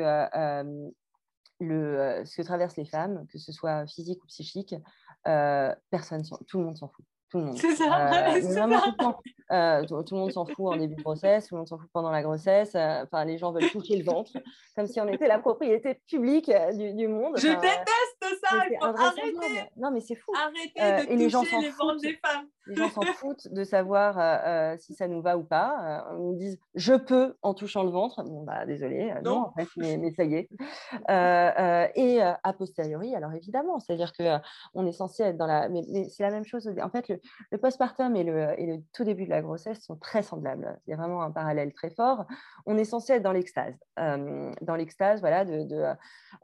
le, 1.60 2.22
ce 2.24 2.36
que 2.36 2.42
traversent 2.42 2.76
les 2.76 2.84
femmes, 2.84 3.26
que 3.28 3.38
ce 3.38 3.52
soit 3.52 3.86
physique 3.86 4.22
ou 4.22 4.26
psychique, 4.26 4.74
personne, 5.24 6.22
tout 6.46 6.58
le 6.58 6.64
monde 6.64 6.76
s'en 6.76 6.88
fout 6.88 7.04
tout 7.30 7.38
le 7.38 7.44
monde. 7.44 7.58
C'est 7.58 7.74
ça. 7.74 8.10
Euh, 9.50 9.82
Tout, 9.88 9.94
euh, 9.94 10.02
tout, 10.02 10.14
le 10.14 10.20
monde 10.20 10.32
s'en 10.32 10.44
fout 10.44 10.74
en 10.74 10.76
début 10.76 10.94
de 10.94 11.02
grossesse, 11.02 11.48
tout 11.48 11.54
le 11.54 11.60
monde 11.60 11.68
s'en 11.68 11.78
fout 11.78 11.88
pendant 11.94 12.10
la 12.10 12.22
grossesse. 12.22 12.74
Euh, 12.74 13.04
enfin, 13.04 13.24
les 13.24 13.38
gens 13.38 13.50
veulent 13.50 13.70
toucher 13.70 13.96
le 13.96 14.04
ventre, 14.04 14.32
comme 14.76 14.86
si 14.86 15.00
on 15.00 15.08
était 15.08 15.26
la 15.26 15.38
propriété 15.38 15.94
publique 16.06 16.52
du, 16.74 16.92
du 16.92 17.08
monde. 17.08 17.38
Je 17.38 17.48
déteste 17.48 18.42
ça. 18.44 18.58
Il 18.70 18.76
faut 18.78 18.84
arrêter. 18.84 19.70
Non, 19.78 19.90
mais 19.90 20.00
c'est 20.00 20.16
fou. 20.16 20.32
Arrêtez 20.36 21.06
de 21.06 21.12
et 21.12 21.16
les 21.16 21.30
gens 21.30 21.42
des 21.42 21.48
femmes. 21.50 22.46
Les 22.66 22.76
gens 22.76 22.90
s'en 22.90 23.00
foutent 23.00 23.48
de 23.50 23.64
savoir 23.64 24.78
si 24.78 24.92
ça 24.92 25.08
nous 25.08 25.22
va 25.22 25.38
ou 25.38 25.44
pas. 25.44 26.06
on 26.12 26.32
nous 26.32 26.34
dit 26.34 26.60
je 26.74 26.92
peux 26.92 27.34
en 27.40 27.54
touchant 27.54 27.84
le 27.84 27.90
ventre. 27.90 28.22
Bon, 28.24 28.42
bah, 28.42 28.66
désolé, 28.66 29.14
non. 29.24 29.46
en 29.46 29.52
fait, 29.52 29.68
mais, 29.78 29.96
mais, 29.96 30.10
ça 30.10 30.24
y 30.24 30.34
est. 30.34 30.50
et 31.08 32.20
a 32.20 32.52
posteriori, 32.52 33.14
alors 33.14 33.32
évidemment, 33.32 33.78
c'est-à-dire 33.78 34.12
qu'on 34.12 34.86
est 34.86 34.92
censé 34.92 35.22
être 35.22 35.38
dans 35.38 35.46
la. 35.46 35.70
Mais, 35.70 35.80
mais 35.88 36.08
c'est 36.10 36.22
la 36.22 36.30
même 36.30 36.44
chose. 36.44 36.70
En 36.82 36.90
fait, 36.90 37.08
le, 37.08 37.17
le, 37.50 37.58
postpartum 37.58 38.16
et 38.16 38.24
le, 38.24 38.82
tout 38.92 39.04
début 39.04 39.24
de 39.24 39.30
la 39.30 39.42
grossesse 39.42 39.80
sont 39.84 39.96
très 39.96 40.22
semblables. 40.22 40.78
Il 40.86 40.90
y 40.90 40.94
a 40.94 40.96
vraiment 40.96 41.22
un 41.22 41.30
parallèle 41.30 41.72
très 41.72 41.90
fort. 41.90 42.26
On 42.66 42.76
est 42.76 42.84
censé 42.84 43.14
être 43.14 43.22
dans 43.22 43.32
l'extase, 43.32 43.74
euh, 43.98 44.52
dans 44.62 44.76
l'extase, 44.76 45.20
voilà, 45.20 45.44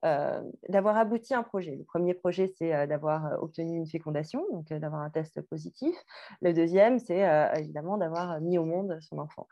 euh, 0.04 0.42
d'avoir 0.68 0.96
abouti 0.96 1.34
un 1.34 1.42
projet. 1.42 1.76
Le 1.76 1.84
premier 1.84 2.14
projet, 2.14 2.52
c'est 2.56 2.74
euh, 2.74 2.86
d'avoir 2.86 3.42
obtenu 3.42 3.76
une 3.76 3.86
fécondation, 3.86 4.44
donc 4.52 4.72
d'avoir 4.72 5.02
un 5.02 5.10
test 5.10 5.40
positif. 5.42 5.94
Le 6.42 6.52
deuxième, 6.52 6.98
c'est 6.98 7.24
évidemment 7.56 7.98
d'avoir 7.98 8.40
mis 8.40 8.58
au 8.58 8.64
monde 8.64 8.98
son 9.00 9.18
enfant. 9.18 9.46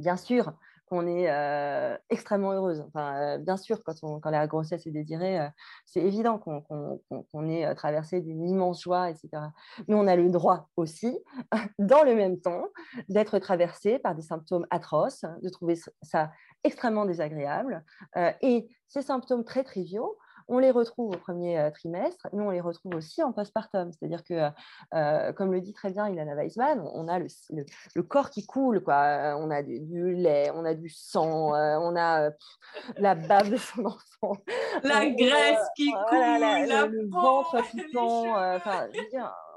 bien 0.00 0.16
sûr, 0.16 0.52
on 0.92 1.06
est 1.06 1.30
euh, 1.30 1.96
extrêmement 2.10 2.52
heureuse. 2.52 2.84
Enfin, 2.86 3.16
euh, 3.16 3.38
bien 3.38 3.56
sûr, 3.56 3.82
quand, 3.82 3.94
on, 4.02 4.20
quand, 4.20 4.30
la 4.30 4.46
grossesse 4.46 4.86
est 4.86 4.90
désirée, 4.90 5.40
euh, 5.40 5.48
c'est 5.86 6.00
évident 6.00 6.38
qu'on 6.38 7.48
est 7.48 7.74
traversé 7.74 8.20
d'une 8.20 8.46
immense 8.46 8.82
joie, 8.82 9.10
etc. 9.10 9.28
Mais 9.88 9.94
on 9.94 10.06
a 10.06 10.16
le 10.16 10.28
droit 10.30 10.68
aussi, 10.76 11.18
dans 11.78 12.04
le 12.04 12.14
même 12.14 12.38
temps, 12.40 12.66
d'être 13.08 13.38
traversé 13.38 13.98
par 13.98 14.14
des 14.14 14.22
symptômes 14.22 14.66
atroces, 14.70 15.24
de 15.42 15.48
trouver 15.48 15.78
ça 16.02 16.30
extrêmement 16.62 17.06
désagréable. 17.06 17.84
et 18.42 18.68
ces 18.86 19.02
symptômes 19.02 19.44
très 19.44 19.64
triviaux, 19.64 20.18
on 20.48 20.58
les 20.58 20.70
retrouve 20.70 21.14
au 21.14 21.18
premier 21.18 21.70
trimestre, 21.72 22.28
mais 22.32 22.42
on 22.42 22.50
les 22.50 22.60
retrouve 22.60 22.94
aussi 22.94 23.22
en 23.22 23.32
postpartum. 23.32 23.92
C'est-à-dire 23.92 24.24
que, 24.24 24.50
euh, 24.94 25.32
comme 25.32 25.52
le 25.52 25.60
dit 25.60 25.72
très 25.72 25.90
bien 25.90 26.08
Ilana 26.08 26.34
Weisman, 26.34 26.82
on 26.94 27.08
a 27.08 27.18
le, 27.18 28.02
corps 28.02 28.30
qui 28.30 28.46
coule, 28.46 28.82
quoi. 28.82 29.36
On 29.38 29.50
a 29.50 29.62
du, 29.62 30.14
lait, 30.14 30.50
on 30.54 30.64
a 30.64 30.74
du 30.74 30.88
sang, 30.88 31.54
euh, 31.54 31.78
on 31.80 31.96
a 31.96 32.30
la 32.96 33.14
bave 33.14 33.50
de 33.50 33.56
son 33.56 33.86
enfant. 33.86 34.36
La 34.82 35.08
graisse 35.10 35.68
qui 35.76 35.90
coule, 35.90 36.18
la, 36.18 36.86
le, 36.86 37.08
ventre 37.08 37.62
qui 37.70 37.82
Enfin, 37.96 38.88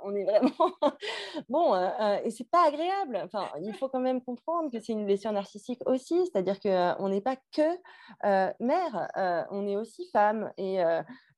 on 0.06 0.16
est 0.16 0.24
vraiment 0.24 0.72
bon 1.50 1.74
euh, 1.74 1.90
euh, 2.00 2.20
et 2.24 2.32
c'est 2.32 2.50
pas 2.50 2.68
agréable. 2.68 3.20
Enfin, 3.24 3.50
il 3.62 3.74
faut 3.74 3.90
quand 3.90 4.00
même 4.00 4.22
comprendre 4.22 4.72
que 4.72 4.80
c'est 4.80 4.94
une 4.94 5.06
blessure 5.06 5.32
narcissique 5.32 5.82
aussi, 5.86 6.26
c'est-à-dire 6.26 6.60
que 6.60 6.70
euh, 6.70 6.96
on 7.00 7.10
n'est 7.10 7.22
pas 7.22 7.36
que 7.54 8.56
mère, 8.60 9.48
on 9.52 9.68
est 9.68 9.76
aussi 9.76 10.10
femme 10.12 10.52
et 10.58 10.80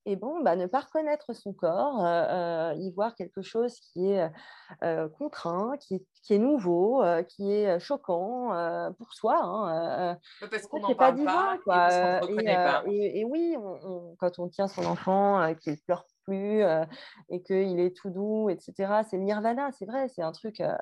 et 0.10 0.16
bon, 0.16 0.40
bah, 0.42 0.56
ne 0.56 0.68
pas 0.68 0.80
reconnaître 0.80 1.34
son 1.34 1.52
corps, 1.52 2.02
y 2.78 2.92
voir 2.94 3.14
quelque 3.16 3.42
chose 3.42 3.78
qui 3.82 4.10
est 4.10 4.32
contraint, 5.18 5.74
qui 5.78 6.06
est, 6.30 6.38
nouveau, 6.38 7.04
qui 7.28 7.52
est 7.52 7.78
choquant 7.80 8.94
pour 8.98 9.14
soi. 9.14 9.38
Hein, 9.44 10.18
parce 10.50 10.66
qu'on 10.68 10.80
n'en 10.80 10.96
parle 10.96 11.26
pas, 11.26 11.58
pas, 11.66 12.84
et, 12.88 13.26
oui, 13.26 13.58
quand 14.18 14.40
on 14.40 14.48
tient 14.48 14.70
son 14.70 14.86
enfant, 14.86 15.54
qu'il 15.56 15.78
pleure 15.82 16.06
plus 16.28 16.62
euh, 16.62 16.86
et 17.30 17.42
qu'il 17.42 17.80
est 17.80 17.96
tout 17.96 18.10
doux, 18.10 18.50
etc. 18.50 19.02
C'est 19.10 19.18
nirvana, 19.18 19.72
c'est 19.72 19.86
vrai, 19.86 20.10
c'est 20.10 20.22
un 20.22 20.34
truc 20.34 20.60
euh, 20.60 20.76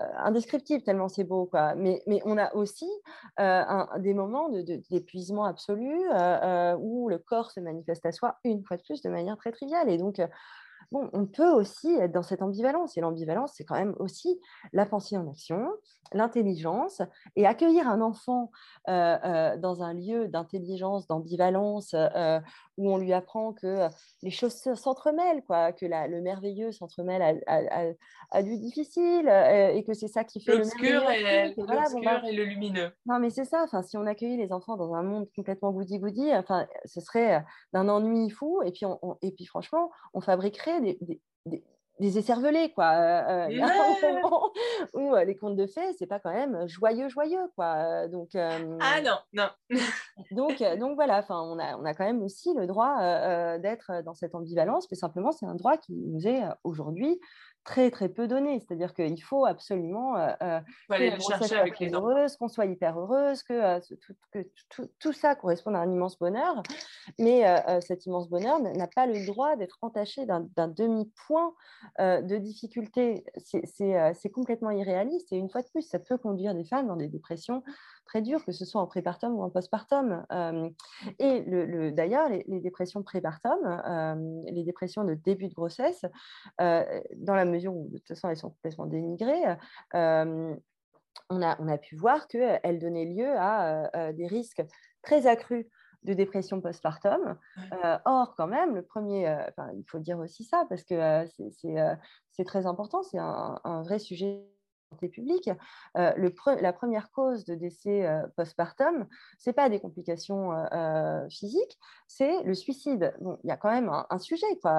euh, 0.00 0.04
indescriptible 0.16 0.82
tellement 0.82 1.08
c'est 1.08 1.24
beau. 1.24 1.46
Quoi. 1.46 1.74
Mais, 1.74 2.02
mais 2.06 2.20
on 2.24 2.38
a 2.38 2.54
aussi 2.54 2.88
un, 3.36 3.88
des 3.98 4.14
moments 4.14 4.48
d'épuisement 4.90 5.44
absolu 5.44 5.98
où 6.78 7.08
le 7.08 7.18
corps 7.18 7.50
se 7.50 7.60
manifeste 7.60 8.04
à 8.06 8.12
soi 8.12 8.38
une 8.44 8.64
fois 8.64 8.76
de 8.76 8.82
plus 8.82 9.02
de 9.02 9.10
manière 9.10 9.36
très 9.36 9.52
triviale. 9.52 9.88
Et 9.90 9.98
donc, 9.98 10.20
bon, 10.90 11.10
on 11.12 11.26
peut 11.26 11.50
aussi 11.50 11.94
être 11.94 12.12
dans 12.12 12.22
cette 12.22 12.42
ambivalence. 12.42 12.96
Et 12.96 13.00
l'ambivalence, 13.00 13.52
c'est 13.54 13.64
quand 13.64 13.76
même 13.76 13.94
aussi 13.98 14.40
la 14.72 14.86
pensée 14.86 15.16
en 15.16 15.28
action, 15.30 15.68
l'intelligence, 16.12 17.02
et 17.34 17.46
accueillir 17.46 17.88
un 17.88 18.00
enfant 18.00 18.50
euh, 18.88 19.18
euh, 19.24 19.56
dans 19.56 19.82
un 19.82 19.94
lieu 19.94 20.28
d'intelligence, 20.28 21.06
d'ambivalence, 21.06 21.94
euh, 21.94 22.40
où 22.76 22.92
on 22.92 22.98
lui 22.98 23.12
apprend 23.12 23.52
que 23.52 23.88
les 24.22 24.30
choses 24.30 24.54
s'entremêlent, 24.74 25.42
quoi, 25.46 25.72
que 25.72 25.86
le 25.86 26.20
merveilleux 26.20 26.72
s'entremêle 26.72 27.42
à, 27.46 28.42
du 28.42 28.58
difficile, 28.58 29.28
et 29.28 29.82
que 29.84 29.94
c'est 29.94 30.08
ça 30.08 30.24
qui 30.24 30.40
fait 30.40 30.56
l'obscur 30.56 31.02
le 31.06 31.14
et, 31.14 31.54
bah 32.04 32.22
et, 32.26 32.32
le 32.32 32.44
lumineux. 32.44 32.90
Non, 33.06 33.18
mais 33.18 33.30
c'est 33.30 33.44
ça. 33.44 33.62
Enfin, 33.62 33.82
si 33.82 33.96
on 33.96 34.06
accueillait 34.06 34.36
les 34.36 34.52
enfants 34.52 34.76
dans 34.76 34.94
un 34.94 35.02
monde 35.02 35.28
complètement 35.34 35.72
goody-goody, 35.72 36.34
enfin, 36.34 36.66
ce 36.84 37.00
serait 37.00 37.44
d'un 37.72 37.88
ennui 37.88 38.30
fou. 38.30 38.62
Et 38.64 38.72
puis, 38.72 38.86
et 39.22 39.32
puis 39.32 39.46
franchement, 39.46 39.90
on 40.14 40.20
fabriquerait 40.20 40.80
des, 40.80 40.98
des, 41.00 41.20
des, 41.46 41.64
écervelés, 42.00 42.72
quoi. 42.72 42.92
Euh, 42.92 43.48
où 44.94 45.14
les 45.14 45.36
contes 45.36 45.56
de 45.56 45.66
fées, 45.66 45.92
c'est 45.98 46.06
pas 46.06 46.20
quand 46.20 46.32
même 46.32 46.66
joyeux, 46.68 47.08
joyeux, 47.08 47.50
quoi. 47.54 48.08
Donc, 48.08 48.30
ah 48.34 49.00
non, 49.02 49.18
non. 49.32 49.48
donc, 50.30 50.62
donc 50.78 50.94
voilà, 50.94 51.24
on 51.28 51.58
a, 51.58 51.76
on 51.76 51.84
a 51.84 51.94
quand 51.94 52.04
même 52.04 52.22
aussi 52.22 52.54
le 52.54 52.66
droit 52.66 53.58
d'être 53.58 54.02
dans 54.04 54.14
cette 54.14 54.34
ambivalence, 54.34 54.88
mais 54.90 54.96
simplement, 54.96 55.32
c'est 55.32 55.46
un 55.46 55.54
droit 55.54 55.76
qui 55.76 55.94
nous 55.94 56.26
est 56.26 56.42
aujourd'hui 56.64 57.18
très 57.66 57.90
très 57.90 58.08
peu 58.08 58.26
donné. 58.26 58.60
C'est-à-dire 58.60 58.94
qu'il 58.94 59.22
faut 59.22 59.44
absolument 59.44 60.16
euh, 60.16 60.32
euh 60.42 60.60
heureuse, 61.92 62.36
qu'on 62.36 62.48
soit 62.48 62.66
hyper 62.66 62.98
heureuse, 62.98 63.42
que, 63.42 63.52
euh, 63.52 63.80
tout, 64.70 64.88
tout, 64.98 65.12
ça 65.12 65.34
corresponde 65.34 65.74
à 65.74 65.80
un 65.80 65.90
immense 65.90 66.18
bonheur. 66.18 66.62
Mais 67.18 67.46
euh, 67.46 67.80
cet 67.80 68.06
immense 68.06 68.30
bonheur 68.30 68.60
n'a 68.60 68.86
pas 68.86 69.06
le 69.06 69.26
droit 69.26 69.56
d'être 69.56 69.78
entaché 69.82 70.24
d'un 70.26 70.68
demi-point 70.68 71.52
de 71.98 72.36
difficulté. 72.36 73.24
C'est 73.44 74.30
complètement 74.30 74.70
irréaliste. 74.70 75.32
Et 75.32 75.36
une 75.36 75.50
fois 75.50 75.62
de 75.62 75.68
plus, 75.68 75.82
ça 75.82 75.98
peut 75.98 76.16
conduire 76.16 76.54
des 76.54 76.64
femmes 76.64 76.86
dans 76.86 76.96
des 76.96 77.08
dépressions 77.08 77.62
très 78.06 78.22
dures, 78.22 78.44
que 78.44 78.52
ce 78.52 78.64
soit 78.64 78.80
en 78.80 78.86
prépartum 78.86 79.34
ou 79.34 79.42
en 79.42 79.50
postpartum. 79.50 80.24
et 81.18 81.42
le, 81.42 81.90
d'ailleurs, 81.90 82.28
les, 82.28 82.44
les, 82.46 82.60
dépressions 82.60 83.02
prépartum, 83.02 83.58
les 84.46 84.64
dépressions 84.64 85.04
de 85.04 85.14
début 85.14 85.48
de 85.48 85.54
grossesse, 85.54 86.04
dans 86.58 87.34
la 87.34 87.44
mesure 87.44 87.74
où 87.74 87.88
de 87.88 87.98
toute 87.98 88.08
façon 88.08 88.28
elles 88.28 88.36
sont 88.36 88.50
complètement 88.50 88.86
dénigrées, 88.86 89.56
euh, 89.94 90.54
on, 91.30 91.42
a, 91.42 91.60
on 91.60 91.68
a 91.68 91.78
pu 91.78 91.96
voir 91.96 92.28
qu'elles 92.28 92.78
donnaient 92.78 93.04
lieu 93.04 93.36
à 93.36 93.90
euh, 93.96 94.12
des 94.12 94.26
risques 94.26 94.62
très 95.02 95.26
accrus 95.26 95.66
de 96.02 96.12
dépression 96.12 96.60
postpartum. 96.60 97.36
Euh, 97.84 97.98
or, 98.04 98.34
quand 98.36 98.46
même, 98.46 98.76
le 98.76 98.82
premier, 98.82 99.36
il 99.74 99.84
faut 99.88 99.98
dire 99.98 100.18
aussi 100.18 100.44
ça, 100.44 100.64
parce 100.68 100.84
que 100.84 101.24
c'est 102.30 102.44
très 102.44 102.66
important, 102.66 103.02
c'est 103.02 103.18
un, 103.18 103.60
un, 103.64 103.82
vrai 103.82 103.98
sujet 103.98 104.46
santé 104.96 105.08
publique, 105.08 105.50
euh, 105.96 106.30
la 106.60 106.72
première 106.72 107.10
cause 107.10 107.44
de 107.44 107.54
décès 107.54 108.06
euh, 108.06 108.22
postpartum, 108.36 109.06
ce 109.38 109.50
n'est 109.50 109.54
pas 109.54 109.68
des 109.68 109.78
complications 109.78 110.52
euh, 110.72 111.28
physiques, 111.28 111.78
c'est 112.06 112.42
le 112.44 112.54
suicide. 112.54 113.14
Il 113.44 113.48
y 113.48 113.50
a 113.50 113.56
quand 113.56 113.70
même 113.70 113.90
un, 114.10 114.18
sujet, 114.18 114.46
quoi, 114.62 114.72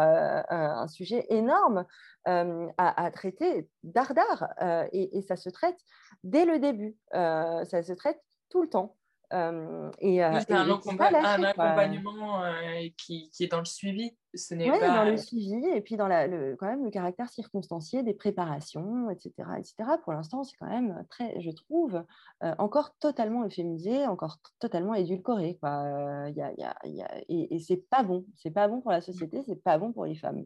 un 0.50 0.88
énorme 1.30 1.86
à, 2.26 3.12
traiter 3.12 3.70
dardard, 3.84 4.50
et, 4.92 5.22
ça 5.22 5.36
se 5.36 5.50
traite 5.50 5.78
dès 6.24 6.46
le 6.46 6.60
début, 6.60 6.98
ça 7.12 7.84
se 7.84 7.94
traite 7.94 8.20
tout 8.50 8.62
le 8.62 8.70
temps. 8.70 8.96
Euh, 9.34 9.92
et, 10.00 10.24
euh, 10.24 10.40
c'est 10.40 10.54
un, 10.54 10.70
accompagnement 10.70 12.44
euh, 12.44 12.88
qui, 12.98 13.30
qui, 13.30 13.44
est 13.44 13.48
dans 13.48 13.60
le 13.60 13.66
suivi. 13.66 14.16
Ce 14.34 14.54
n'est 14.54 14.70
pas... 14.70 14.80
dans 14.80 15.04
le 15.04 15.18
suivi 15.18 15.66
et 15.74 15.82
puis 15.82 15.98
dans 15.98 16.08
la, 16.08 16.28
le, 16.28 16.56
quand 16.56 16.68
même 16.68 16.86
le 16.86 16.92
caractère 16.92 17.30
circonstancié 17.30 18.04
des 18.04 18.14
préparations, 18.14 19.10
etc. 19.10 19.34
etc. 19.58 19.76
Pour 20.04 20.14
l'instant, 20.14 20.44
c'est 20.44 20.56
quand 20.58 20.70
même 20.70 21.06
très, 21.10 21.42
je 21.42 21.52
trouve, 21.52 22.04
encore 22.42 22.96
totalement 23.00 23.44
euphémisé, 23.44 24.06
encore 24.06 24.38
totalement 24.60 24.94
édulcoré. 24.94 25.58
Quoi. 25.60 26.30
Y 26.30 26.42
a, 26.42 26.54
y 26.54 26.64
a, 26.64 26.76
y 26.86 27.02
a... 27.02 27.18
Et, 27.28 27.56
et 27.56 27.60
c'est 27.60 27.84
pas 27.90 28.04
bon. 28.04 28.26
C'est 28.36 28.52
pas 28.52 28.68
bon 28.68 28.80
pour 28.80 28.92
la 28.92 29.02
société, 29.02 29.42
c'est 29.46 29.62
pas 29.62 29.78
bon 29.78 29.92
pour 29.92 30.06
les 30.06 30.16
femmes. 30.16 30.46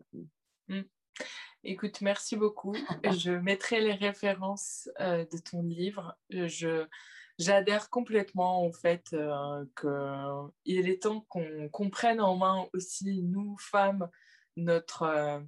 Mmh. 0.70 0.82
Écoute, 1.64 2.02
merci 2.02 2.36
beaucoup. 2.36 2.74
je 3.16 3.32
mettrai 3.32 3.82
les 3.82 3.94
références 3.94 4.90
de 5.00 5.38
ton 5.52 5.62
livre. 5.62 6.16
Je 6.32 6.88
j'adhère 7.42 7.90
complètement 7.90 8.66
au 8.66 8.72
fait 8.72 9.16
qu'il 9.80 10.90
est 10.90 11.02
temps 11.02 11.26
qu'on 11.30 11.70
comprenne 11.70 12.22
en 12.22 12.38
main 12.38 12.68
aussi, 12.74 13.24
nous, 13.24 13.58
femmes, 13.60 14.10
notre, 14.56 15.42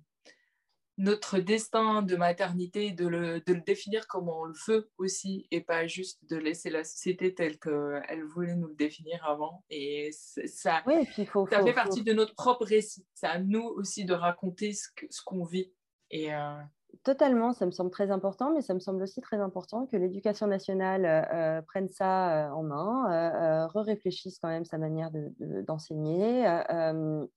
notre 0.98 1.40
destin 1.40 2.02
de 2.02 2.16
maternité, 2.16 2.92
de 2.92 3.08
le, 3.08 3.42
de 3.42 3.54
le, 3.54 3.62
définir 3.62 4.08
comme 4.08 4.30
on 4.30 4.46
le 4.46 4.54
veut 4.68 4.92
aussi, 4.98 5.48
et 5.52 5.62
pas 5.62 5.88
juste 5.88 6.20
de 6.30 6.36
laisser 6.36 6.70
la 6.70 6.84
société 6.84 7.34
telle 7.34 7.58
qu'elle 7.60 8.24
voulait 8.26 8.56
nous 8.56 8.68
le 8.68 8.76
définir 8.76 9.24
avant. 9.26 9.64
Et 9.70 10.12
ça, 10.12 10.84
oui, 10.86 11.06
puis 11.06 11.26
faut, 11.26 11.48
ça 11.48 11.64
fait 11.64 11.74
partie 11.74 12.04
de 12.04 12.14
notre 12.14 12.36
propre 12.36 12.66
récit. 12.66 13.06
C'est 13.14 13.28
à 13.28 13.40
nous 13.40 13.64
aussi 13.64 14.06
de 14.06 14.14
raconter 14.14 14.74
ce 14.74 15.22
qu'on 15.24 15.44
vit. 15.44 15.72
Et, 16.12 16.34
euh, 16.34 16.62
Totalement, 17.04 17.54
ça 17.54 17.66
me 17.66 17.72
semble 17.72 17.90
très 17.90 18.12
important, 18.12 18.54
mais 18.54 18.62
ça 18.62 18.74
me 18.74 18.80
semble 18.80 19.02
aussi 19.02 19.20
très 19.20 19.38
important 19.38 19.88
que 19.88 19.98
l'éducation 19.98 20.46
nationale 20.46 21.06
euh, 21.06 21.62
prenne 21.64 21.90
ça 21.90 22.48
euh, 22.48 22.52
en 22.52 22.64
main, 22.64 23.68
re-réfléchisse 23.68 24.38
quand 24.40 24.50
même 24.50 24.66
sa 24.66 24.78
manière 24.78 25.10
d'enseigner. 25.66 26.44
De, 26.44 27.28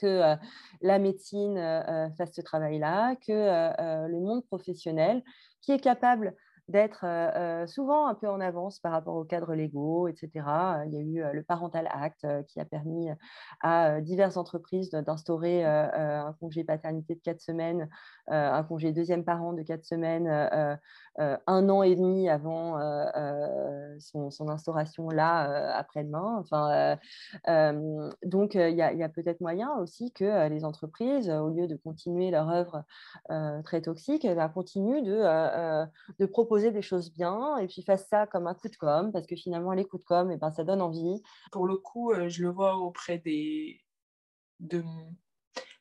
que 0.00 0.06
euh, 0.06 0.36
la 0.80 0.98
médecine 0.98 1.58
euh, 1.58 1.82
euh, 1.88 2.10
fasse 2.16 2.32
ce 2.32 2.40
travail-là, 2.40 3.16
que 3.16 4.08
le 4.08 4.20
monde 4.20 4.44
professionnel, 4.46 5.22
qui 5.60 5.72
est 5.72 5.80
capable 5.80 6.34
d'être 6.70 7.04
souvent 7.66 8.06
un 8.06 8.14
peu 8.14 8.28
en 8.28 8.40
avance 8.40 8.78
par 8.78 8.92
rapport 8.92 9.16
aux 9.16 9.24
cadres 9.24 9.54
légaux, 9.54 10.08
etc. 10.08 10.30
Il 10.86 10.92
y 10.92 10.96
a 10.96 11.00
eu 11.00 11.34
le 11.34 11.42
Parental 11.42 11.88
Act 11.92 12.26
qui 12.46 12.60
a 12.60 12.64
permis 12.64 13.08
à 13.60 14.00
diverses 14.00 14.36
entreprises 14.36 14.90
d'instaurer 14.90 15.64
un 15.64 16.32
congé 16.40 16.64
paternité 16.64 17.14
de 17.14 17.20
quatre 17.20 17.40
semaines, 17.40 17.88
un 18.28 18.62
congé 18.62 18.92
deuxième 18.92 19.24
parent 19.24 19.52
de 19.52 19.62
quatre 19.62 19.84
semaines, 19.84 20.28
un 21.18 21.68
an 21.68 21.82
et 21.82 21.94
demi 21.96 22.28
avant 22.28 22.78
son, 23.98 24.48
instauration 24.48 25.08
là, 25.08 25.76
après-demain. 25.76 26.38
Enfin, 26.40 26.96
donc, 28.24 28.54
il 28.54 28.76
y 28.76 28.82
a, 28.82 29.08
peut-être 29.08 29.40
moyen 29.40 29.72
aussi 29.78 30.12
que 30.12 30.48
les 30.48 30.64
entreprises, 30.64 31.30
au 31.30 31.48
lieu 31.48 31.66
de 31.66 31.76
continuer 31.76 32.30
leur 32.30 32.48
œuvre 32.48 32.84
très 33.64 33.80
toxique, 33.80 34.24
eh 34.24 34.34
ben, 34.34 34.48
continuent 34.48 35.02
de 35.02 36.26
proposer 36.26 36.59
des 36.68 36.82
choses 36.82 37.12
bien 37.12 37.56
et 37.58 37.66
puis 37.66 37.82
fasse 37.82 38.06
ça 38.08 38.26
comme 38.26 38.46
un 38.46 38.54
coup 38.54 38.68
de 38.68 38.76
com 38.76 39.10
parce 39.12 39.26
que 39.26 39.36
finalement 39.36 39.72
les 39.72 39.84
coups 39.84 40.02
de 40.02 40.06
com 40.06 40.30
et 40.30 40.34
eh 40.34 40.36
ben 40.36 40.50
ça 40.50 40.64
donne 40.64 40.82
envie. 40.82 41.22
Pour 41.50 41.66
le 41.66 41.76
coup, 41.76 42.12
euh, 42.12 42.28
je 42.28 42.42
le 42.42 42.50
vois 42.50 42.76
auprès 42.76 43.18
des 43.18 43.82
de 44.60 44.84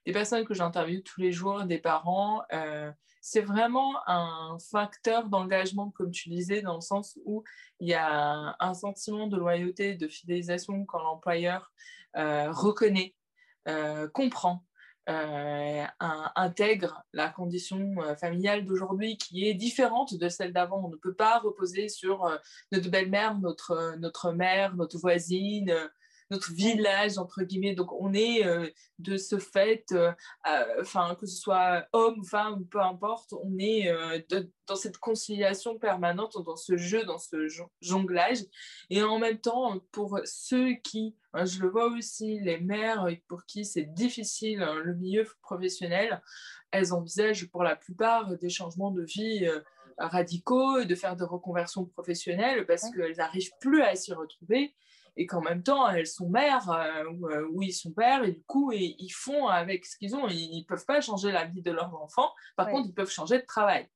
des 0.05 0.13
personnes 0.13 0.45
que 0.45 0.53
j'interviewe 0.53 1.03
tous 1.03 1.19
les 1.19 1.31
jours, 1.31 1.65
des 1.65 1.77
parents, 1.77 2.41
euh, 2.53 2.91
c'est 3.21 3.41
vraiment 3.41 3.95
un 4.07 4.57
facteur 4.71 5.27
d'engagement, 5.27 5.91
comme 5.91 6.11
tu 6.11 6.29
disais, 6.29 6.61
dans 6.61 6.75
le 6.75 6.81
sens 6.81 7.19
où 7.25 7.43
il 7.79 7.89
y 7.89 7.93
a 7.93 8.55
un 8.59 8.73
sentiment 8.73 9.27
de 9.27 9.37
loyauté, 9.37 9.95
de 9.95 10.07
fidélisation 10.07 10.85
quand 10.85 11.03
l'employeur 11.03 11.71
euh, 12.15 12.49
reconnaît, 12.51 13.13
comprend 14.13 14.65
euh, 15.09 15.85
intègre 16.35 17.03
la 17.13 17.29
condition 17.29 17.95
euh, 17.97 18.15
familiale 18.15 18.65
d'aujourd'hui 18.65 19.17
qui 19.17 19.47
est 19.47 19.55
différente 19.55 20.13
de 20.13 20.29
celle 20.29 20.53
d'avant. 20.53 20.83
On 20.85 20.89
ne 20.89 20.95
peut 20.97 21.15
pas 21.15 21.39
reposer 21.39 21.89
sur 21.89 22.25
euh, 22.25 22.37
notre 22.71 22.89
belle-mère, 22.89 23.37
notre, 23.39 23.95
notre 23.97 24.31
mère, 24.31 24.75
notre 24.75 24.99
voisine, 24.99 25.73
notre 26.29 26.53
village, 26.53 27.17
entre 27.17 27.43
guillemets. 27.43 27.75
Donc, 27.75 27.91
on 27.93 28.13
est 28.13 28.43
de 28.99 29.17
ce 29.17 29.37
fait, 29.37 29.85
enfin, 30.79 31.15
que 31.19 31.25
ce 31.25 31.37
soit 31.37 31.87
homme, 31.93 32.23
femme, 32.23 32.65
peu 32.65 32.81
importe, 32.81 33.33
on 33.33 33.57
est 33.57 33.91
dans 34.67 34.75
cette 34.75 34.97
conciliation 34.97 35.77
permanente, 35.77 36.37
dans 36.45 36.55
ce 36.55 36.77
jeu, 36.77 37.03
dans 37.05 37.17
ce 37.17 37.47
jonglage. 37.81 38.39
Et 38.89 39.01
en 39.01 39.19
même 39.19 39.39
temps, 39.39 39.79
pour 39.91 40.19
ceux 40.25 40.73
qui 40.83 41.15
je 41.33 41.59
le 41.61 41.69
vois 41.69 41.85
aussi, 41.85 42.39
les 42.39 42.59
mères 42.59 43.07
pour 43.27 43.45
qui 43.45 43.65
c'est 43.65 43.93
difficile 43.93 44.61
hein, 44.61 44.75
le 44.83 44.95
milieu 44.95 45.27
professionnel, 45.41 46.21
elles 46.71 46.93
envisagent 46.93 47.47
pour 47.49 47.63
la 47.63 47.75
plupart 47.75 48.37
des 48.37 48.49
changements 48.49 48.91
de 48.91 49.03
vie 49.03 49.45
euh, 49.45 49.59
radicaux, 49.97 50.83
de 50.83 50.95
faire 50.95 51.15
des 51.15 51.25
reconversions 51.25 51.85
professionnelles 51.85 52.65
parce 52.65 52.89
qu'elles 52.91 53.17
n'arrivent 53.17 53.51
plus 53.59 53.81
à 53.81 53.95
s'y 53.95 54.13
retrouver 54.13 54.75
et 55.19 55.27
qu'en 55.27 55.41
même 55.41 55.61
temps 55.61 55.87
elles 55.87 56.07
sont 56.07 56.29
mères 56.29 56.71
euh, 56.71 57.03
euh, 57.29 57.47
ou, 57.51 57.61
ils 57.61 57.73
sont 57.73 57.91
pères 57.91 58.23
et 58.23 58.31
du 58.31 58.43
coup 58.43 58.71
ils 58.71 59.11
font 59.11 59.47
avec 59.47 59.85
ce 59.85 59.97
qu'ils 59.97 60.15
ont. 60.15 60.27
Ils 60.27 60.61
ne 60.61 60.65
peuvent 60.65 60.85
pas 60.85 61.01
changer 61.01 61.31
la 61.31 61.45
vie 61.45 61.61
de 61.61 61.71
leurs 61.71 61.93
enfants, 62.01 62.31
par 62.55 62.69
contre 62.69 62.87
ils 62.87 62.93
peuvent 62.93 63.11
changer 63.11 63.39
de 63.39 63.45
travail. 63.45 63.87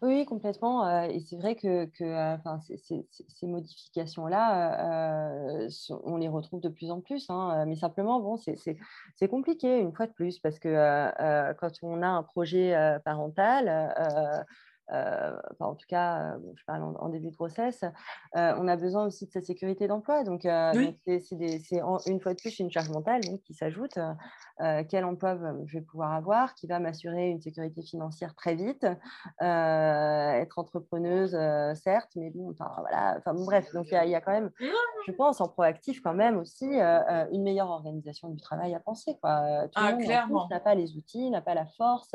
Oui, 0.00 0.24
complètement. 0.26 0.86
Euh, 0.86 1.08
et 1.08 1.18
c'est 1.20 1.36
vrai 1.36 1.56
que, 1.56 1.86
que 1.86 2.04
euh, 2.04 2.36
ces 2.78 3.46
modifications-là, 3.46 5.64
euh, 5.64 5.68
on 6.04 6.16
les 6.16 6.28
retrouve 6.28 6.60
de 6.60 6.68
plus 6.68 6.90
en 6.90 7.00
plus. 7.00 7.26
Hein, 7.30 7.64
mais 7.66 7.74
simplement, 7.74 8.20
bon, 8.20 8.36
c'est 8.36 9.28
compliqué 9.28 9.80
une 9.80 9.92
fois 9.92 10.06
de 10.06 10.12
plus 10.12 10.38
parce 10.38 10.60
que 10.60 11.54
quand 11.54 11.72
on 11.82 12.02
a 12.02 12.06
un 12.06 12.22
projet 12.22 12.76
parental, 13.04 14.46
euh, 14.92 15.36
en 15.60 15.74
tout 15.74 15.86
cas, 15.86 16.34
euh, 16.34 16.38
je 16.56 16.64
parle 16.64 16.82
en, 16.98 17.08
début 17.08 17.30
de 17.30 17.36
grossesse, 17.36 17.84
euh, 18.36 18.54
on 18.58 18.68
a 18.68 18.76
besoin 18.76 19.06
aussi 19.06 19.26
de 19.26 19.30
sa 19.30 19.40
sécurité 19.40 19.86
d'emploi. 19.86 20.24
Donc, 20.24 20.42
c'est 20.42 21.22
une 22.06 22.20
fois 22.20 22.34
de 22.34 22.40
plus 22.40 22.58
une 22.58 22.70
charge 22.70 22.88
mentale 22.90 23.20
qui 23.44 23.54
s'ajoute. 23.54 23.98
quel 24.88 25.04
emploi 25.04 25.38
je 25.66 25.78
vais 25.78 25.84
pouvoir 25.84 26.12
avoir, 26.12 26.54
qui 26.54 26.66
va 26.66 26.78
m'assurer 26.78 27.28
une 27.28 27.40
sécurité 27.40 27.82
financière 27.82 28.34
très 28.34 28.54
vite, 28.54 28.86
être 29.40 30.58
entrepreneuse, 30.58 31.36
certes, 31.74 32.10
mais 32.16 32.30
bon, 32.30 32.50
enfin, 32.50 32.70
voilà, 32.78 33.16
enfin, 33.18 33.34
bref, 33.34 33.72
donc 33.72 33.86
il 33.90 34.10
y, 34.10 34.14
a 34.14 34.20
quand 34.20 34.32
même, 34.32 34.50
je 35.06 35.12
pense, 35.12 35.40
en 35.40 35.48
proactif 35.48 36.00
quand 36.02 36.14
même 36.14 36.38
aussi, 36.38 36.66
une 36.66 37.42
meilleure 37.42 37.70
organisation 37.70 38.28
du 38.28 38.40
travail 38.40 38.74
à 38.74 38.80
penser. 38.80 39.16
Quoi. 39.20 39.68
Tout 39.68 39.80
ah, 39.80 39.92
le 39.92 40.32
monde 40.32 40.50
n'a 40.50 40.60
pas 40.60 40.74
les 40.74 40.96
outils, 40.96 41.30
n'a 41.30 41.40
pas 41.40 41.54
la 41.54 41.66
force, 41.66 42.14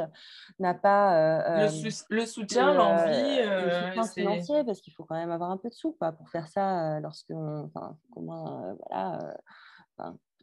n'a 0.59 0.73
pas 0.73 1.69
le 2.09 2.25
soutien 2.25 2.62
l'envie. 2.71 3.39
Euh, 3.41 3.91
euh 3.97 4.03
financier, 4.03 4.63
parce 4.63 4.81
qu'il 4.81 4.93
faut 4.93 5.03
quand 5.03 5.15
même 5.15 5.31
avoir 5.31 5.51
un 5.51 5.57
peu 5.57 5.69
de 5.69 5.73
sous 5.73 5.93
quoi, 5.93 6.11
pour 6.11 6.29
faire 6.29 6.47
ça, 6.47 6.97
euh, 6.97 6.99
lorsque 6.99 7.31
enfin, 7.31 7.97
comment, 8.13 8.63
euh, 8.63 8.73
voilà, 8.89 9.33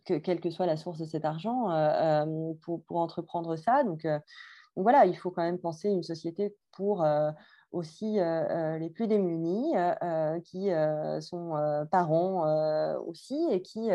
que, 0.05 0.15
quelle 0.15 0.41
que 0.41 0.51
soit 0.51 0.67
la 0.67 0.77
source 0.77 0.99
de 0.99 1.05
cet 1.05 1.25
argent, 1.25 1.69
pour, 2.63 2.83
pour, 2.85 2.99
entreprendre 2.99 3.57
ça. 3.57 3.85
Donc, 3.85 4.05
donc, 4.05 4.85
voilà, 4.85 5.07
il 5.07 5.17
faut 5.17 5.31
quand 5.31 5.43
même 5.43 5.59
penser 5.59 5.89
une 5.89 6.03
société 6.03 6.55
pour 6.73 7.05
aussi 7.73 8.19
les 8.19 8.91
plus 8.91 9.07
démunis, 9.09 9.75
qui 10.45 10.71
sont 11.21 11.87
parents 11.91 12.99
aussi 13.07 13.49
et 13.51 13.63
qui 13.63 13.91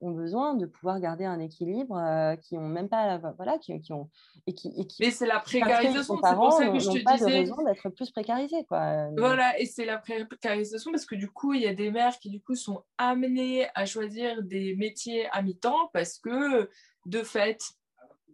ont 0.00 0.10
besoin 0.10 0.54
de 0.54 0.66
pouvoir 0.66 1.00
garder 1.00 1.24
un 1.24 1.38
équilibre, 1.38 2.00
qui 2.42 2.56
ont 2.56 2.68
même 2.68 2.88
pas, 2.88 3.18
voilà, 3.36 3.58
qui, 3.58 3.80
qui 3.80 3.92
ont 3.92 4.08
et 4.46 4.54
qui, 4.54 4.72
et 4.76 4.86
qui 4.86 4.96
Mais 5.00 5.10
c'est 5.10 5.26
la 5.26 5.40
précarisation, 5.40 6.18
c'est 6.22 6.34
pour 6.34 6.52
ça 6.52 6.68
que 6.68 6.78
je 6.78 6.90
te 6.90 7.04
pas 7.04 7.14
disais. 7.14 7.26
de 7.26 7.32
raison 7.32 7.62
d'être 7.64 7.88
plus 7.90 8.10
précarisés, 8.10 8.64
quoi. 8.64 9.08
Voilà, 9.16 9.58
et 9.60 9.66
c'est 9.66 9.84
la 9.84 9.98
précarisation 9.98 10.90
parce 10.90 11.06
que 11.06 11.14
du 11.14 11.28
coup, 11.28 11.54
il 11.54 11.62
y 11.62 11.66
a 11.66 11.74
des 11.74 11.90
mères 11.90 12.18
qui 12.18 12.30
du 12.30 12.40
coup 12.40 12.54
sont 12.54 12.82
amenées 12.98 13.68
à 13.74 13.86
choisir 13.86 14.42
des 14.42 14.74
métiers 14.76 15.28
à 15.30 15.42
mi-temps 15.42 15.90
parce 15.92 16.18
que 16.18 16.70
de 17.06 17.22
fait, 17.22 17.60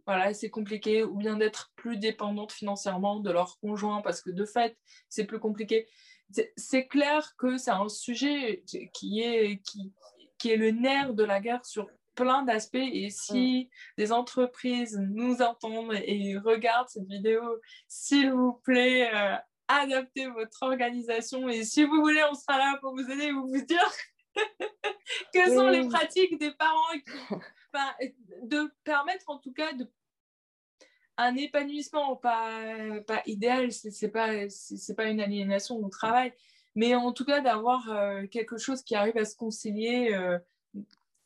voilà, 0.06 0.32
c'est 0.34 0.50
compliqué, 0.50 1.02
ou 1.02 1.16
bien 1.16 1.36
d'être 1.36 1.72
plus 1.74 1.96
dépendantes 1.96 2.52
financièrement 2.52 3.20
de 3.20 3.30
leur 3.30 3.58
conjoint 3.58 4.02
parce 4.02 4.20
que 4.20 4.30
de 4.30 4.44
fait, 4.44 4.76
c'est 5.08 5.24
plus 5.24 5.40
compliqué. 5.40 5.88
C'est 6.56 6.86
clair 6.86 7.34
que 7.38 7.56
c'est 7.56 7.70
un 7.70 7.88
sujet 7.88 8.64
qui 8.92 9.20
est, 9.20 9.60
qui, 9.62 9.92
qui 10.46 10.52
est 10.52 10.56
le 10.56 10.70
nerf 10.70 11.12
de 11.12 11.24
la 11.24 11.40
guerre 11.40 11.66
sur 11.66 11.90
plein 12.14 12.44
d'aspects. 12.44 12.76
Et 12.76 13.10
si 13.10 13.64
mm. 13.64 13.68
des 13.98 14.12
entreprises 14.12 14.96
nous 15.10 15.42
entendent 15.42 15.92
et 15.92 16.38
regardent 16.38 16.88
cette 16.88 17.08
vidéo, 17.08 17.42
s'il 17.88 18.30
vous 18.30 18.52
plaît, 18.52 19.10
euh, 19.12 19.34
adaptez 19.66 20.28
votre 20.28 20.62
organisation. 20.62 21.48
Et 21.48 21.64
si 21.64 21.84
vous 21.84 22.00
voulez, 22.00 22.22
on 22.30 22.34
sera 22.34 22.58
là 22.58 22.78
pour 22.80 22.94
vous 22.94 23.10
aider 23.10 23.24
et 23.24 23.32
vous 23.32 23.60
dire 23.60 23.90
que 25.34 25.46
sont 25.52 25.68
les 25.68 25.88
pratiques 25.88 26.38
des 26.38 26.52
parents 26.52 26.92
qui, 26.92 27.34
de 28.44 28.72
permettre 28.84 29.28
en 29.28 29.38
tout 29.38 29.52
cas 29.52 29.72
de 29.72 29.90
un 31.18 31.34
épanouissement 31.34 32.14
pas, 32.16 32.60
pas 33.06 33.22
idéal, 33.24 33.72
c'est 33.72 34.10
pas, 34.10 34.50
c'est 34.50 34.94
pas 34.94 35.06
une 35.06 35.20
aliénation 35.20 35.76
au 35.76 35.88
travail, 35.88 36.34
mais 36.76 36.94
en 36.94 37.10
tout 37.12 37.24
cas 37.24 37.40
d'avoir 37.40 37.90
euh, 37.90 38.26
quelque 38.28 38.58
chose 38.58 38.82
qui 38.82 38.94
arrive 38.94 39.16
à 39.16 39.24
se 39.24 39.34
concilier 39.34 40.14
euh, 40.14 40.38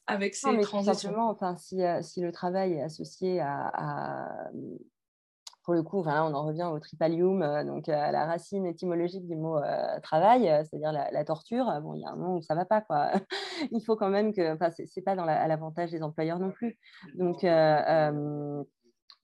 avec 0.07 0.35
ces 0.35 0.51
non, 0.51 0.61
transitions. 0.63 1.15
enfin, 1.19 1.57
si, 1.57 1.83
euh, 1.83 2.01
si, 2.03 2.21
le 2.23 2.33
travail 2.33 2.75
est 2.75 2.83
associé 2.83 3.41
à, 3.41 4.49
pour 5.65 5.75
le 5.75 5.83
coup, 5.83 5.99
on 5.99 6.07
en 6.07 6.47
revient 6.47 6.69
au 6.73 6.79
tripalium, 6.79 7.65
donc 7.67 7.89
à 7.89 8.11
la 8.11 8.25
racine 8.27 8.65
étymologique 8.65 9.27
du 9.27 9.37
mot 9.37 9.61
travail, 10.03 10.45
c'est-à-dire 10.65 10.93
la, 10.93 11.25
torture. 11.25 11.67
Bon, 11.83 11.95
il 11.95 12.01
y 12.01 12.07
a 12.07 12.11
un 12.11 12.17
moment 12.17 12.37
où 12.37 12.43
ça 12.43 12.55
va 12.55 12.65
pas, 12.65 12.81
quoi. 12.81 13.13
il 13.71 13.85
faut 13.85 13.95
quand 13.95 14.09
même 14.09 14.33
que, 14.33 14.55
enfin, 14.55 14.71
c'est 14.71 15.03
pas 15.03 15.15
dans 15.15 15.27
à 15.27 15.47
l'avantage 15.47 15.91
des 15.91 16.03
employeurs 16.03 16.39
non 16.39 16.51
plus. 16.51 16.79
Donc 17.15 17.45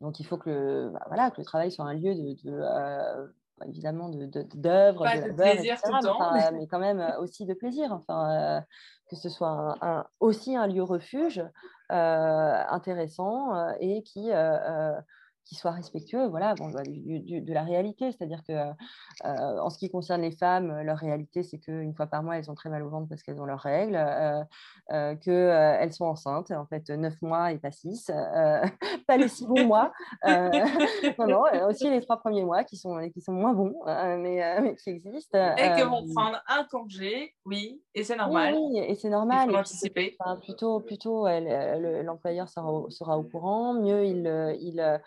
donc, 0.01 0.21
il 0.21 0.27
faut 0.27 0.37
que 0.37 0.51
le, 0.51 0.91
bah, 0.91 1.05
voilà, 1.07 1.31
que 1.31 1.41
le 1.41 1.45
travail 1.45 1.73
soit 1.73 1.87
un 1.87 1.95
lieu 1.95 2.15
de, 2.15 3.31
évidemment 3.67 4.09
d'œuvres, 4.09 5.07
de, 5.07 5.23
de, 5.23 5.29
de, 5.31 5.35
plaisir 5.35 5.81
tout 5.83 5.93
le 5.93 6.03
temps. 6.03 6.53
mais, 6.53 6.67
quand 6.67 6.79
même 6.79 7.15
aussi 7.21 7.47
de 7.47 7.55
plaisir. 7.55 7.93
Enfin, 7.93 8.65
que 9.09 9.17
ce 9.17 9.29
soit 9.29 9.77
un, 9.81 10.07
aussi 10.21 10.57
un 10.57 10.67
lieu 10.67 10.83
refuge 10.83 11.43
intéressant 11.89 13.71
et 13.81 14.03
qui 14.03 14.31
qui 15.47 15.55
soient 15.55 15.71
respectueux 15.71 16.27
voilà, 16.27 16.55
bon, 16.55 16.71
bah, 16.71 16.83
de 16.85 17.53
la 17.53 17.63
réalité. 17.63 18.11
C'est-à-dire 18.11 18.43
que, 18.47 18.53
euh, 18.53 19.61
en 19.61 19.71
ce 19.71 19.79
qui 19.79 19.89
concerne 19.89 20.23
les 20.23 20.33
femmes, 20.33 20.83
leur 20.83 20.99
réalité, 20.99 21.43
c'est 21.45 21.59
qu'une 21.59 21.95
fois 21.95 22.07
par 22.07 22.23
mois, 22.23 22.37
elles 22.37 22.51
ont 22.51 22.55
très 22.55 22.69
mal 22.69 22.83
au 22.83 22.91
ventre 22.91 23.09
parce 23.09 23.23
qu'elles 23.23 23.41
ont 23.41 23.47
leurs 23.47 23.61
règles, 23.61 23.97
euh, 23.97 24.43
euh, 24.93 25.15
qu'elles 25.17 25.93
sont 25.93 26.07
enceintes, 26.07 26.51
en 26.51 26.67
fait, 26.67 26.91
neuf 26.91 27.15
mois 27.23 27.53
et 27.53 27.59
pas 27.59 27.71
six, 27.71 28.07
pas 29.07 29.17
les 29.17 29.29
six 29.29 29.47
bons 29.47 29.65
mois. 29.67 29.93
non, 30.27 31.27
non, 31.29 31.45
aussi 31.69 31.89
les 31.89 32.01
trois 32.01 32.19
premiers 32.19 32.45
mois 32.45 32.65
qui 32.65 32.77
sont, 32.77 32.99
qui 33.11 33.21
sont 33.21 33.33
moins 33.33 33.53
bons, 33.53 33.75
mais, 33.87 34.61
mais, 34.61 34.75
qui 34.75 34.91
existent. 34.91 35.55
Et 35.57 35.81
que 35.81 35.85
vont 35.85 36.13
prendre 36.13 36.43
un 36.49 36.65
congé, 36.65 37.35
oui, 37.45 37.81
et 37.95 38.03
c'est 38.03 38.17
normal. 38.17 38.55
Oui, 38.57 38.79
et 38.81 38.97
c'est 38.97 39.11
normal. 39.11 39.47
Il 39.49 39.53
faut 39.53 39.59
anticiper. 39.59 40.17
plutôt, 40.43 40.81
plutôt 40.81 41.29
l'employeur 41.29 42.49
sera, 42.49 42.69
sera, 42.91 43.17
au 43.17 43.23
courant, 43.23 43.75
mieux 43.75 44.05
il, 44.05 44.57
il 44.61 45.01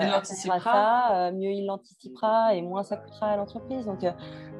il 0.00 0.08
l'anticipera. 0.08 1.28
Euh, 1.28 1.32
mieux 1.32 1.50
il 1.50 1.66
l'anticipera 1.66 2.54
et 2.54 2.62
moins 2.62 2.82
ça 2.82 2.96
coûtera 2.96 3.30
à 3.30 3.36
l'entreprise. 3.36 3.86
Donc, 3.86 4.02
euh, 4.02 4.12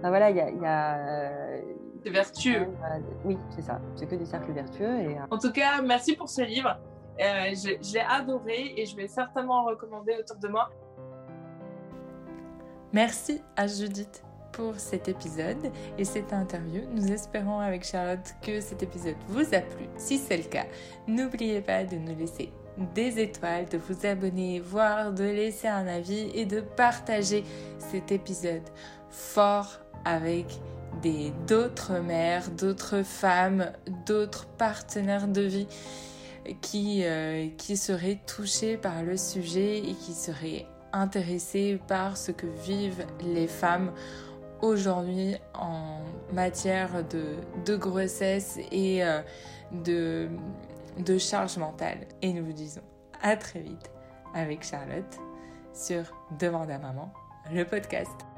ben 0.02 0.08
voilà, 0.08 0.30
il 0.30 0.36
y 0.36 0.40
a. 0.40 0.50
Y 0.50 0.66
a 0.66 1.60
c'est 2.04 2.10
vertueux. 2.10 2.68
oui, 3.24 3.38
c'est 3.48 3.62
ça. 3.62 3.80
C'est 3.96 4.06
que 4.06 4.14
des 4.14 4.26
cercles 4.26 4.52
vertueux. 4.52 5.00
Et, 5.00 5.16
En 5.30 5.38
tout 5.38 5.52
cas, 5.52 5.80
merci 5.80 6.14
pour 6.14 6.28
ce 6.28 6.42
livre. 6.42 6.78
Euh, 7.20 7.54
J'ai 7.80 8.00
adoré 8.00 8.74
et 8.76 8.84
je 8.84 8.94
vais 8.94 9.08
certainement 9.08 9.60
en 9.60 9.64
recommander 9.64 10.14
autour 10.18 10.36
de 10.36 10.48
moi. 10.48 10.68
Merci 12.92 13.42
à 13.56 13.66
Judith 13.66 14.22
pour 14.52 14.74
cet 14.76 15.08
épisode 15.08 15.72
et 15.98 16.04
cette 16.04 16.32
interview. 16.32 16.82
Nous 16.92 17.10
espérons 17.10 17.58
avec 17.58 17.84
Charlotte 17.84 18.34
que 18.42 18.60
cet 18.60 18.82
épisode 18.82 19.16
vous 19.28 19.54
a 19.54 19.60
plu. 19.60 19.86
Si 19.96 20.18
c'est 20.18 20.36
le 20.36 20.44
cas, 20.44 20.66
n'oubliez 21.08 21.60
pas 21.60 21.84
de 21.84 21.96
nous 21.96 22.14
laisser 22.14 22.52
des 22.94 23.20
étoiles, 23.20 23.66
de 23.68 23.78
vous 23.78 24.06
abonner, 24.06 24.60
voire 24.60 25.12
de 25.12 25.24
laisser 25.24 25.68
un 25.68 25.86
avis 25.86 26.30
et 26.34 26.44
de 26.46 26.60
partager 26.60 27.44
cet 27.78 28.12
épisode 28.12 28.62
fort 29.10 29.80
avec 30.04 30.46
d'autres 31.46 32.00
mères, 32.00 32.50
d'autres 32.50 33.02
femmes, 33.02 33.72
d'autres 34.06 34.46
partenaires 34.46 35.28
de 35.28 35.42
vie 35.42 35.66
qui, 36.60 37.02
euh, 37.04 37.48
qui 37.56 37.76
seraient 37.76 38.20
touchés 38.26 38.76
par 38.76 39.02
le 39.02 39.16
sujet 39.16 39.78
et 39.78 39.94
qui 39.94 40.12
seraient 40.12 40.66
intéressés 40.92 41.80
par 41.88 42.16
ce 42.16 42.30
que 42.30 42.46
vivent 42.46 43.04
les 43.20 43.48
femmes 43.48 43.92
aujourd'hui 44.62 45.36
en 45.54 45.98
matière 46.32 47.04
de, 47.04 47.34
de 47.64 47.76
grossesse 47.76 48.58
et 48.70 49.04
euh, 49.04 49.20
de 49.84 50.28
de 50.98 51.18
charge 51.18 51.56
mentale. 51.56 52.06
Et 52.22 52.32
nous 52.32 52.44
vous 52.44 52.52
disons 52.52 52.82
à 53.22 53.36
très 53.36 53.60
vite 53.60 53.90
avec 54.34 54.64
Charlotte 54.64 55.18
sur 55.72 56.04
Demande 56.38 56.70
à 56.70 56.78
maman, 56.78 57.12
le 57.52 57.64
podcast. 57.64 58.33